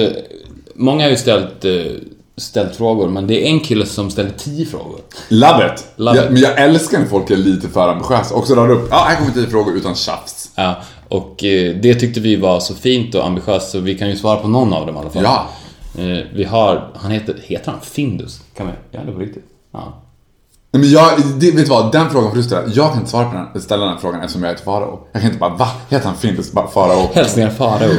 Många 0.76 1.04
har 1.04 1.10
ju 1.10 1.18
ställt, 1.18 1.66
ställt 2.38 2.76
frågor, 2.76 3.10
men 3.10 3.28
det 3.28 3.44
är 3.44 3.48
en 3.48 3.60
kille 3.60 3.86
som 3.86 4.12
ställde 4.12 4.32
tio 4.32 4.66
frågor. 4.66 5.00
Love 5.30 5.74
it! 5.74 5.86
Love 5.96 6.18
jag, 6.18 6.26
it. 6.26 6.32
Men 6.32 6.42
jag 6.42 6.60
älskar 6.60 7.00
när 7.00 7.06
folk 7.06 7.30
är 7.30 7.38
lite 7.38 7.68
för 7.68 7.90
ambitiösa. 7.90 8.36
Också 8.36 8.56
drar 8.56 8.70
upp, 8.70 8.88
ja 8.92 9.06
här 9.08 9.18
kommer 9.18 9.32
tio 9.32 9.48
frågor 9.48 9.76
utan 9.76 9.96
tjafs. 9.96 10.52
Ja, 10.56 10.82
och 11.10 11.44
eh, 11.44 11.76
det 11.76 11.94
tyckte 11.96 12.20
vi 12.20 12.36
var 12.36 12.60
så 12.60 12.76
fint 12.76 13.16
och 13.16 13.26
ambitiöst 13.26 13.72
så 13.72 13.80
vi 13.80 13.98
kan 13.98 14.10
ju 14.10 14.16
svara 14.16 14.38
på 14.40 14.48
någon 14.48 14.74
av 14.74 14.86
dem 14.86 14.96
i 14.96 15.00
alla 15.00 15.10
fall. 15.10 15.24
Ja. 15.24 15.48
Eh, 16.04 16.26
Vi 16.36 16.44
har, 16.44 16.92
han 16.96 17.12
heter, 17.12 17.36
heter 17.44 17.72
han 17.72 17.82
Findus? 17.82 18.42
Kan 18.58 18.68
vi, 18.68 18.74
ja 18.92 19.00
det 19.06 19.12
på 19.12 19.20
riktigt. 19.20 19.46
Ja. 19.74 20.02
Nej, 20.72 20.82
Men 20.82 20.92
jag, 20.92 21.12
det, 21.40 21.52
vet 21.52 21.66
du 21.66 21.70
vad? 21.70 21.92
Den 21.92 22.10
frågan 22.10 22.44
ställa. 22.44 22.62
Jag 22.74 22.90
kan 22.90 22.98
inte 22.98 23.12
svara 23.12 23.30
på 23.30 23.36
den, 23.54 23.62
ställa 23.62 23.86
den 23.86 23.98
frågan 23.98 24.22
eftersom 24.22 24.44
jag 24.44 24.50
heter 24.52 24.64
Farao. 24.64 25.00
Jag 25.12 25.22
kan 25.22 25.30
inte 25.32 25.40
bara, 25.40 25.56
va? 25.56 25.68
Heter 25.90 26.06
han 26.06 26.16
Findus? 26.16 26.52
Bara 26.52 26.68
Farao. 26.68 27.10
Hälsningar 27.14 27.50
Farao. 27.50 27.90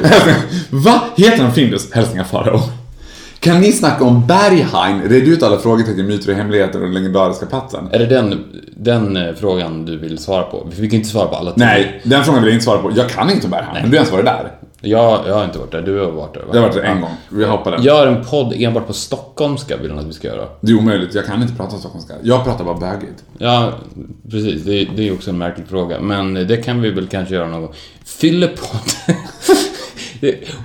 Va? 0.71 1.01
Heter 1.17 1.43
han 1.43 1.53
Findus? 1.53 1.93
Hälsningar 1.93 2.25
Farao. 2.25 2.61
Kan 3.41 3.61
ni 3.61 3.73
snacka 3.73 4.05
om 4.05 4.27
Berghain? 4.27 5.03
Red 5.03 5.29
ut 5.29 5.43
alla 5.43 5.59
frågetecken, 5.59 6.07
myter 6.07 6.31
och 6.31 6.37
hemligheter 6.37 6.79
och 6.79 6.85
den 6.85 6.95
legendariska 6.95 7.47
platsen. 7.47 7.89
Är 7.93 7.99
det 7.99 8.07
den, 8.07 8.45
den 8.77 9.17
eh, 9.17 9.35
frågan 9.35 9.85
du 9.85 9.99
vill 9.99 10.19
svara 10.19 10.43
på? 10.43 10.67
Vi 10.71 10.77
fick 10.77 10.93
inte 10.93 11.09
svara 11.09 11.29
på 11.29 11.37
alla 11.37 11.53
tio. 11.53 11.65
Nej, 11.65 12.01
den 12.05 12.25
frågan 12.25 12.43
vill 12.43 12.51
jag 12.51 12.57
inte 12.57 12.65
svara 12.65 12.79
på. 12.79 12.93
Jag 12.97 13.09
kan 13.11 13.31
inte 13.31 13.45
om 13.47 13.51
Berghain. 13.51 13.83
Men 13.83 13.91
du 13.91 13.97
har 13.97 13.97
ens 13.97 14.13
varit 14.13 14.25
där. 14.25 14.53
Jag, 14.81 15.21
jag 15.27 15.35
har 15.35 15.45
inte 15.45 15.59
varit 15.59 15.73
där, 15.73 15.83
du 15.83 15.99
har 15.99 16.11
varit 16.11 16.35
där 16.35 16.41
va? 16.41 16.47
Jag 16.53 16.61
har 16.61 16.69
varit 16.69 16.77
där 16.77 16.83
en 16.83 17.01
gång. 17.01 17.11
Vi 17.29 17.45
hoppar 17.45 17.71
den. 17.71 17.83
Gör 17.83 18.07
en 18.07 18.25
podd 18.25 18.55
enbart 18.57 18.87
på 18.87 18.93
stockholmska 18.93 19.77
vill 19.77 19.91
han 19.91 19.99
att 19.99 20.07
vi 20.07 20.13
ska 20.13 20.29
göra. 20.29 20.49
Det 20.61 20.73
är 20.73 20.79
omöjligt. 20.79 21.15
Jag 21.15 21.27
kan 21.27 21.43
inte 21.43 21.55
prata 21.55 21.77
stockholmska. 21.77 22.15
Jag 22.23 22.45
pratar 22.45 22.65
bara 22.65 22.79
bögigt. 22.79 23.25
Ja, 23.39 23.73
precis. 24.31 24.63
Det, 24.63 24.85
det 24.97 25.09
är 25.09 25.13
också 25.13 25.31
en 25.31 25.39
märklig 25.39 25.67
fråga. 25.69 26.01
Men 26.01 26.35
det 26.35 26.57
kan 26.57 26.81
vi 26.81 26.91
väl 26.91 27.07
kanske 27.07 27.35
göra 27.35 27.49
någon 27.49 27.61
gång. 27.61 27.75
Fyllepodd. 28.05 28.91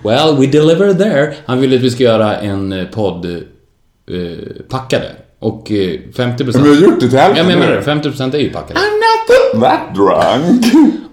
Well, 0.03 0.35
we 0.37 0.45
deliver 0.47 0.93
there. 0.93 1.33
Han 1.45 1.61
ville 1.61 1.75
att 1.75 1.81
vi 1.81 1.89
ska 1.89 2.03
göra 2.03 2.37
en 2.37 2.71
eh, 2.73 2.85
podd 2.87 3.25
eh, 3.25 3.41
packade. 4.69 5.11
Och 5.39 5.71
eh, 5.71 5.75
50%... 5.75 6.53
Men 6.53 6.63
vi 6.63 6.75
har 6.75 6.81
gjort 6.81 6.99
det 6.99 7.09
till 7.09 7.19
hälften 7.19 7.49
jag 7.49 7.59
menar 7.59 7.71
det. 7.71 7.81
50% 7.81 8.35
är 8.35 8.39
ju 8.39 8.49
packade. 8.49 8.79
I'm 8.79 9.53
not 9.53 9.63
that 9.63 9.95
drunk. 9.95 10.65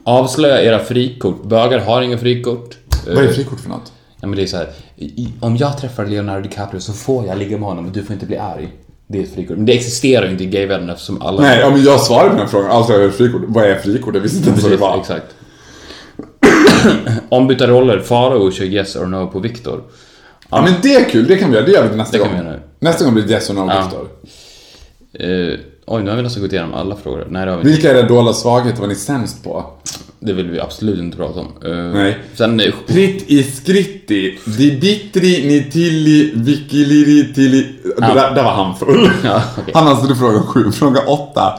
Avslöja 0.04 0.62
era 0.62 0.78
frikort. 0.78 1.44
Bögar 1.44 1.78
har 1.78 2.02
inga 2.02 2.18
frikort. 2.18 2.76
Vad 3.06 3.24
är 3.24 3.28
frikort 3.28 3.60
för 3.60 3.68
något? 3.68 3.92
Ja, 4.20 4.26
men 4.26 4.36
det 4.36 4.42
är 4.42 4.46
så 4.46 4.56
här. 4.56 4.68
Om 5.40 5.56
jag 5.56 5.78
träffar 5.78 6.06
Leonardo 6.06 6.48
DiCaprio 6.48 6.80
så 6.80 6.92
får 6.92 7.26
jag 7.26 7.38
ligga 7.38 7.58
med 7.58 7.68
honom 7.68 7.86
och 7.86 7.92
du 7.92 8.04
får 8.04 8.14
inte 8.14 8.26
bli 8.26 8.36
arg. 8.36 8.68
Det 9.06 9.18
är 9.18 9.22
ett 9.22 9.34
frikort. 9.34 9.56
Men 9.56 9.66
det 9.66 9.72
existerar 9.72 10.26
ju 10.26 10.32
inte 10.32 10.44
i 10.44 10.46
gayvärlden 10.46 10.90
eftersom 10.90 11.22
alla... 11.22 11.42
Nej, 11.42 11.60
ja, 11.60 11.70
men 11.70 11.84
jag 11.84 12.00
svarade 12.00 12.30
på 12.30 12.36
den 12.36 12.48
frågan. 12.48 12.70
Alltså, 12.70 12.92
jag 12.92 13.02
är 13.02 13.10
frikort. 13.10 13.42
Vad 13.46 13.64
är 13.64 13.74
frikort? 13.76 14.14
Jag 14.14 14.22
visste 14.22 14.38
inte 14.38 14.50
ens 14.50 14.62
vad 14.62 14.72
det 14.72 14.76
var. 14.76 15.00
exakt. 15.00 15.26
Ombytta 17.28 17.66
roller. 17.66 17.98
Farao 17.98 18.50
kör 18.50 18.64
yes 18.64 18.96
or 18.96 19.06
no 19.06 19.26
på 19.26 19.38
Viktor. 19.38 19.82
Ja, 20.50 20.62
men 20.62 20.74
det 20.82 20.94
är 20.94 21.04
kul. 21.10 21.26
Det 21.26 21.36
kan 21.36 21.50
vi 21.50 21.56
göra. 21.56 21.66
Det 21.66 21.72
gör 21.72 21.88
vi 21.88 21.96
nästa 21.96 22.16
Det 22.18 22.24
kan 22.24 22.32
gång. 22.32 22.40
vi 22.44 22.50
göra. 22.50 22.60
Nästa 22.80 23.04
gång 23.04 23.14
blir 23.14 23.24
det 23.24 23.32
yes 23.32 23.50
or 23.50 23.54
no, 23.54 23.70
Ja. 23.70 23.82
Viktor. 23.82 24.08
Eh, 25.18 25.58
oj, 25.86 26.02
nu 26.02 26.10
har 26.10 26.16
vi 26.16 26.22
nästan 26.22 26.42
gått 26.42 26.52
igenom 26.52 26.74
alla 26.74 26.96
frågor. 26.96 27.26
Nej, 27.30 27.44
det 27.46 27.50
har 27.52 27.58
vi 27.58 27.60
inte. 27.62 27.72
Vilka 27.72 27.90
är 27.90 27.94
era 27.94 28.08
dolda 28.08 28.32
svagheter? 28.32 28.76
Vad 28.80 28.84
är 28.84 28.88
ni 28.88 28.94
sämst 28.94 29.44
på? 29.44 29.64
Det 30.20 30.32
vill 30.32 30.50
vi 30.50 30.60
absolut 30.60 30.98
inte 30.98 31.16
prata 31.16 31.40
om. 31.40 31.46
Eh, 31.64 31.76
Nej. 31.76 32.18
Sen... 32.34 32.60
eh, 32.60 32.72
Pritt 32.86 33.30
i 33.30 33.42
skritti, 33.42 34.38
di 34.44 34.70
bittri 34.80 35.46
ni 35.48 35.70
tilli 35.70 36.32
vikiliri 36.34 37.34
tilli... 37.34 37.74
Ja. 38.00 38.14
Där, 38.14 38.34
där 38.34 38.42
var 38.44 38.50
han 38.52 38.76
full. 38.76 39.10
Ja, 39.24 39.42
okej. 39.58 39.72
Han 39.74 40.06
det 40.06 40.12
är 40.12 40.14
fråga 40.14 40.40
sju. 40.42 40.72
Fråga 40.72 41.00
åtta. 41.06 41.58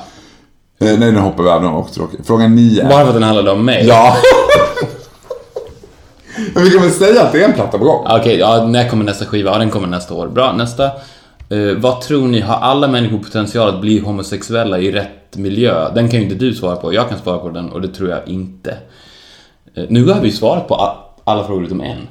Nej, 0.80 0.98
nu 0.98 1.20
hoppar 1.20 1.44
vi 1.44 1.50
över. 1.50 1.62
Den 1.62 1.72
var 1.72 1.80
också 1.80 1.94
tråkig. 1.94 2.20
Fråga 2.26 2.48
nio. 2.48 2.84
Bara 2.84 3.02
för 3.02 3.08
att 3.08 3.14
den 3.14 3.24
handlade 3.24 3.52
om 3.52 3.66
mig? 3.66 3.86
Ja. 3.88 4.18
Men 6.54 6.64
vi 6.64 6.70
kan 6.72 6.82
väl 6.82 6.92
säga 6.92 7.22
att 7.24 7.32
det 7.32 7.44
är 7.44 7.48
en 7.48 7.54
platta 7.54 7.78
på 7.78 7.86
gång? 7.86 8.06
Okej, 8.10 8.38
ja, 8.38 8.68
när 8.68 8.90
kommer 8.90 9.06
nästa 9.06 9.26
skiva? 9.26 9.52
Ja, 9.52 9.58
den 9.58 9.70
kommer 9.70 9.88
nästa 9.88 10.14
år. 10.14 10.28
Bra, 10.28 10.54
nästa. 10.54 10.86
Eh, 11.50 11.78
vad 11.78 12.02
tror 12.02 12.28
ni, 12.28 12.40
har 12.40 12.56
alla 12.56 12.88
människor 12.88 13.18
potential 13.18 13.70
att 13.70 13.82
bli 13.82 14.00
homosexuella 14.00 14.80
i 14.80 14.92
rätt 14.92 15.38
miljö? 15.38 15.94
Den 15.96 16.10
kan 16.10 16.20
ju 16.20 16.26
inte 16.26 16.36
du 16.36 16.54
svara 16.54 16.76
på, 16.76 16.94
jag 16.94 17.10
kan 17.10 17.20
svara 17.20 17.38
på 17.38 17.50
den 17.50 17.70
och 17.70 17.82
det 17.82 17.88
tror 17.88 18.10
jag 18.10 18.28
inte. 18.28 18.78
Eh, 19.76 19.84
nu 19.90 20.06
har 20.06 20.22
vi 20.22 20.32
svarat 20.32 20.68
på 20.68 20.96
alla 21.24 21.44
frågor 21.48 21.66
utom 21.66 21.82
en. 21.82 22.08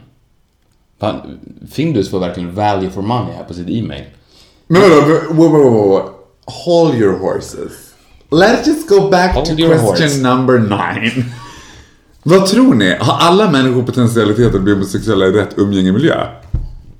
Fan, 1.01 1.39
Findus 1.73 2.11
får 2.11 2.19
verkligen 2.19 2.55
value 2.55 2.91
for 2.91 3.03
money 3.03 3.33
här 3.37 3.45
på 3.45 3.55
sitt 3.55 3.69
e-mail. 3.71 4.05
Men 4.67 4.83
vadå, 4.83 5.19
whoa. 5.31 6.03
Hold 6.65 6.95
your 6.95 7.19
horses. 7.19 7.73
Let's 8.31 8.67
just 8.67 8.89
go 8.89 9.11
back 9.11 9.35
Hold 9.35 9.47
to 9.47 9.57
question 9.57 9.81
horse. 9.81 10.23
number 10.23 10.59
nine. 10.59 11.25
Vad 12.23 12.47
tror 12.47 12.75
ni? 12.75 12.97
Har 13.01 13.19
alla 13.19 13.51
människor 13.51 13.83
potentialitet 13.83 14.55
att 14.55 14.61
bli 14.63 14.73
homosexuella 14.73 15.27
i 15.27 15.31
rätt 15.33 15.59
umgängemiljö? 15.59 16.27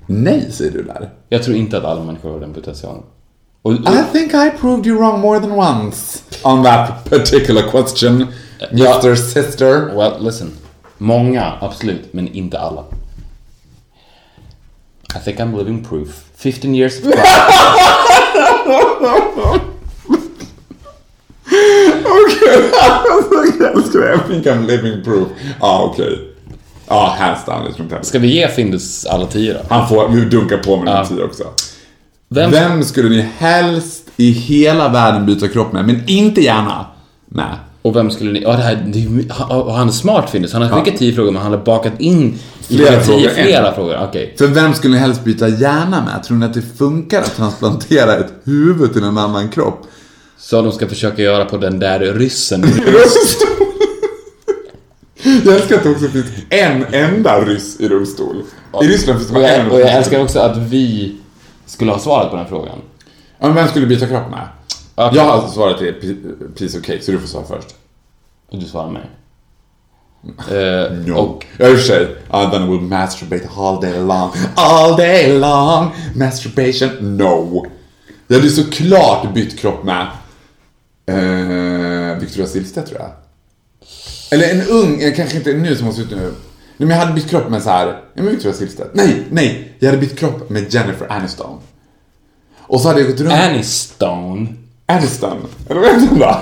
Nej, 0.05 0.51
säger 0.51 0.71
du 0.71 0.83
där. 0.83 1.09
Jag 1.29 1.43
tror 1.43 1.55
inte 1.57 1.77
att 1.77 1.83
alla 1.85 2.03
människor 2.03 2.31
har 2.31 2.39
den 2.39 2.53
potentialen. 2.53 3.03
Och, 3.61 3.73
I 3.73 4.03
think 4.13 4.33
I 4.33 4.51
proved 4.59 4.87
you 4.87 4.97
wrong 4.97 5.19
more 5.19 5.39
than 5.39 5.51
once 5.51 6.19
on 6.43 6.63
that 6.63 7.09
particular 7.09 7.61
question, 7.71 8.27
Ja. 8.71 8.95
Mr. 8.95 9.15
Sister. 9.15 9.95
well, 9.95 10.13
listen. 10.25 10.51
Många, 10.97 11.53
absolut, 11.61 12.13
men 12.13 12.27
inte 12.27 12.59
alla. 12.59 12.83
I 15.15 15.19
think 15.25 15.39
I'm 15.39 15.57
living 15.57 15.85
proof. 15.85 16.23
15 16.35 16.75
years 16.75 16.99
of. 16.99 17.13
Okej, 22.13 22.71
jag 23.59 23.75
älskar 23.75 23.99
det. 23.99 24.15
I 24.15 24.19
think 24.33 24.45
I'm 24.45 24.67
living 24.67 25.03
proof. 25.03 25.27
Ja, 25.59 25.89
okej. 25.91 26.19
Ja, 26.87 27.15
hands 27.19 27.45
down. 27.45 27.55
Heller. 27.89 28.03
Ska 28.03 28.19
vi 28.19 28.27
ge 28.35 28.47
Findus 28.47 29.05
alla 29.05 29.25
tio 29.25 29.53
då? 29.53 29.59
Han 29.69 29.89
får, 29.89 30.07
vi 30.09 30.21
dunkar 30.25 30.57
på 30.57 30.77
med 30.77 30.93
Ja. 30.93 31.01
en 31.01 31.07
tio 31.07 31.23
också. 31.23 31.43
Vem, 32.29 32.51
Vem 32.51 32.83
skulle 32.83 33.09
ni 33.09 33.21
helst 33.37 34.03
i 34.17 34.31
hela 34.31 34.89
världen 34.89 35.25
byta 35.25 35.47
kropp 35.47 35.73
med, 35.73 35.85
men 35.85 36.01
inte 36.07 36.41
gärna 36.41 36.85
med? 37.25 37.55
Och 37.81 37.95
vem 37.95 38.11
skulle 38.11 38.31
ni... 38.31 38.41
Ja, 38.41 38.51
det 38.51 38.63
här, 38.63 38.75
det 38.93 39.33
han, 39.73 39.87
är 39.87 39.91
smart 39.91 40.29
Findus. 40.29 40.53
Han 40.53 40.61
har 40.61 40.81
skickat 40.81 40.99
tio 40.99 41.13
frågor 41.15 41.31
men 41.31 41.41
han 41.41 41.51
har 41.51 41.59
bakat 41.59 41.93
in 42.01 42.39
Flera 42.61 42.89
tio 42.91 43.01
frågor, 43.03 43.29
flera 43.29 43.67
en. 43.67 43.75
frågor. 43.75 43.97
Okej. 44.09 44.35
För 44.37 44.47
vem 44.47 44.73
skulle 44.73 44.93
ni 44.93 44.99
helst 44.99 45.23
byta 45.23 45.47
hjärna 45.47 46.01
med? 46.13 46.23
Tror 46.23 46.37
ni 46.37 46.45
att 46.45 46.53
det 46.53 46.61
funkar 46.77 47.19
att 47.21 47.35
transplantera 47.35 48.15
ett 48.17 48.33
huvud 48.43 48.93
till 48.93 49.03
en 49.03 49.17
annan 49.17 49.49
kropp? 49.49 49.81
Så 50.45 50.61
de 50.61 50.71
ska 50.71 50.87
försöka 50.87 51.21
göra 51.21 51.45
på 51.45 51.57
den 51.57 51.79
där 51.79 51.99
ryssen. 51.99 52.63
Jag 55.45 55.55
älskar 55.55 55.75
att 55.77 55.83
det 55.83 55.89
också 55.89 56.07
finns 56.07 56.25
en 56.49 56.85
enda 56.93 57.41
ryss 57.45 57.79
i 57.79 57.87
rullstol. 57.89 58.43
I 58.81 58.85
Ryssland 58.87 59.19
finns 59.19 59.27
det 59.27 59.33
bara 59.33 59.47
en 59.47 59.65
jag, 59.65 59.73
och 59.73 59.79
jag 59.79 59.85
rullstol. 59.85 59.97
älskar 59.97 60.21
också 60.23 60.39
att 60.39 60.57
vi 60.57 61.15
skulle 61.65 61.91
ha 61.91 61.99
svarat 61.99 62.29
på 62.31 62.35
den 62.35 62.47
frågan. 62.47 62.75
Ja, 63.39 63.45
men 63.47 63.55
vem 63.55 63.67
skulle 63.67 63.85
du 63.85 63.89
byta 63.95 64.07
kropp 64.07 64.29
med? 64.31 64.47
Okej. 64.95 65.17
Jag 65.17 65.23
har 65.23 65.31
alltså 65.31 65.51
svarat 65.53 65.77
till 65.77 65.93
pi- 65.93 66.55
piece 66.57 66.79
of 66.79 66.85
cake, 66.85 67.01
så 67.01 67.11
du 67.11 67.19
får 67.19 67.27
svara 67.27 67.43
först. 67.45 67.75
Och 68.51 68.57
du 68.59 68.65
svarar 68.65 68.89
mig. 68.89 69.01
Eh, 70.51 70.91
No. 71.07 71.13
Och 71.13 71.45
Ja, 71.57 71.67
i 71.67 71.73
och 71.73 71.77
för 71.77 71.83
sig. 71.85 72.01
Uh, 72.33 72.51
then 72.51 72.69
we'll 72.69 72.81
masturbate 72.81 73.49
all 73.57 73.81
day 73.81 73.99
long. 73.99 74.31
All 74.55 74.95
day 74.97 75.39
long. 75.39 75.91
Masturbation. 76.15 77.17
No. 77.17 77.65
Jag 78.27 78.35
hade 78.35 78.47
ju 78.47 78.53
såklart 78.53 79.33
bytt 79.33 79.59
kropp 79.59 79.83
med 79.83 80.07
uh, 81.11 82.19
Victoria 82.19 82.47
Silvstedt 82.47 82.87
tror 82.87 83.01
jag. 83.01 83.11
Eller 84.31 84.49
en 84.49 84.67
ung, 84.67 85.01
eh, 85.01 85.15
kanske 85.15 85.37
inte 85.37 85.53
nu 85.53 85.75
som 85.75 85.85
hon 85.85 85.95
ser 85.95 86.01
ut 86.01 86.11
nu. 86.11 86.33
Nej, 86.77 86.87
men 86.87 86.89
jag 86.89 86.97
hade 86.97 87.13
bytt 87.13 87.29
kropp 87.29 87.49
med 87.49 87.63
så 87.63 87.69
här, 87.69 88.01
men 88.13 88.25
Victoria 88.25 88.53
Silvstedt. 88.53 88.89
Nej, 88.93 89.23
nej. 89.31 89.75
Jag 89.79 89.89
hade 89.89 90.01
bytt 90.01 90.19
kropp 90.19 90.49
med 90.49 90.73
Jennifer 90.73 91.11
Aniston. 91.11 91.59
Och 92.59 92.81
så 92.81 92.87
hade 92.87 92.99
jag 92.99 93.09
gått 93.09 93.19
runt... 93.19 93.33
Annie 93.33 93.63
Stone. 93.63 94.47
Aniston, 94.85 95.37
eller 95.69 95.81
vad 95.81 95.89
heter 95.89 96.07
hon 96.07 96.19
då? 96.19 96.39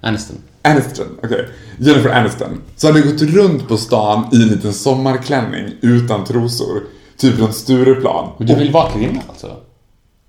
Aniston. 0.00 0.36
Aniston, 0.62 1.06
okej. 1.22 1.48
Jennifer 1.78 2.10
Aniston. 2.10 2.62
Så 2.76 2.86
hade 2.86 3.00
gått 3.00 3.22
runt 3.22 3.68
på 3.68 3.76
stan 3.76 4.28
i 4.32 4.42
en 4.42 4.48
liten 4.48 4.72
sommarklänning 4.72 5.72
utan 5.80 6.24
trosor. 6.24 6.82
Typ 7.16 7.38
runt 7.38 7.54
Stureplan. 7.54 8.32
Men 8.38 8.46
du 8.46 8.54
vill 8.54 8.72
vara 8.72 8.90
kvinna 8.90 9.20
alltså? 9.28 9.56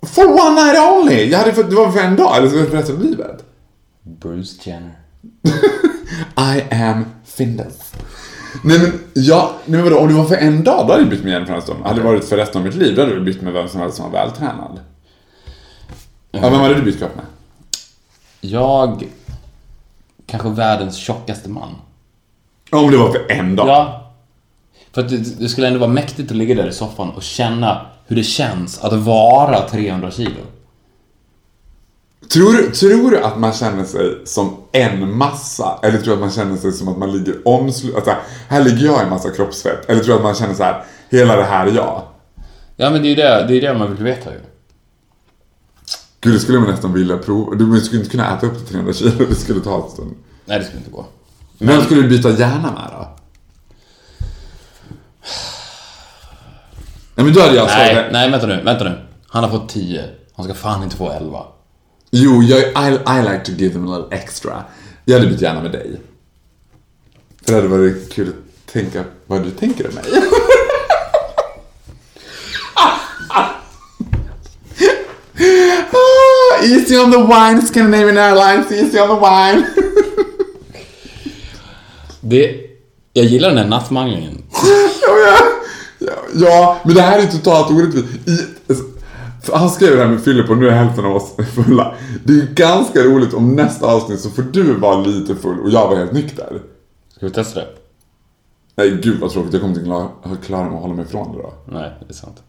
For 0.01 0.25
one 0.25 0.63
night 0.63 0.79
only! 0.79 1.29
Jag 1.31 1.39
hade 1.39 1.53
fått, 1.53 1.69
det 1.69 1.75
var 1.75 1.91
för 1.91 1.99
en 1.99 2.15
dag, 2.15 2.37
eller 2.37 2.49
så 2.49 2.55
var 2.55 2.63
det 2.63 2.69
för 2.69 2.77
resten 2.77 2.95
av 2.95 3.01
livet. 3.03 3.43
Bruce 4.19 4.69
Jenner. 4.69 4.99
I 6.55 6.75
am 6.75 7.05
Findus. 7.25 7.93
Nej 8.63 8.79
men, 8.79 8.99
ja, 9.13 9.51
nej, 9.65 9.81
men 9.81 9.83
vadå, 9.83 9.99
om 9.99 10.07
det 10.07 10.13
var 10.13 10.25
för 10.25 10.35
en 10.35 10.63
dag, 10.63 10.87
då 10.87 10.93
hade 10.93 11.03
jag 11.03 11.09
bytt 11.09 11.23
med 11.23 11.33
Jennifer 11.33 11.53
Aniston. 11.53 11.83
Hade 11.83 11.99
det 11.99 12.07
varit 12.07 12.25
för 12.25 12.37
resten 12.37 12.61
av 12.61 12.67
mitt 12.67 12.75
liv, 12.75 12.95
då 12.95 13.01
hade 13.01 13.13
jag 13.13 13.23
bytt 13.23 13.41
med 13.41 13.53
vem 13.53 13.67
som 13.67 13.79
helst 13.79 13.97
som 13.97 14.11
var 14.11 14.19
vältränad. 14.19 14.79
Ja, 16.31 16.49
vem 16.49 16.53
hade 16.53 16.75
du 16.75 16.81
bytt 16.81 16.97
kropp 16.97 17.15
med? 17.15 17.25
Jag... 18.41 19.07
Kanske 20.25 20.49
världens 20.49 20.97
tjockaste 20.97 21.49
man. 21.49 21.75
Om 22.71 22.91
det 22.91 22.97
var 22.97 23.11
för 23.11 23.31
en 23.31 23.55
dag. 23.55 23.67
Ja. 23.67 24.13
För 24.91 25.01
att 25.01 25.09
det, 25.09 25.39
det 25.39 25.49
skulle 25.49 25.67
ändå 25.67 25.79
vara 25.79 25.89
mäktigt 25.89 26.31
att 26.31 26.37
ligga 26.37 26.55
där 26.55 26.67
i 26.67 26.73
soffan 26.73 27.09
och 27.09 27.23
känna 27.23 27.85
hur 28.07 28.15
det 28.15 28.23
känns 28.23 28.79
att 28.79 28.93
vara 28.93 29.69
300 29.69 30.11
kilo. 30.11 30.41
Tror, 32.33 32.53
du- 32.53 32.71
tror 32.71 33.11
du 33.11 33.19
att 33.23 33.39
man 33.39 33.53
känner 33.53 33.83
sig 33.83 34.21
som 34.25 34.57
en 34.71 35.17
massa? 35.17 35.79
Eller 35.83 35.97
tror 35.97 36.05
du 36.05 36.13
att 36.13 36.19
man 36.19 36.31
känner 36.31 36.57
sig 36.57 36.71
som 36.71 36.87
att 36.87 36.97
man 36.97 37.11
ligger 37.11 37.47
omslu... 37.47 37.95
Alltså, 37.95 38.15
här 38.47 38.63
ligger 38.63 38.85
jag 38.85 38.99
i 38.99 39.03
en 39.03 39.09
massa 39.09 39.29
kroppsfett. 39.29 39.89
Eller 39.89 40.03
tror 40.03 40.13
du 40.13 40.17
att 40.17 40.23
man 40.23 40.35
känner 40.35 40.53
så 40.53 40.63
här, 40.63 40.83
hela 41.09 41.35
det 41.35 41.43
här 41.43 41.67
är 41.67 41.71
jag? 41.71 42.01
Ja, 42.75 42.89
men 42.89 43.01
det 43.01 43.07
är 43.07 43.09
ju 43.09 43.15
det, 43.15 43.45
det, 43.47 43.53
är 43.57 43.61
det 43.61 43.79
man 43.79 43.95
vill 43.95 44.03
veta 44.03 44.31
ju. 44.31 44.39
Gud, 46.21 46.33
det 46.33 46.39
skulle 46.39 46.59
man 46.59 46.69
nästan 46.69 46.93
vilja 46.93 47.17
prova. 47.17 47.55
Du 47.55 47.79
skulle 47.81 47.99
inte 48.01 48.11
kunna 48.11 48.37
äta 48.37 48.45
upp 48.47 48.57
till 48.57 48.67
300 48.67 48.93
kilo, 48.93 49.25
det 49.29 49.35
skulle 49.35 49.59
ta 49.59 49.83
en 49.83 49.89
stund. 49.91 50.15
Nej, 50.45 50.59
det 50.59 50.65
skulle 50.65 50.79
inte 50.79 50.91
gå. 50.91 51.05
Vem 51.57 51.81
skulle 51.81 52.01
du 52.01 52.07
byta 52.09 52.29
hjärna 52.31 52.71
med 52.71 52.89
då? 52.91 53.15
Nej 57.15 57.25
men 57.25 57.33
då 57.33 57.41
hade 57.41 57.55
jag 57.55 57.67
Nej, 57.67 57.93
svarat... 57.95 58.11
nej, 58.11 58.29
vänta 58.31 58.47
nu, 58.47 58.61
vänta 58.63 58.83
nu. 58.83 58.97
Han 59.27 59.43
har 59.43 59.51
fått 59.51 59.69
10. 59.69 60.03
Han 60.35 60.45
ska 60.45 60.53
fan 60.53 60.83
inte 60.83 60.95
få 60.95 61.11
11. 61.11 61.39
Jo, 62.11 62.43
jag, 62.43 62.59
I, 62.59 62.95
I 63.07 63.21
like 63.21 63.43
to 63.45 63.51
give 63.51 63.73
them 63.73 63.87
a 63.89 63.97
little 63.97 64.17
extra. 64.17 64.63
Jag 65.05 65.19
hade 65.19 65.27
bytt 65.27 65.41
gärna 65.41 65.61
med 65.61 65.71
dig. 65.71 66.01
För 67.45 67.51
det 67.51 67.55
hade 67.55 67.67
varit 67.67 68.13
kul 68.13 68.29
att 68.29 68.73
tänka 68.73 69.03
vad 69.27 69.43
du 69.43 69.51
tänker 69.51 69.87
om 69.87 69.95
mig. 69.95 70.03
Ah, 75.91 76.63
easy 76.63 76.97
on 76.97 77.11
the 77.11 77.17
wine, 77.17 77.61
Scandinavian 77.67 78.17
Airlines, 78.17 78.71
easy 78.71 78.99
on 78.99 79.07
the 79.07 79.15
wine. 79.25 79.67
Det... 82.21 82.65
Jag 83.13 83.25
gillar 83.25 83.49
den 83.49 83.57
här 83.57 83.67
nattmanglingen. 83.67 84.43
Ja, 84.51 85.17
ja, 85.25 85.37
ja, 85.99 86.13
ja, 86.33 86.79
men 86.85 86.95
det 86.95 87.01
här 87.01 87.19
är 87.19 87.27
totalt 87.27 87.71
orättvist. 87.71 88.07
I, 88.27 88.39
alltså, 88.69 88.83
för 89.41 89.57
han 89.57 89.69
skrev 89.69 89.95
det 89.95 90.03
här 90.03 90.09
med 90.09 90.21
Filip 90.21 90.49
och 90.49 90.57
nu 90.57 90.67
är 90.67 90.71
hälften 90.71 91.05
av 91.05 91.15
oss 91.15 91.35
fulla. 91.55 91.95
Det 92.23 92.33
är 92.33 92.53
ganska 92.53 92.99
roligt 92.99 93.33
om 93.33 93.55
nästa 93.55 93.85
avsnitt 93.85 94.19
så 94.19 94.29
får 94.29 94.41
du 94.41 94.73
vara 94.73 95.01
lite 95.01 95.35
full 95.35 95.59
och 95.59 95.69
jag 95.69 95.87
var 95.87 95.95
helt 95.95 96.11
nykter. 96.11 96.61
Ska 97.15 97.25
vi 97.25 97.31
testa 97.31 97.59
det? 97.59 97.67
Nej 98.75 98.99
gud 99.03 99.19
vad 99.19 99.31
tråkigt, 99.31 99.53
jag 99.53 99.61
kommer 99.61 99.75
inte 99.75 100.45
klara, 100.45 100.63
mig 100.63 100.75
att 100.75 100.81
hålla 100.81 100.93
mig 100.93 101.05
ifrån 101.05 101.31
det 101.31 101.41
då. 101.41 101.53
Nej, 101.65 101.91
det 101.99 102.11
är 102.11 102.13
sant. 102.13 102.43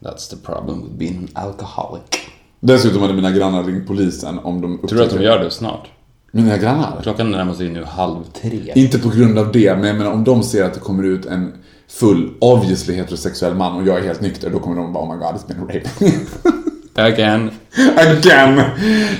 That's 0.00 0.30
the 0.30 0.36
problem 0.36 0.82
with 0.82 0.94
being 0.94 1.28
an 1.34 1.44
alcoholic. 1.44 2.02
Dessutom 2.60 3.02
hade 3.02 3.14
mina 3.14 3.30
grannar 3.30 3.64
ringt 3.64 3.86
polisen 3.86 4.38
om 4.38 4.60
de 4.60 4.78
Tror 4.88 4.98
du 4.98 5.04
att 5.04 5.10
de 5.10 5.22
gör 5.22 5.38
det 5.38 5.50
snart? 5.50 5.88
Mina 6.30 6.58
grannar? 6.58 7.00
Klockan 7.02 7.30
närmar 7.30 7.54
sig 7.54 7.68
nu 7.68 7.84
halv 7.84 8.24
tre. 8.24 8.72
Inte 8.74 8.98
på 8.98 9.08
grund 9.08 9.38
av 9.38 9.52
det, 9.52 9.76
men 9.76 9.84
jag 9.84 9.96
menar 9.96 10.12
om 10.12 10.24
de 10.24 10.42
ser 10.42 10.64
att 10.64 10.74
det 10.74 10.80
kommer 10.80 11.02
ut 11.02 11.26
en 11.26 11.52
full, 11.94 12.34
obviously 12.40 12.94
heterosexuell 12.94 13.54
man 13.54 13.72
och 13.72 13.86
jag 13.86 13.98
är 13.98 14.02
helt 14.02 14.20
nykter, 14.20 14.50
då 14.50 14.58
kommer 14.58 14.76
de 14.76 14.92
bara 14.92 15.04
oh 15.04 15.14
my 15.14 15.18
god 15.18 15.34
it's 15.34 15.48
been 15.48 15.60
raped. 15.60 15.90
Again. 17.06 17.50
Again! 17.96 18.62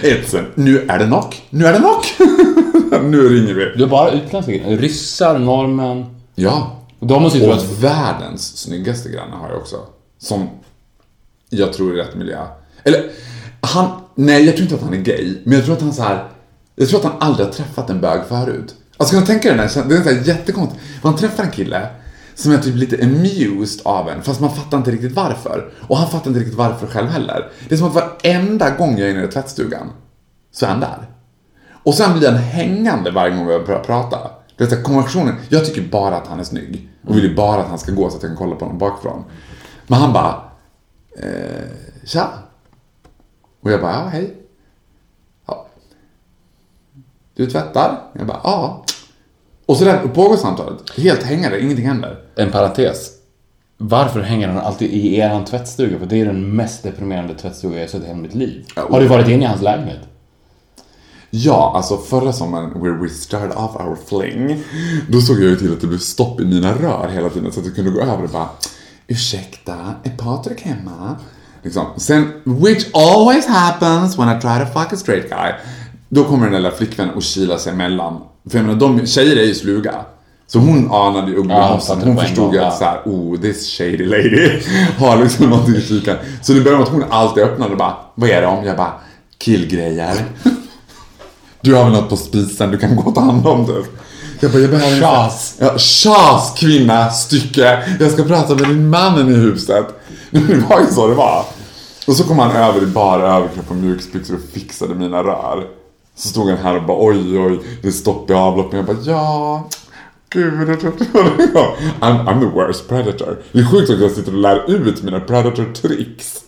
It's 0.02 0.44
nu 0.54 0.86
är 0.88 0.98
det 0.98 1.06
knock. 1.06 1.42
Nu 1.50 1.66
är 1.66 1.72
det 1.72 1.78
knock! 1.78 2.14
nu 3.02 3.28
ringer 3.28 3.54
vi. 3.54 3.72
Du 3.76 3.82
har 3.82 3.90
bara 3.90 4.10
utländska. 4.10 4.52
Ryssar, 4.52 5.38
norrmän. 5.38 6.04
Ja. 6.34 6.80
De 7.00 7.22
måste 7.22 7.38
ju 7.38 7.46
Och 7.46 7.54
att... 7.54 7.78
världens 7.78 8.56
snyggaste 8.56 9.08
granne 9.08 9.36
har 9.36 9.48
jag 9.48 9.58
också. 9.58 9.76
Som 10.18 10.48
jag 11.50 11.72
tror 11.72 11.92
är 11.92 12.04
rätt 12.04 12.14
miljö. 12.14 12.38
Eller, 12.84 13.10
han, 13.60 13.90
nej 14.14 14.44
jag 14.44 14.54
tror 14.54 14.62
inte 14.62 14.74
att 14.74 14.82
han 14.82 14.94
är 14.94 14.98
gay. 14.98 15.36
Men 15.44 15.54
jag 15.54 15.64
tror 15.64 15.74
att 15.74 15.82
han 15.82 15.92
så 15.92 16.02
här. 16.02 16.28
Jag 16.76 16.88
tror 16.88 16.98
att 16.98 17.04
han 17.04 17.16
aldrig 17.20 17.46
har 17.46 17.52
träffat 17.52 17.90
en 17.90 18.00
bög 18.00 18.20
förut. 18.28 18.74
Alltså 18.96 19.14
kan 19.14 19.20
du 19.20 19.26
tänka 19.26 19.48
dig 19.48 19.58
den 19.58 19.68
här 19.68 19.88
Det 19.88 19.96
är 19.96 20.02
så 20.02 20.08
här 20.08 20.28
jättekonstigt. 20.28 20.82
Man 21.02 21.16
träffar 21.16 21.44
en 21.44 21.50
kille 21.50 21.88
som 22.34 22.52
är 22.52 22.58
typ 22.58 22.74
lite 22.74 23.04
amused 23.04 23.80
av 23.86 24.08
en, 24.08 24.22
fast 24.22 24.40
man 24.40 24.54
fattar 24.54 24.78
inte 24.78 24.90
riktigt 24.90 25.12
varför. 25.12 25.72
Och 25.88 25.96
han 25.96 26.10
fattar 26.10 26.28
inte 26.28 26.40
riktigt 26.40 26.58
varför 26.58 26.86
själv 26.86 27.08
heller. 27.08 27.50
Det 27.68 27.74
är 27.74 27.78
som 27.78 27.88
att 27.88 27.94
varenda 27.94 28.70
gång 28.70 28.98
jag 28.98 29.08
är 29.08 29.12
inne 29.12 29.24
i 29.24 29.28
tvättstugan, 29.28 29.90
så 30.52 30.66
är 30.66 30.70
han 30.70 30.80
där. 30.80 31.10
Och 31.82 31.94
sen 31.94 32.18
blir 32.18 32.30
han 32.30 32.38
hängande 32.38 33.10
varje 33.10 33.36
gång 33.36 33.46
vi 33.46 33.58
börjar 33.58 33.84
prata. 33.84 34.18
Det 34.56 34.72
är 34.72 34.82
konversationen, 34.82 35.34
jag 35.48 35.64
tycker 35.64 35.82
bara 35.82 36.16
att 36.16 36.26
han 36.26 36.40
är 36.40 36.44
snygg. 36.44 36.88
Och 37.06 37.16
vill 37.16 37.24
ju 37.24 37.34
bara 37.34 37.62
att 37.62 37.68
han 37.68 37.78
ska 37.78 37.92
gå 37.92 38.10
så 38.10 38.16
att 38.16 38.22
jag 38.22 38.30
kan 38.30 38.38
kolla 38.38 38.56
på 38.56 38.64
honom 38.64 38.78
bakifrån. 38.78 39.24
Men 39.86 39.98
han 39.98 40.12
bara, 40.12 40.42
eh, 41.18 41.68
tja. 42.04 42.28
Och 43.60 43.72
jag 43.72 43.80
bara, 43.80 43.92
ja 43.92 44.08
hej. 44.12 44.36
Ja. 45.46 45.66
Du 47.34 47.46
tvättar? 47.46 47.98
Jag 48.12 48.26
bara, 48.26 48.40
ja. 48.44 48.84
Och 49.66 49.76
så 49.76 49.84
där 49.84 49.98
pågår 49.98 50.36
samtalet. 50.36 50.90
Helt 50.96 51.22
hängande, 51.22 51.60
ingenting 51.60 51.86
händer. 51.86 52.18
En 52.36 52.50
parentes. 52.50 53.10
Varför 53.76 54.20
hänger 54.20 54.48
han 54.48 54.58
alltid 54.58 54.90
i 54.90 55.16
eran 55.16 55.44
tvättstuga? 55.44 55.98
För 55.98 56.06
det 56.06 56.20
är 56.20 56.26
den 56.26 56.56
mest 56.56 56.82
deprimerande 56.82 57.34
tvättstuga 57.34 57.74
jag 57.74 57.82
har 57.82 57.88
sett 57.88 58.02
i 58.02 58.06
hela 58.06 58.18
mitt 58.18 58.34
liv. 58.34 58.64
Har 58.76 59.00
du 59.00 59.06
varit 59.06 59.28
inne 59.28 59.44
i 59.44 59.46
hans 59.46 59.62
lägenhet? 59.62 60.00
Ja, 61.30 61.72
alltså 61.76 61.96
förra 61.96 62.32
sommaren, 62.32 62.82
where 62.82 62.92
we 63.02 63.08
started 63.08 63.50
off 63.50 63.76
our 63.76 63.96
fling, 64.08 64.64
då 65.08 65.20
såg 65.20 65.36
jag 65.36 65.44
ju 65.44 65.56
till 65.56 65.72
att 65.72 65.80
det 65.80 65.86
blev 65.86 65.98
stopp 65.98 66.40
i 66.40 66.44
mina 66.44 66.72
rör 66.72 67.08
hela 67.08 67.28
tiden 67.28 67.52
så 67.52 67.60
att 67.60 67.66
jag 67.66 67.74
kunde 67.74 67.90
gå 67.90 68.00
över 68.00 68.22
och 68.22 68.30
bara 68.30 68.48
Ursäkta, 69.06 69.94
är 70.02 70.10
Patrik 70.10 70.60
hemma? 70.60 71.16
Liksom. 71.62 71.86
Sen, 71.96 72.32
which 72.44 72.86
always 72.94 73.46
happens 73.46 74.18
when 74.18 74.38
I 74.38 74.40
try 74.40 74.58
to 74.58 74.80
fuck 74.80 74.92
a 74.92 74.96
straight 74.96 75.30
guy. 75.30 75.52
Då 76.08 76.24
kommer 76.24 76.44
den 76.44 76.52
där 76.52 76.60
lilla 76.60 76.70
flickvännen 76.70 77.14
och 77.14 77.22
kilar 77.22 77.56
sig 77.56 77.72
emellan. 77.72 78.20
För 78.50 78.58
jag 78.58 78.66
menar, 78.66 78.80
de 78.80 79.06
tjejer 79.06 79.36
är 79.36 79.44
ju 79.44 79.54
sluga. 79.54 79.94
Så 80.46 80.58
hon 80.58 80.92
anade 80.92 81.26
ju 81.30 81.34
Ja, 81.34 81.40
ugglehoppsan. 81.40 81.96
fattar 81.96 82.08
hon 82.12 82.18
förstod 82.22 82.54
ju 82.54 82.60
ja. 82.60 82.66
att 82.66 82.78
såhär, 82.78 83.00
oh 83.04 83.40
this 83.40 83.76
shady 83.78 84.04
lady 84.06 84.50
har 84.98 85.16
liksom 85.22 85.50
någonting 85.50 85.74
i 85.74 85.80
kikan. 85.80 86.16
Så 86.42 86.52
det 86.52 86.60
började 86.60 86.78
med 86.78 86.86
att 86.86 86.92
hon 86.92 87.04
alltid 87.10 87.44
öppnade 87.44 87.72
och 87.72 87.78
bara, 87.78 87.96
vad 88.14 88.30
är 88.30 88.40
det 88.40 88.46
om? 88.46 88.64
Jag 88.64 88.76
bara, 88.76 88.92
killgrejer. 89.38 90.16
Du 91.60 91.74
har 91.74 91.84
väl 91.84 91.92
något 91.92 92.08
på 92.08 92.16
spisen 92.16 92.70
du 92.70 92.78
kan 92.78 92.96
gå 92.96 93.02
och 93.02 93.14
ta 93.14 93.20
hand 93.20 93.46
om 93.46 93.66
det. 93.66 93.84
Jag 94.40 94.52
bara, 94.52 94.58
jag 94.62 94.70
behöver 94.70 95.00
Tjas. 95.00 95.54
Ja, 95.58 95.78
tjas 95.78 96.54
kvinna, 96.58 97.10
stycke. 97.10 97.96
Jag 98.00 98.10
ska 98.10 98.22
prata 98.22 98.54
med 98.54 98.68
din 98.68 98.88
mannen 98.88 99.28
i 99.28 99.36
huset. 99.36 99.86
Det 100.30 100.38
var 100.70 100.80
ju 100.80 100.86
så 100.86 101.06
det 101.06 101.14
var. 101.14 101.44
Och 102.06 102.16
så 102.16 102.24
kom 102.24 102.38
han 102.38 102.56
över 102.56 102.82
i 102.82 102.86
bara 102.86 103.36
överkropp 103.36 103.70
och 103.70 103.76
mjukisbyxor 103.76 104.34
och 104.34 104.40
fixade 104.52 104.94
mina 104.94 105.22
rör. 105.22 105.66
Så 106.16 106.28
stod 106.28 106.48
han 106.48 106.58
här 106.58 106.76
och 106.76 106.82
bara 106.82 106.98
oj 107.00 107.38
oj, 107.38 107.60
det 107.82 107.88
är 107.88 107.92
stopp 107.92 108.30
i 108.30 108.32
avloppen. 108.32 108.76
Jag 108.76 108.86
bara 108.86 108.96
ja, 109.04 109.68
gud 110.30 110.54
jag. 110.54 110.92
I'm, 112.00 112.26
I'm 112.26 112.40
the 112.40 112.46
worst 112.46 112.88
predator. 112.88 113.42
Det 113.52 113.58
är 113.58 113.64
sjukt 113.64 113.90
att 113.90 114.00
jag 114.00 114.10
sitter 114.10 114.32
och 114.32 114.38
lär 114.38 114.70
ut 114.70 115.02
mina 115.02 115.20
predator-tricks. 115.20 116.40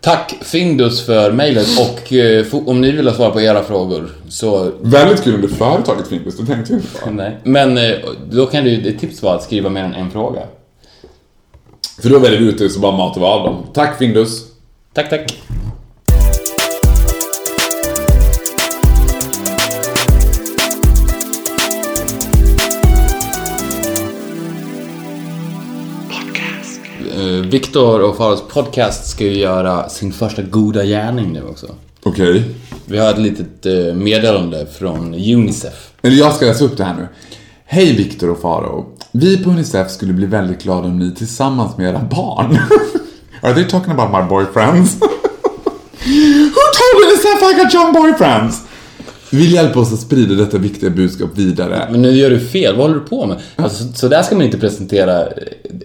Tack 0.00 0.34
Findus 0.42 1.06
för 1.06 1.32
mejlet 1.32 1.66
och 1.78 2.12
eh, 2.12 2.46
om 2.66 2.80
ni 2.80 2.90
vill 2.90 3.08
ha 3.08 3.14
svar 3.14 3.30
på 3.30 3.40
era 3.40 3.64
frågor 3.64 4.10
så... 4.28 4.72
Väldigt 4.80 5.24
kul 5.24 5.34
om 5.34 5.40
det 5.40 5.48
företaget 5.48 6.08
finns, 6.08 6.36
det 6.36 6.46
tänkte 6.46 6.72
jag 6.72 6.80
inte 6.80 6.98
på. 6.98 7.10
Nej. 7.10 7.38
Men 7.44 7.78
eh, 7.78 7.96
då 8.30 8.46
kan 8.46 8.64
du, 8.64 8.88
ett 8.88 8.98
tips 8.98 9.22
vara 9.22 9.34
att 9.34 9.42
skriva 9.42 9.68
mer 9.68 9.84
än 9.84 9.94
en 9.94 10.10
fråga. 10.10 10.40
För 12.02 12.10
då 12.10 12.18
väljer 12.18 12.40
vi 12.40 12.46
ut 12.46 12.58
det 12.58 12.70
så 12.70 12.80
bara 12.80 12.96
matar 12.96 13.20
vi 13.20 13.26
av 13.26 13.44
dem. 13.44 13.64
Tack 13.74 13.98
Findus. 13.98 14.42
Tack, 14.92 15.10
tack. 15.10 15.42
Viktor 27.50 28.00
och 28.00 28.16
Faros 28.16 28.42
podcast 28.48 29.10
ska 29.10 29.24
ju 29.24 29.38
göra 29.38 29.88
sin 29.88 30.12
första 30.12 30.42
goda 30.42 30.84
gärning 30.84 31.32
nu 31.32 31.42
också. 31.42 31.66
Okej. 32.02 32.54
Vi 32.84 32.98
har 32.98 33.10
ett 33.10 33.18
litet 33.18 33.66
eh, 33.66 33.94
meddelande 33.94 34.66
från 34.78 35.14
Unicef. 35.14 35.90
Eller 36.02 36.16
jag 36.16 36.34
ska 36.34 36.46
läsa 36.46 36.64
upp 36.64 36.76
det 36.76 36.84
här 36.84 36.94
nu. 36.94 37.08
Hej 37.64 37.96
Viktor 37.96 38.30
och 38.30 38.40
Faro. 38.40 38.86
Vi 39.12 39.44
på 39.44 39.50
Unicef 39.50 39.90
skulle 39.90 40.12
bli 40.12 40.26
väldigt 40.26 40.62
glada 40.62 40.88
om 40.88 40.98
ni 40.98 41.14
tillsammans 41.14 41.76
med 41.76 41.88
era 41.88 41.98
barn. 41.98 42.58
Are 43.42 43.54
they 43.54 43.64
talking 43.64 43.92
about 43.92 44.10
my 44.10 44.22
boyfriends? 44.28 45.00
Who 45.00 45.08
the 47.10 47.16
stuff 47.18 47.42
I 47.42 47.54
got 47.64 47.74
young 47.74 47.92
boyfriends! 47.92 48.60
Vill 49.30 49.52
hjälpa 49.52 49.80
oss 49.80 49.92
att 49.92 50.00
sprida 50.00 50.34
detta 50.34 50.58
viktiga 50.58 50.90
budskap 50.90 51.30
vidare. 51.34 51.88
Men 51.90 52.02
nu 52.02 52.10
gör 52.10 52.30
du 52.30 52.40
fel, 52.40 52.76
vad 52.76 52.86
håller 52.86 53.00
du 53.00 53.06
på 53.06 53.26
med? 53.26 53.36
Alltså, 53.56 53.84
så, 53.84 53.92
så 53.92 54.08
där 54.08 54.22
ska 54.22 54.34
man 54.36 54.44
inte 54.44 54.58
presentera 54.58 55.26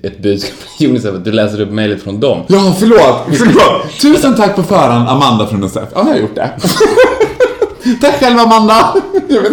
ett 0.03 0.21
budskap 0.21 0.53
till 0.77 0.89
Unicef, 0.89 1.15
att 1.15 1.25
du 1.25 1.31
läser 1.31 1.61
upp 1.61 1.71
mejlet 1.71 2.03
från 2.03 2.19
dem. 2.19 2.43
Ja, 2.47 2.75
förlåt, 2.79 3.37
förlåt. 3.37 3.99
Tusen 4.01 4.35
tack 4.35 4.55
på 4.55 4.63
förhand, 4.63 5.09
Amanda 5.09 5.47
från 5.47 5.63
Unicef. 5.63 5.83
Ja, 5.93 5.99
jag 5.99 6.03
har 6.03 6.15
gjort 6.15 6.35
det. 6.35 6.51
tack 8.01 8.19
själv, 8.19 8.39
Amanda. 8.39 8.95
Jag. 9.29 9.43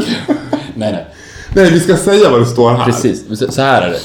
Nej, 0.74 0.93
nej. 0.93 1.07
Nej, 1.55 1.70
vi 1.70 1.80
ska 1.80 1.97
säga 1.97 2.30
vad 2.30 2.41
det 2.41 2.47
står 2.47 2.70
här. 2.70 2.84
Precis, 2.84 3.55
så 3.55 3.62
här 3.62 3.82
är 3.82 3.91
det. 3.91 3.99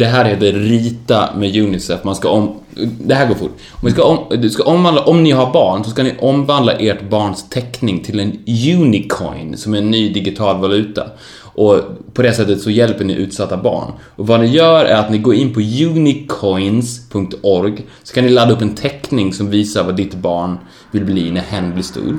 Det 0.00 0.06
här 0.06 0.24
heter 0.24 0.52
Rita 0.52 1.30
med 1.36 1.56
Unicef. 1.56 2.04
Man 2.04 2.16
ska 2.16 2.28
om... 2.28 2.54
Det 3.00 3.14
här 3.14 3.28
går 3.28 3.34
fort. 3.34 3.56
Om, 3.82 3.90
ska 3.90 4.04
om, 4.04 4.40
du 4.40 4.50
ska 4.50 4.64
omvandla, 4.64 5.04
om 5.04 5.22
ni 5.22 5.30
har 5.30 5.52
barn 5.52 5.84
så 5.84 5.90
ska 5.90 6.02
ni 6.02 6.14
omvandla 6.18 6.72
ert 6.72 7.10
barns 7.10 7.48
teckning 7.48 8.02
till 8.02 8.20
en 8.20 8.38
Unicoin 8.76 9.56
som 9.56 9.74
är 9.74 9.78
en 9.78 9.90
ny 9.90 10.12
digital 10.12 10.60
valuta. 10.60 11.06
Och 11.42 11.80
på 12.14 12.22
det 12.22 12.32
sättet 12.32 12.60
så 12.60 12.70
hjälper 12.70 13.04
ni 13.04 13.14
utsatta 13.14 13.56
barn. 13.56 13.92
Och 14.16 14.26
vad 14.26 14.40
ni 14.40 14.46
gör 14.46 14.84
är 14.84 14.96
att 14.96 15.10
ni 15.10 15.18
går 15.18 15.34
in 15.34 15.54
på 15.54 15.60
unicoins.org 15.60 17.86
så 18.02 18.14
kan 18.14 18.24
ni 18.24 18.30
ladda 18.30 18.52
upp 18.52 18.62
en 18.62 18.74
teckning 18.74 19.32
som 19.32 19.50
visar 19.50 19.84
vad 19.84 19.96
ditt 19.96 20.14
barn 20.14 20.58
vill 20.90 21.04
bli 21.04 21.30
när 21.30 21.40
hen 21.40 21.72
blir 21.72 21.84
stor. 21.84 22.18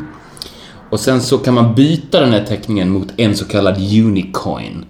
Och 0.90 1.00
sen 1.00 1.22
så 1.22 1.38
kan 1.38 1.54
man 1.54 1.76
byta 1.76 2.20
den 2.20 2.32
här 2.32 2.46
teckningen 2.46 2.90
mot 2.90 3.08
en 3.18 3.36
så 3.36 3.46
kallad 3.46 3.78
unicoin. 3.78 4.86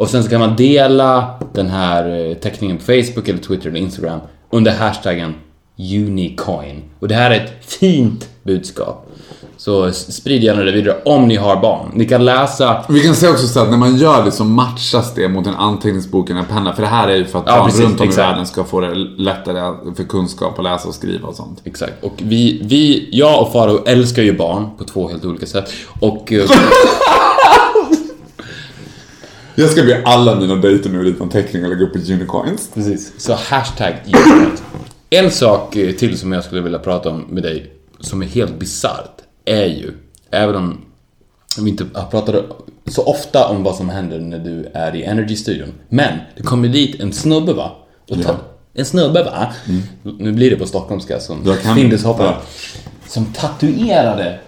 Och 0.00 0.08
sen 0.08 0.24
så 0.24 0.30
kan 0.30 0.40
man 0.40 0.56
dela 0.56 1.34
den 1.52 1.68
här 1.68 2.28
eh, 2.30 2.34
teckningen 2.34 2.76
på 2.76 2.82
Facebook 2.82 3.28
eller 3.28 3.38
Twitter 3.38 3.68
eller 3.68 3.80
Instagram 3.80 4.20
under 4.50 4.72
hashtaggen 4.72 5.34
unicoin. 5.78 6.82
Och 7.00 7.08
det 7.08 7.14
här 7.14 7.30
är 7.30 7.34
ett 7.34 7.64
fint 7.64 8.28
budskap. 8.42 9.06
Så 9.56 9.92
sprid 9.92 10.42
gärna 10.42 10.62
det 10.62 10.72
vidare 10.72 10.96
om 11.04 11.28
ni 11.28 11.36
har 11.36 11.60
barn. 11.60 11.90
Ni 11.94 12.04
kan 12.04 12.24
läsa 12.24 12.84
Vi 12.88 13.00
kan 13.00 13.14
säga 13.14 13.32
också 13.32 13.46
så 13.46 13.60
att 13.60 13.70
när 13.70 13.76
man 13.76 13.96
gör 13.96 14.24
det 14.24 14.32
så 14.32 14.44
matchas 14.44 15.14
det 15.14 15.28
mot 15.28 15.46
en 15.46 15.54
anteckningsbok 15.54 16.30
eller 16.30 16.40
en 16.40 16.46
penna. 16.46 16.72
För 16.72 16.82
det 16.82 16.88
här 16.88 17.08
är 17.08 17.16
ju 17.16 17.24
för 17.24 17.38
att 17.38 17.44
Ja, 17.46 17.56
barn 17.56 17.66
precis, 17.66 17.80
runt 17.80 18.00
om 18.00 18.06
i 18.06 18.08
exakt. 18.08 18.28
världen 18.28 18.46
ska 18.46 18.64
få 18.64 18.80
det 18.80 18.94
lättare 18.94 19.94
för 19.96 20.04
kunskap 20.04 20.58
att 20.58 20.64
läsa 20.64 20.88
och 20.88 20.94
skriva 20.94 21.28
och 21.28 21.34
sånt. 21.34 21.62
Exakt. 21.64 22.04
Och 22.04 22.14
vi, 22.16 22.60
vi, 22.64 23.08
jag 23.12 23.42
och 23.42 23.52
Faro 23.52 23.84
älskar 23.86 24.22
ju 24.22 24.36
barn 24.36 24.68
på 24.78 24.84
två 24.84 25.08
helt 25.08 25.24
olika 25.24 25.46
sätt. 25.46 25.70
Och... 26.00 26.32
Jag 29.54 29.70
ska 29.70 29.82
be 29.82 30.02
alla 30.04 30.34
mina 30.40 30.56
dejter 30.56 30.90
nu 30.90 31.02
rita 31.02 31.24
en 31.24 31.30
teckning 31.30 31.64
och 31.64 31.70
lägga 31.70 31.84
upp 31.84 31.92
på 31.92 31.98
unicoins. 31.98 32.70
Precis. 32.74 33.12
Så 33.18 33.34
hashtag 33.34 33.94
unicoins. 34.04 34.62
En 35.10 35.30
sak 35.30 35.76
eh, 35.76 35.94
till 35.94 36.18
som 36.18 36.32
jag 36.32 36.44
skulle 36.44 36.60
vilja 36.60 36.78
prata 36.78 37.10
om 37.10 37.20
med 37.28 37.42
dig, 37.42 37.72
som 38.00 38.22
är 38.22 38.26
helt 38.26 38.58
bisarrt, 38.58 39.16
är 39.44 39.64
ju, 39.66 39.92
även 40.30 40.56
om 40.56 40.80
vi 41.60 41.70
inte 41.70 41.86
har 41.94 42.06
pratat 42.06 42.44
så 42.86 43.02
ofta 43.04 43.48
om 43.48 43.62
vad 43.62 43.76
som 43.76 43.88
händer 43.88 44.18
när 44.18 44.38
du 44.38 44.70
är 44.74 44.96
i 44.96 45.02
Energy-studion, 45.04 45.72
men 45.88 46.18
det 46.36 46.42
kommer 46.42 46.68
dit 46.68 47.00
en 47.00 47.12
snubbe 47.12 47.52
va? 47.52 47.70
Och 48.10 48.22
ta, 48.22 48.36
En 48.74 48.84
snubbe 48.84 49.22
va? 49.22 49.52
Nu 50.18 50.32
blir 50.32 50.50
det 50.50 50.56
på 50.56 50.66
stockholmska 50.66 51.20
som 51.20 51.56
Findus 51.74 52.04
hoppar. 52.04 52.24
ja. 52.24 52.40
Som 53.08 53.24
tatuerade 53.24 54.38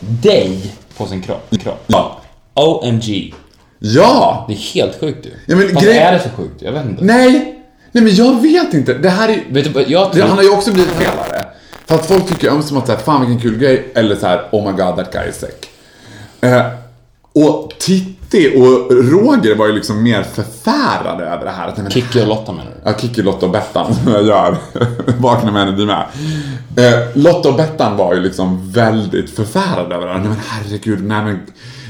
dig 0.00 0.74
på 0.96 1.06
sin 1.06 1.22
kropp. 1.22 1.50
kropp. 1.62 1.84
Ja. 1.86 2.20
OMG. 2.54 3.34
Ja! 3.78 4.44
Det 4.48 4.54
är 4.54 4.56
helt 4.56 5.00
sjukt 5.00 5.24
du. 5.24 5.30
Ja, 5.46 5.56
men 5.56 5.74
grej- 5.74 5.98
är 5.98 6.12
det 6.12 6.20
så 6.20 6.28
sjukt? 6.28 6.62
Jag 6.62 6.72
vet 6.72 6.84
inte. 6.84 7.04
Nej! 7.04 7.54
Nej 7.92 8.04
men 8.04 8.14
jag 8.14 8.42
vet 8.42 8.74
inte. 8.74 8.94
Det 8.94 9.10
här 9.10 9.28
är 9.28 9.42
Vet 9.50 9.74
du 9.74 9.84
jag 9.88 10.12
tror... 10.12 10.22
Han 10.22 10.36
har 10.36 10.42
ju 10.42 10.50
också 10.50 10.72
blivit 10.72 10.92
felare. 10.92 11.44
För 11.86 11.94
att 11.94 12.06
folk 12.06 12.28
tycker 12.28 12.50
ömsom 12.50 12.76
att 12.76 12.86
säga, 12.86 12.98
fan 12.98 13.20
vilken 13.20 13.40
kul 13.40 13.58
grej, 13.58 13.92
eller 13.94 14.16
så 14.16 14.26
här, 14.26 14.48
oh 14.52 14.66
my 14.66 14.82
god 14.82 14.96
that 14.96 15.12
guy 15.12 15.28
is 15.28 15.36
sick. 15.36 15.70
Eh, 16.40 16.66
och 17.32 17.72
Titti 17.78 18.52
och 18.56 18.92
Roger 18.92 19.54
var 19.54 19.66
ju 19.66 19.72
liksom 19.72 20.02
mer 20.02 20.22
förfärade 20.22 21.24
över 21.24 21.44
det 21.44 21.50
här. 21.50 21.72
Men 21.76 21.90
Kikki 21.90 22.22
och 22.22 22.26
Lotta 22.26 22.52
menar 22.52 22.70
du? 22.70 22.90
Ja, 22.90 22.98
Kikki, 22.98 23.22
Lotta 23.22 23.46
och 23.46 23.52
Bettan 23.52 23.94
som 23.94 24.12
jag 24.12 24.26
gör. 24.26 24.56
Vakna 25.18 25.52
med 25.52 25.62
Energy 25.62 25.86
med. 25.86 26.06
Eh, 26.76 27.08
Lotta 27.14 27.48
och 27.48 27.54
Bettan 27.56 27.96
var 27.96 28.14
ju 28.14 28.20
liksom 28.20 28.72
väldigt 28.72 29.30
förfärade 29.30 29.94
över 29.94 30.06
det 30.06 30.12
här. 30.12 30.20
Nej 30.20 30.28
men 30.28 30.38
herregud, 30.48 31.04
nej 31.04 31.24
men, 31.24 31.40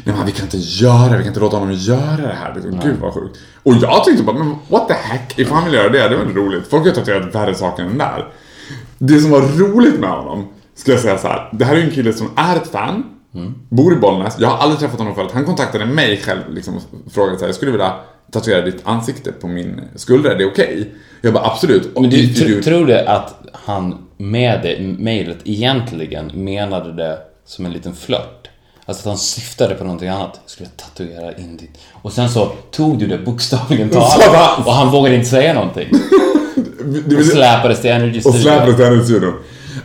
nej 0.08 0.16
men 0.16 0.26
vi 0.26 0.32
kan 0.32 0.44
inte 0.44 0.56
göra 0.56 1.08
det, 1.08 1.16
vi 1.16 1.22
kan 1.22 1.30
inte 1.30 1.40
låta 1.40 1.56
honom 1.56 1.74
göra 1.74 2.16
det 2.16 2.34
här. 2.34 2.54
Liksom, 2.54 2.80
Gud 2.84 2.96
vad 3.00 3.14
sjukt. 3.14 3.38
Och 3.62 3.74
jag 3.82 4.04
tyckte 4.04 4.22
bara, 4.22 4.38
men 4.38 4.54
what 4.68 4.88
the 4.88 4.94
heck, 4.94 5.38
ifall 5.38 5.54
han 5.56 5.64
vill 5.64 5.74
göra 5.74 5.88
det, 5.88 6.08
det 6.08 6.16
var 6.16 6.24
roligt. 6.24 6.66
Folk 6.70 6.84
har 6.86 6.92
tatuerat 6.92 7.34
värre 7.34 7.54
saker 7.54 7.82
än 7.82 7.98
det 7.98 8.04
där. 8.04 8.28
Det 8.98 9.20
som 9.20 9.30
var 9.30 9.40
roligt 9.40 10.00
med 10.00 10.10
honom, 10.10 10.48
ska 10.74 10.90
jag 10.92 11.00
säga 11.00 11.18
så 11.18 11.28
här. 11.28 11.48
Det 11.52 11.64
här 11.64 11.74
är 11.74 11.78
ju 11.78 11.84
en 11.84 11.90
kille 11.90 12.12
som 12.12 12.30
är 12.36 12.56
ett 12.56 12.68
fan, 12.68 13.04
bor 13.68 13.92
i 13.92 13.96
Bollnäs. 13.96 14.36
Jag 14.38 14.48
har 14.48 14.58
aldrig 14.58 14.78
träffat 14.80 14.98
honom 14.98 15.14
förut. 15.14 15.30
Han 15.32 15.44
kontaktade 15.44 15.86
mig 15.86 16.16
själv 16.24 16.40
liksom, 16.50 16.76
och 16.76 16.82
frågade 17.12 17.36
så 17.38 17.40
här, 17.44 17.48
jag 17.48 17.54
skulle 17.54 17.70
vilja 17.70 17.92
tatuera 18.32 18.64
ditt 18.64 18.80
ansikte 18.84 19.32
på 19.32 19.46
min 19.48 19.80
skulder, 19.94 20.30
är 20.30 20.38
det 20.38 20.44
okej? 20.46 20.94
Jag 21.20 21.32
bara 21.34 21.44
absolut. 21.46 21.94
Men 21.94 22.10
du, 22.10 22.16
tr- 22.16 22.46
do- 22.46 22.62
tror 22.62 22.86
du 22.86 22.98
att 22.98 23.34
han 23.52 23.98
med 24.16 24.60
det 24.62 24.80
mejlet 25.04 25.38
egentligen 25.44 26.30
menade 26.34 26.92
det 26.92 27.18
som 27.46 27.66
en 27.66 27.72
liten 27.72 27.94
flört? 27.94 28.48
Alltså 28.88 29.02
att 29.02 29.06
han 29.06 29.18
syftade 29.18 29.74
på 29.74 29.84
någonting 29.84 30.08
annat. 30.08 30.40
Jag 30.44 30.50
skulle 30.50 30.68
tatuera 30.68 31.36
in 31.36 31.56
ditt... 31.56 31.78
Och 31.92 32.12
sen 32.12 32.28
så 32.30 32.52
tog 32.70 32.98
du 32.98 33.06
det 33.06 33.18
bokstavligen 33.18 33.90
talat 33.90 34.66
och 34.66 34.72
han 34.72 34.90
vågade 34.90 35.16
inte 35.16 35.28
säga 35.28 35.54
någonting. 35.54 35.88
det, 37.06 37.16
Och 37.16 37.24
släpades 37.24 37.80
till 37.80 37.90
Energy 37.90 38.18
och 38.18 38.22
Studio. 38.22 38.40
släpades 38.40 38.76
till 38.76 38.84
hennes 38.84 39.04
studion. 39.06 39.34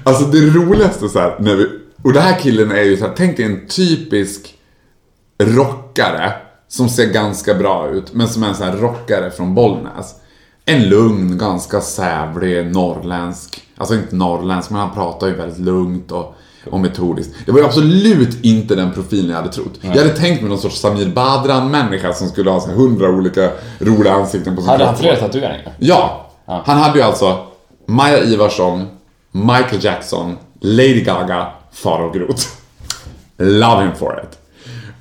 Alltså 0.03 0.23
det 0.23 0.39
roligaste 0.39 1.09
så 1.09 1.19
här, 1.19 1.35
när 1.39 1.55
vi, 1.55 1.69
och 2.03 2.13
det 2.13 2.19
här 2.19 2.39
killen 2.39 2.71
är 2.71 2.81
ju 2.81 2.97
så 2.97 3.05
här, 3.05 3.13
tänk 3.17 3.37
dig 3.37 3.45
en 3.45 3.67
typisk 3.67 4.53
rockare 5.43 6.33
som 6.67 6.89
ser 6.89 7.05
ganska 7.05 7.53
bra 7.53 7.89
ut, 7.89 8.13
men 8.13 8.27
som 8.27 8.43
är 8.43 8.47
en 8.47 8.55
sån 8.55 8.67
här 8.67 8.77
rockare 8.77 9.31
från 9.31 9.55
Bollnäs. 9.55 10.15
En 10.65 10.89
lugn, 10.89 11.37
ganska 11.37 11.81
sävlig 11.81 12.65
norrländsk, 12.65 13.61
alltså 13.77 13.95
inte 13.95 14.15
norrländsk, 14.15 14.69
men 14.69 14.79
han 14.79 14.93
pratar 14.93 15.27
ju 15.27 15.33
väldigt 15.35 15.59
lugnt 15.59 16.11
och, 16.11 16.35
och 16.69 16.79
metodiskt. 16.79 17.33
Det 17.45 17.51
var 17.51 17.59
ju 17.59 17.65
absolut 17.65 18.45
inte 18.45 18.75
den 18.75 18.91
profilen 18.91 19.29
jag 19.29 19.37
hade 19.37 19.51
trott. 19.53 19.73
Jag 19.81 19.89
hade 19.89 20.09
tänkt 20.09 20.41
mig 20.41 20.49
någon 20.49 20.59
sorts 20.59 20.79
Samir 20.79 21.09
Badran-människa 21.09 22.13
som 22.13 22.27
skulle 22.29 22.49
ha 22.49 22.67
hundra 22.71 23.09
olika 23.09 23.49
roliga 23.79 24.13
ansikten 24.13 24.55
på 24.55 24.61
sin 24.61 24.69
Hade 24.69 24.85
han 24.85 24.93
kropp. 24.93 25.01
flera 25.01 25.15
tatueringar? 25.15 25.73
Ja. 25.79 26.29
Han 26.45 26.77
hade 26.77 26.97
ju 26.99 27.03
alltså 27.05 27.37
Maja 27.87 28.23
Ivarsson, 28.23 28.85
Michael 29.31 29.83
Jackson, 29.83 30.37
Lady 30.61 31.01
Gaga, 31.03 31.47
Farao 31.71 32.11
Groth. 32.11 32.43
Love 33.37 33.81
him 33.83 33.91
for 33.99 34.23
it. 34.23 34.37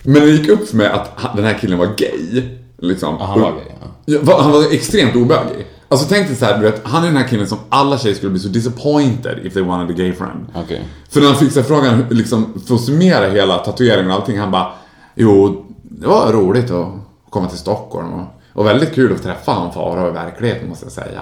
Men 0.03 0.15
det 0.23 0.31
gick 0.31 0.49
upp 0.49 0.69
för 0.69 0.77
mig 0.77 0.87
att 0.89 1.37
den 1.37 1.45
här 1.45 1.59
killen 1.61 1.79
var 1.79 1.87
gay. 1.97 2.43
Liksom. 2.79 3.17
Ja, 3.21 3.27
han 3.27 3.41
var 3.41 3.51
gay, 3.53 3.61
ja. 3.81 4.19
Ja, 4.27 4.43
Han 4.43 4.53
var 4.53 4.75
extremt 4.75 5.17
obögig. 5.17 5.67
Alltså 5.93 6.07
tänk 6.09 6.27
dig 6.27 6.37
så 6.37 6.45
här, 6.45 6.59
du 6.59 6.65
vet, 6.65 6.81
han 6.85 7.03
är 7.03 7.07
den 7.07 7.17
här 7.17 7.29
killen 7.29 7.47
som 7.47 7.59
alla 7.69 7.99
tjejer 7.99 8.15
skulle 8.17 8.31
bli 8.31 8.41
så 8.41 8.49
disappointed 8.49 9.39
if 9.47 9.55
they 9.55 9.63
wanted 9.63 9.95
a 9.95 9.99
gay 9.99 10.13
friend. 10.13 10.47
Okej. 10.55 10.89
För 11.11 11.21
när 11.21 11.27
han 11.29 11.37
fick 11.37 11.53
sig 11.53 11.63
frågan, 11.63 12.05
liksom, 12.11 12.63
för 12.67 12.75
att 12.75 12.81
summera 12.81 13.31
hela 13.31 13.59
tatueringen 13.59 14.11
och 14.11 14.17
allting, 14.17 14.39
han 14.39 14.51
bara 14.51 14.73
Jo, 15.15 15.65
det 15.83 16.07
var 16.07 16.33
roligt 16.33 16.71
att 16.71 16.89
komma 17.31 17.49
till 17.49 17.59
Stockholm 17.59 18.13
och, 18.13 18.27
och 18.53 18.67
väldigt 18.67 18.95
kul 18.95 19.13
att 19.13 19.23
träffa 19.23 19.53
han 19.53 19.73
Farao 19.73 20.09
i 20.09 20.13
verkligheten 20.13 20.69
måste 20.69 20.85
jag 20.85 20.93
säga. 20.93 21.21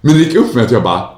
Men 0.00 0.12
det 0.12 0.18
gick 0.18 0.34
upp 0.36 0.54
mig 0.54 0.64
att 0.64 0.70
jag 0.70 0.82
bara 0.82 1.08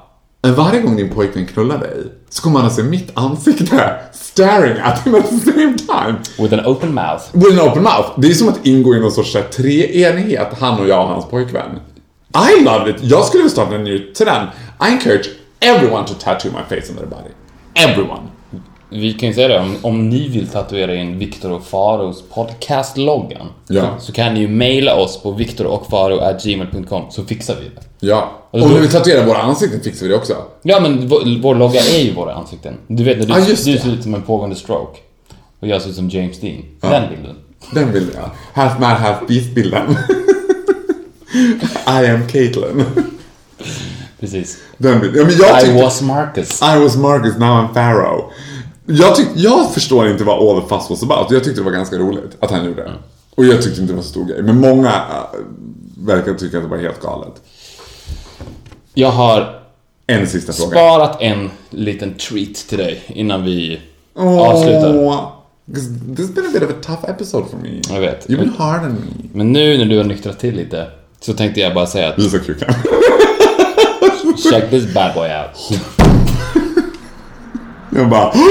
"Men 0.41 0.55
varje 0.55 0.81
gång 0.81 0.95
din 0.95 1.09
pojkvän 1.09 1.45
knullar 1.45 1.77
dig 1.77 1.97
så 2.29 2.41
kommer 2.43 2.59
han 2.59 2.67
att 2.67 2.75
se 2.75 2.83
mitt 2.83 3.11
ansikte 3.13 3.93
staring 4.13 4.77
at 4.83 5.05
him 5.07 5.15
at 5.15 5.29
the 5.29 5.51
same 5.51 5.77
time. 5.77 6.15
With 6.39 6.53
an 6.53 6.65
open 6.65 6.93
mouth. 6.93 7.23
With 7.33 7.61
an 7.61 7.69
open 7.69 7.83
mouth. 7.83 8.09
Det 8.17 8.27
är 8.27 8.33
som 8.33 8.49
att 8.49 8.65
ingå 8.65 8.95
i 8.95 8.99
någon 8.99 9.11
sorts 9.11 9.37
treenighet, 9.55 10.47
han 10.59 10.79
och 10.79 10.87
jag 10.87 11.01
och 11.01 11.07
hans 11.07 11.25
pojkvän. 11.25 11.79
I 12.33 12.63
love 12.63 12.89
it! 12.89 12.95
Jag 13.01 13.25
skulle 13.25 13.43
vilja 13.43 13.51
starta 13.53 13.75
en 13.75 13.83
ny 13.83 13.99
trend. 13.99 14.47
I 14.89 14.93
encourage 14.93 15.29
everyone 15.59 16.07
to 16.07 16.13
tattoo 16.13 16.51
my 16.51 16.75
face 16.77 16.91
on 16.91 16.97
their 16.97 17.07
body. 17.09 17.29
Everyone. 17.89 18.21
Vi 18.93 19.13
kan 19.13 19.29
ju 19.29 19.35
säga 19.35 19.47
det, 19.47 19.59
om, 19.59 19.75
om 19.81 20.09
ni 20.09 20.27
vill 20.27 20.47
tatuera 20.47 20.95
in 20.95 21.19
Viktor 21.19 21.51
och 21.51 21.63
Faros 21.65 22.23
podcast-loggan 22.33 23.47
Ja. 23.67 23.95
så, 23.99 24.11
kan 24.13 24.33
ni 24.33 24.39
ju 24.39 24.47
mejla 24.47 24.95
oss 24.95 25.21
på 25.23 25.31
viktorochfaro.gmail.com 25.31 27.03
så 27.11 27.23
fixar 27.23 27.55
vi 27.55 27.65
det. 27.75 28.07
Ja. 28.07 28.31
Och 28.51 28.59
Och 28.61 28.69
då- 28.69 28.73
när 28.75 28.81
vi 28.81 28.87
tatuerar 28.87 29.25
våra 29.25 29.37
ansikten 29.37 29.81
fixar 29.81 30.05
vi 30.05 30.11
det 30.11 30.17
också. 30.17 30.33
Ja 30.63 30.79
men 30.79 31.07
vår, 31.07 31.41
vår 31.41 31.55
logga 31.55 31.79
är 31.79 31.99
ju 32.03 32.13
våra 32.13 32.33
ansikten. 32.33 32.73
Du 32.87 33.03
vet 33.03 33.19
när 33.19 33.25
du, 33.25 33.31
Ja, 33.33 33.39
just 33.39 33.65
du 33.65 33.77
ser 33.77 33.89
ut 33.93 34.03
som 34.03 34.13
en 34.15 34.21
pågående 34.21 34.55
stroke. 34.55 34.99
Och 35.59 35.67
jag 35.67 35.81
ser 35.81 35.89
ut 35.89 35.95
som 35.95 36.09
James 36.09 36.39
Dean. 36.39 36.61
Den 36.81 37.03
bilden. 37.09 37.35
Den 37.73 37.91
bilden 37.91 38.15
ja. 38.23 38.31
Half 38.61 38.79
man, 38.79 38.95
half 38.95 39.27
beast 39.27 39.55
bilden. 39.55 39.97
I 41.87 42.05
am 42.07 42.27
Caitlyn. 42.27 42.85
Precis. 44.19 44.57
Den. 44.77 44.93
Ja, 45.15 45.23
men 45.25 45.37
jag 45.37 45.57
I 45.57 45.61
tyckte, 45.65 45.83
was 45.83 46.01
Marcus. 46.01 46.61
I 46.61 46.79
was 46.83 46.95
Marcus, 46.97 47.37
now 47.37 47.47
I'm 47.49 47.73
Pharaoh. 47.73 48.31
Jag, 48.85 49.15
tyck, 49.15 49.27
jag 49.35 49.73
förstår 49.73 50.07
inte 50.07 50.23
vad 50.23 50.39
all 50.49 50.61
the 50.61 50.67
fuss 50.67 50.89
was 50.89 51.03
about. 51.03 51.31
Jag 51.31 51.43
tyckte 51.43 51.61
det 51.61 51.65
var 51.65 51.71
ganska 51.71 51.95
roligt 51.95 52.37
att 52.39 52.51
han 52.51 52.65
gjorde 52.65 52.83
det. 52.83 52.93
Och 53.35 53.45
jag 53.45 53.61
tyckte 53.61 53.81
inte 53.81 53.93
det 53.93 53.97
var 53.97 54.03
så 54.03 54.09
stor 54.09 54.25
grej. 54.25 54.43
Men 54.43 54.59
många 54.59 54.89
äh, 54.89 55.39
verkar 55.97 56.33
tycka 56.33 56.57
att 56.57 56.63
det 56.63 56.69
var 56.69 56.77
helt 56.77 57.01
galet. 57.01 57.33
Jag 58.93 59.11
har 59.11 59.59
En 60.07 60.27
sista 60.27 60.53
fråga. 60.53 60.71
sparat 60.71 61.17
en 61.21 61.49
liten 61.69 62.13
treat 62.13 62.53
till 62.55 62.77
dig 62.77 63.03
innan 63.07 63.43
vi 63.43 63.79
avslutar. 64.15 64.97
Oh, 64.97 65.31
'cause 65.65 65.87
this 66.15 66.25
has 66.27 66.35
been 66.35 66.45
a 66.45 66.49
bit 66.53 66.63
of 66.63 66.69
a 66.69 66.73
tough 66.81 67.09
episode 67.09 67.45
for 67.49 67.57
me. 67.57 67.81
Jag 67.89 67.99
vet. 68.01 68.29
You've 68.29 68.37
been 68.39 68.53
hard 68.57 68.81
on 68.83 68.91
me. 68.91 69.29
Men 69.33 69.51
nu 69.53 69.77
när 69.77 69.85
du 69.85 69.97
har 69.97 70.03
nyktrat 70.03 70.39
till 70.39 70.55
lite 70.55 70.87
så 71.21 71.33
tänkte 71.33 71.59
jag 71.59 71.73
bara 71.73 71.87
säga 71.87 72.09
att 72.09 72.19
Visa 72.19 72.39
kuken. 72.39 72.73
check 74.49 74.69
this 74.69 74.93
bad 74.93 75.13
boy 75.13 75.29
out. 75.29 75.71
Jag 77.95 78.09
bara... 78.09 78.31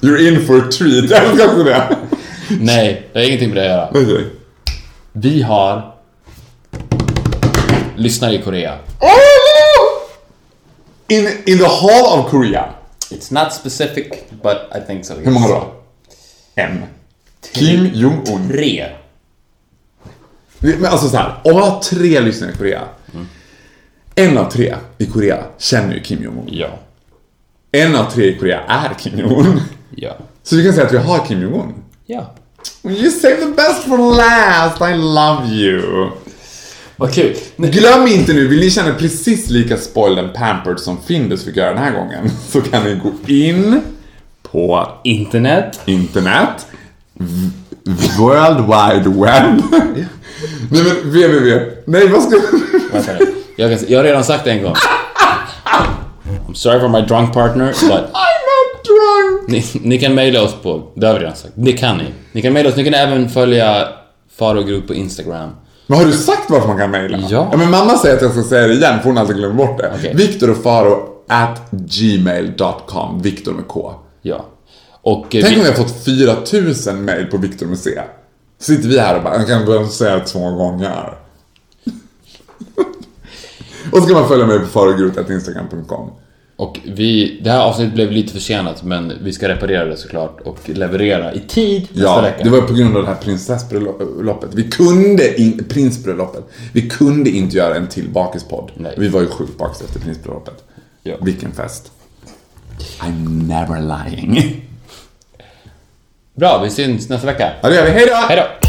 You're 0.00 0.28
in 0.28 0.46
for 0.46 0.58
a 0.58 0.70
treat. 0.70 1.10
Jag 1.10 1.24
älskar 1.24 1.46
också 1.46 1.64
det. 1.64 1.98
Nej, 2.60 3.08
det 3.12 3.18
har 3.18 3.26
ingenting 3.26 3.48
med 3.48 3.56
det 3.56 3.62
att 3.62 3.70
göra. 3.70 3.88
Okej. 3.88 4.30
Vi 5.12 5.42
har 5.42 5.94
lyssnare 7.96 8.34
i 8.34 8.42
Korea. 8.42 8.78
In, 11.08 11.28
in 11.46 11.58
the 11.58 11.64
hall 11.66 12.20
of 12.20 12.30
Korea. 12.30 12.74
It's 13.10 13.44
not 13.44 13.52
specific, 13.52 14.06
but 14.42 14.56
I 14.74 14.80
think 14.86 15.04
so. 15.04 15.14
Hur 15.14 15.30
många 15.30 15.48
då? 15.48 15.72
En. 16.54 16.82
Kim 17.52 17.90
Jong-Un. 17.94 18.48
Tre. 18.48 18.86
Men 20.78 20.84
alltså 20.86 21.08
så 21.08 21.16
här, 21.16 21.34
om 21.44 21.54
man 21.54 21.62
har 21.62 21.80
tre 21.80 22.20
lyssnare 22.20 22.50
i 22.52 22.56
Korea. 22.56 22.82
En 24.14 24.38
av 24.38 24.50
tre 24.50 24.74
i 24.98 25.06
Korea 25.06 25.38
känner 25.58 25.94
ju 25.94 26.00
Kim 26.00 26.22
Jong-Un. 26.22 26.48
Ja. 26.50 26.68
En 27.72 27.96
av 27.96 28.10
tre 28.10 28.24
i 28.24 28.38
Korea 28.38 28.60
är 28.68 28.94
Kim 28.98 29.18
Jong-Un. 29.18 29.60
Ja. 29.94 30.16
Så 30.42 30.56
vi 30.56 30.64
kan 30.64 30.72
säga 30.72 30.86
att 30.86 30.92
vi 30.92 30.98
har 30.98 31.26
Kim 31.26 31.42
Jong-Un. 31.42 31.74
Ja. 32.06 32.34
You 32.84 33.10
save 33.10 33.36
the 33.36 33.46
best 33.46 33.84
for 33.84 33.98
last, 34.16 34.80
I 34.80 34.94
love 34.94 35.46
you. 35.54 36.10
Vad 36.96 37.14
kul. 37.14 37.36
Glöm 37.56 38.06
inte 38.06 38.32
nu, 38.32 38.48
vill 38.48 38.60
ni 38.60 38.70
känna 38.70 38.94
precis 38.94 39.50
lika 39.50 39.76
spoiled 39.76 40.18
and 40.24 40.34
pampered 40.34 40.80
som 40.80 40.98
Findus 41.02 41.44
fick 41.44 41.56
göra 41.56 41.68
den 41.74 41.82
här 41.82 41.92
gången 41.92 42.30
så 42.48 42.60
kan 42.60 42.84
ni 42.84 42.94
gå 42.94 43.12
in 43.32 43.80
på 44.42 44.88
Internet. 45.04 45.80
internet, 45.84 46.66
World 48.18 48.60
Wide 48.60 49.08
Web. 49.20 49.62
Nej 50.70 50.82
men 50.84 50.96
www. 50.96 51.60
Nej 51.84 52.08
vad 52.08 52.22
ska 52.22 52.36
Vänta 52.92 53.12
nu. 53.12 53.26
Jag, 53.56 53.70
kan, 53.70 53.88
jag 53.88 53.98
har 53.98 54.04
redan 54.04 54.24
sagt 54.24 54.44
det 54.44 54.50
en 54.50 54.62
gång. 54.62 54.74
I'm 56.48 56.54
sorry 56.54 56.80
for 56.80 56.88
my 56.88 57.00
drunk 57.00 57.32
partner, 57.34 57.66
but 57.66 57.90
I'm 57.90 58.40
not 58.50 58.84
drunk. 58.84 59.48
ni, 59.48 59.64
ni 59.88 59.98
kan 59.98 60.14
mejla 60.14 60.42
oss 60.42 60.54
på... 60.62 60.92
Det 60.94 61.06
har 61.06 61.14
vi 61.14 61.20
redan 61.20 61.36
sagt. 61.36 61.52
Det 61.54 61.72
kan 61.72 61.96
ni. 61.98 62.04
Ni 62.32 62.42
kan 62.42 62.52
mejla 62.52 62.68
oss. 62.68 62.76
Ni 62.76 62.84
kan 62.84 62.94
även 62.94 63.28
följa 63.28 63.88
Faro 64.38 64.62
Group 64.62 64.86
på 64.86 64.94
Instagram. 64.94 65.50
Men 65.86 65.98
har 65.98 66.04
du 66.04 66.12
sagt 66.12 66.50
varför 66.50 66.68
man 66.68 66.78
kan 66.78 66.90
mejla? 66.90 67.18
Ja. 67.30 67.52
men 67.56 67.70
mamma 67.70 67.98
säger 67.98 68.16
att 68.16 68.22
jag 68.22 68.32
ska 68.32 68.42
säga 68.42 68.66
det 68.66 68.74
igen 68.74 68.98
för 68.98 69.04
hon 69.04 69.16
har 69.16 69.24
alltså 69.24 69.36
glömt 69.36 69.56
bort 69.56 69.78
det. 69.78 69.92
Okej. 69.98 70.14
Viktor 70.14 70.50
och 70.50 70.62
Faro 70.62 71.08
at 71.28 71.62
gmail.com. 71.70 73.22
Viktor 73.22 73.52
med 73.52 73.68
K. 73.68 73.94
Ja. 74.22 74.46
Och 75.02 75.34
eh, 75.34 75.42
Tänk 75.42 75.44
vi, 75.46 75.56
om 75.56 75.60
vi 75.60 75.68
har 75.68 75.74
fått 75.76 76.04
4000 76.04 77.04
mejl 77.04 77.26
på 77.26 77.36
Viktor 77.36 77.66
med 77.66 77.78
C. 77.78 77.90
Sitter 78.58 78.88
vi 78.88 78.98
här 78.98 79.16
och 79.16 79.22
bara, 79.22 79.36
jag 79.36 79.48
kan 79.48 79.64
börja 79.66 79.88
säga 79.88 80.20
två 80.20 80.50
gånger. 80.50 81.14
och 83.92 83.98
så 83.98 84.06
kan 84.06 84.12
man 84.12 84.28
följa 84.28 84.46
mig 84.46 84.58
på 84.58 84.66
farogrot.instagram.com. 84.66 86.10
och 86.56 86.80
vi... 86.84 87.40
Det 87.44 87.50
här 87.50 87.60
avsnittet 87.60 87.94
blev 87.94 88.12
lite 88.12 88.32
försenat, 88.32 88.82
men 88.82 89.12
vi 89.22 89.32
ska 89.32 89.48
reparera 89.48 89.84
det 89.84 89.96
såklart 89.96 90.40
och 90.40 90.68
leverera 90.68 91.32
i 91.34 91.40
tid 91.40 91.80
nästa 91.82 92.00
Ja, 92.02 92.20
vecka. 92.20 92.44
det 92.44 92.50
var 92.50 92.60
på 92.60 92.72
grund 92.74 92.96
av 92.96 93.02
det 93.02 93.08
här 93.08 93.14
prinsessbröllopet. 93.16 94.54
Vi 94.54 94.62
kunde 94.70 95.40
in, 95.40 95.64
prinsbröllopet. 95.68 96.44
Vi 96.72 96.88
kunde 96.90 97.30
inte 97.30 97.56
göra 97.56 97.74
en 97.76 97.86
till 97.88 98.08
bakispodd. 98.10 98.70
Vi 98.96 99.08
var 99.08 99.20
ju 99.20 99.26
sjukt 99.26 99.58
bakis 99.58 99.82
efter 99.82 100.00
prinsbröllopet. 100.00 100.64
Ja. 101.02 101.14
Vilken 101.22 101.52
fest. 101.52 101.92
I'm 103.00 103.42
never 103.48 103.80
lying. 103.80 104.62
Bra, 106.36 106.58
vi 106.58 106.70
syns 106.70 107.08
nästa 107.08 107.26
vecka. 107.26 107.52
Ja, 107.62 107.68
det 107.68 107.74
gör 107.74 107.84
vi. 107.84 107.90
Hej 107.90 108.06
då! 108.06 108.14
Hej 108.14 108.36
då! 108.36 108.66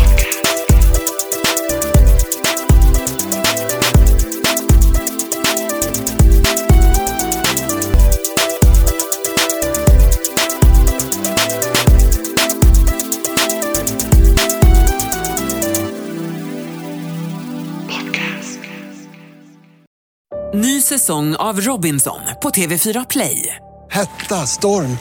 Ny 20.54 20.82
säsong 20.82 21.36
av 21.36 21.62
Robinson 21.62 22.20
på 22.42 22.50
TV4 22.50 23.06
Play. 23.10 23.56
Hetta, 23.92 24.36
storm, 24.36 24.98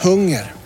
hunger. 0.00 0.65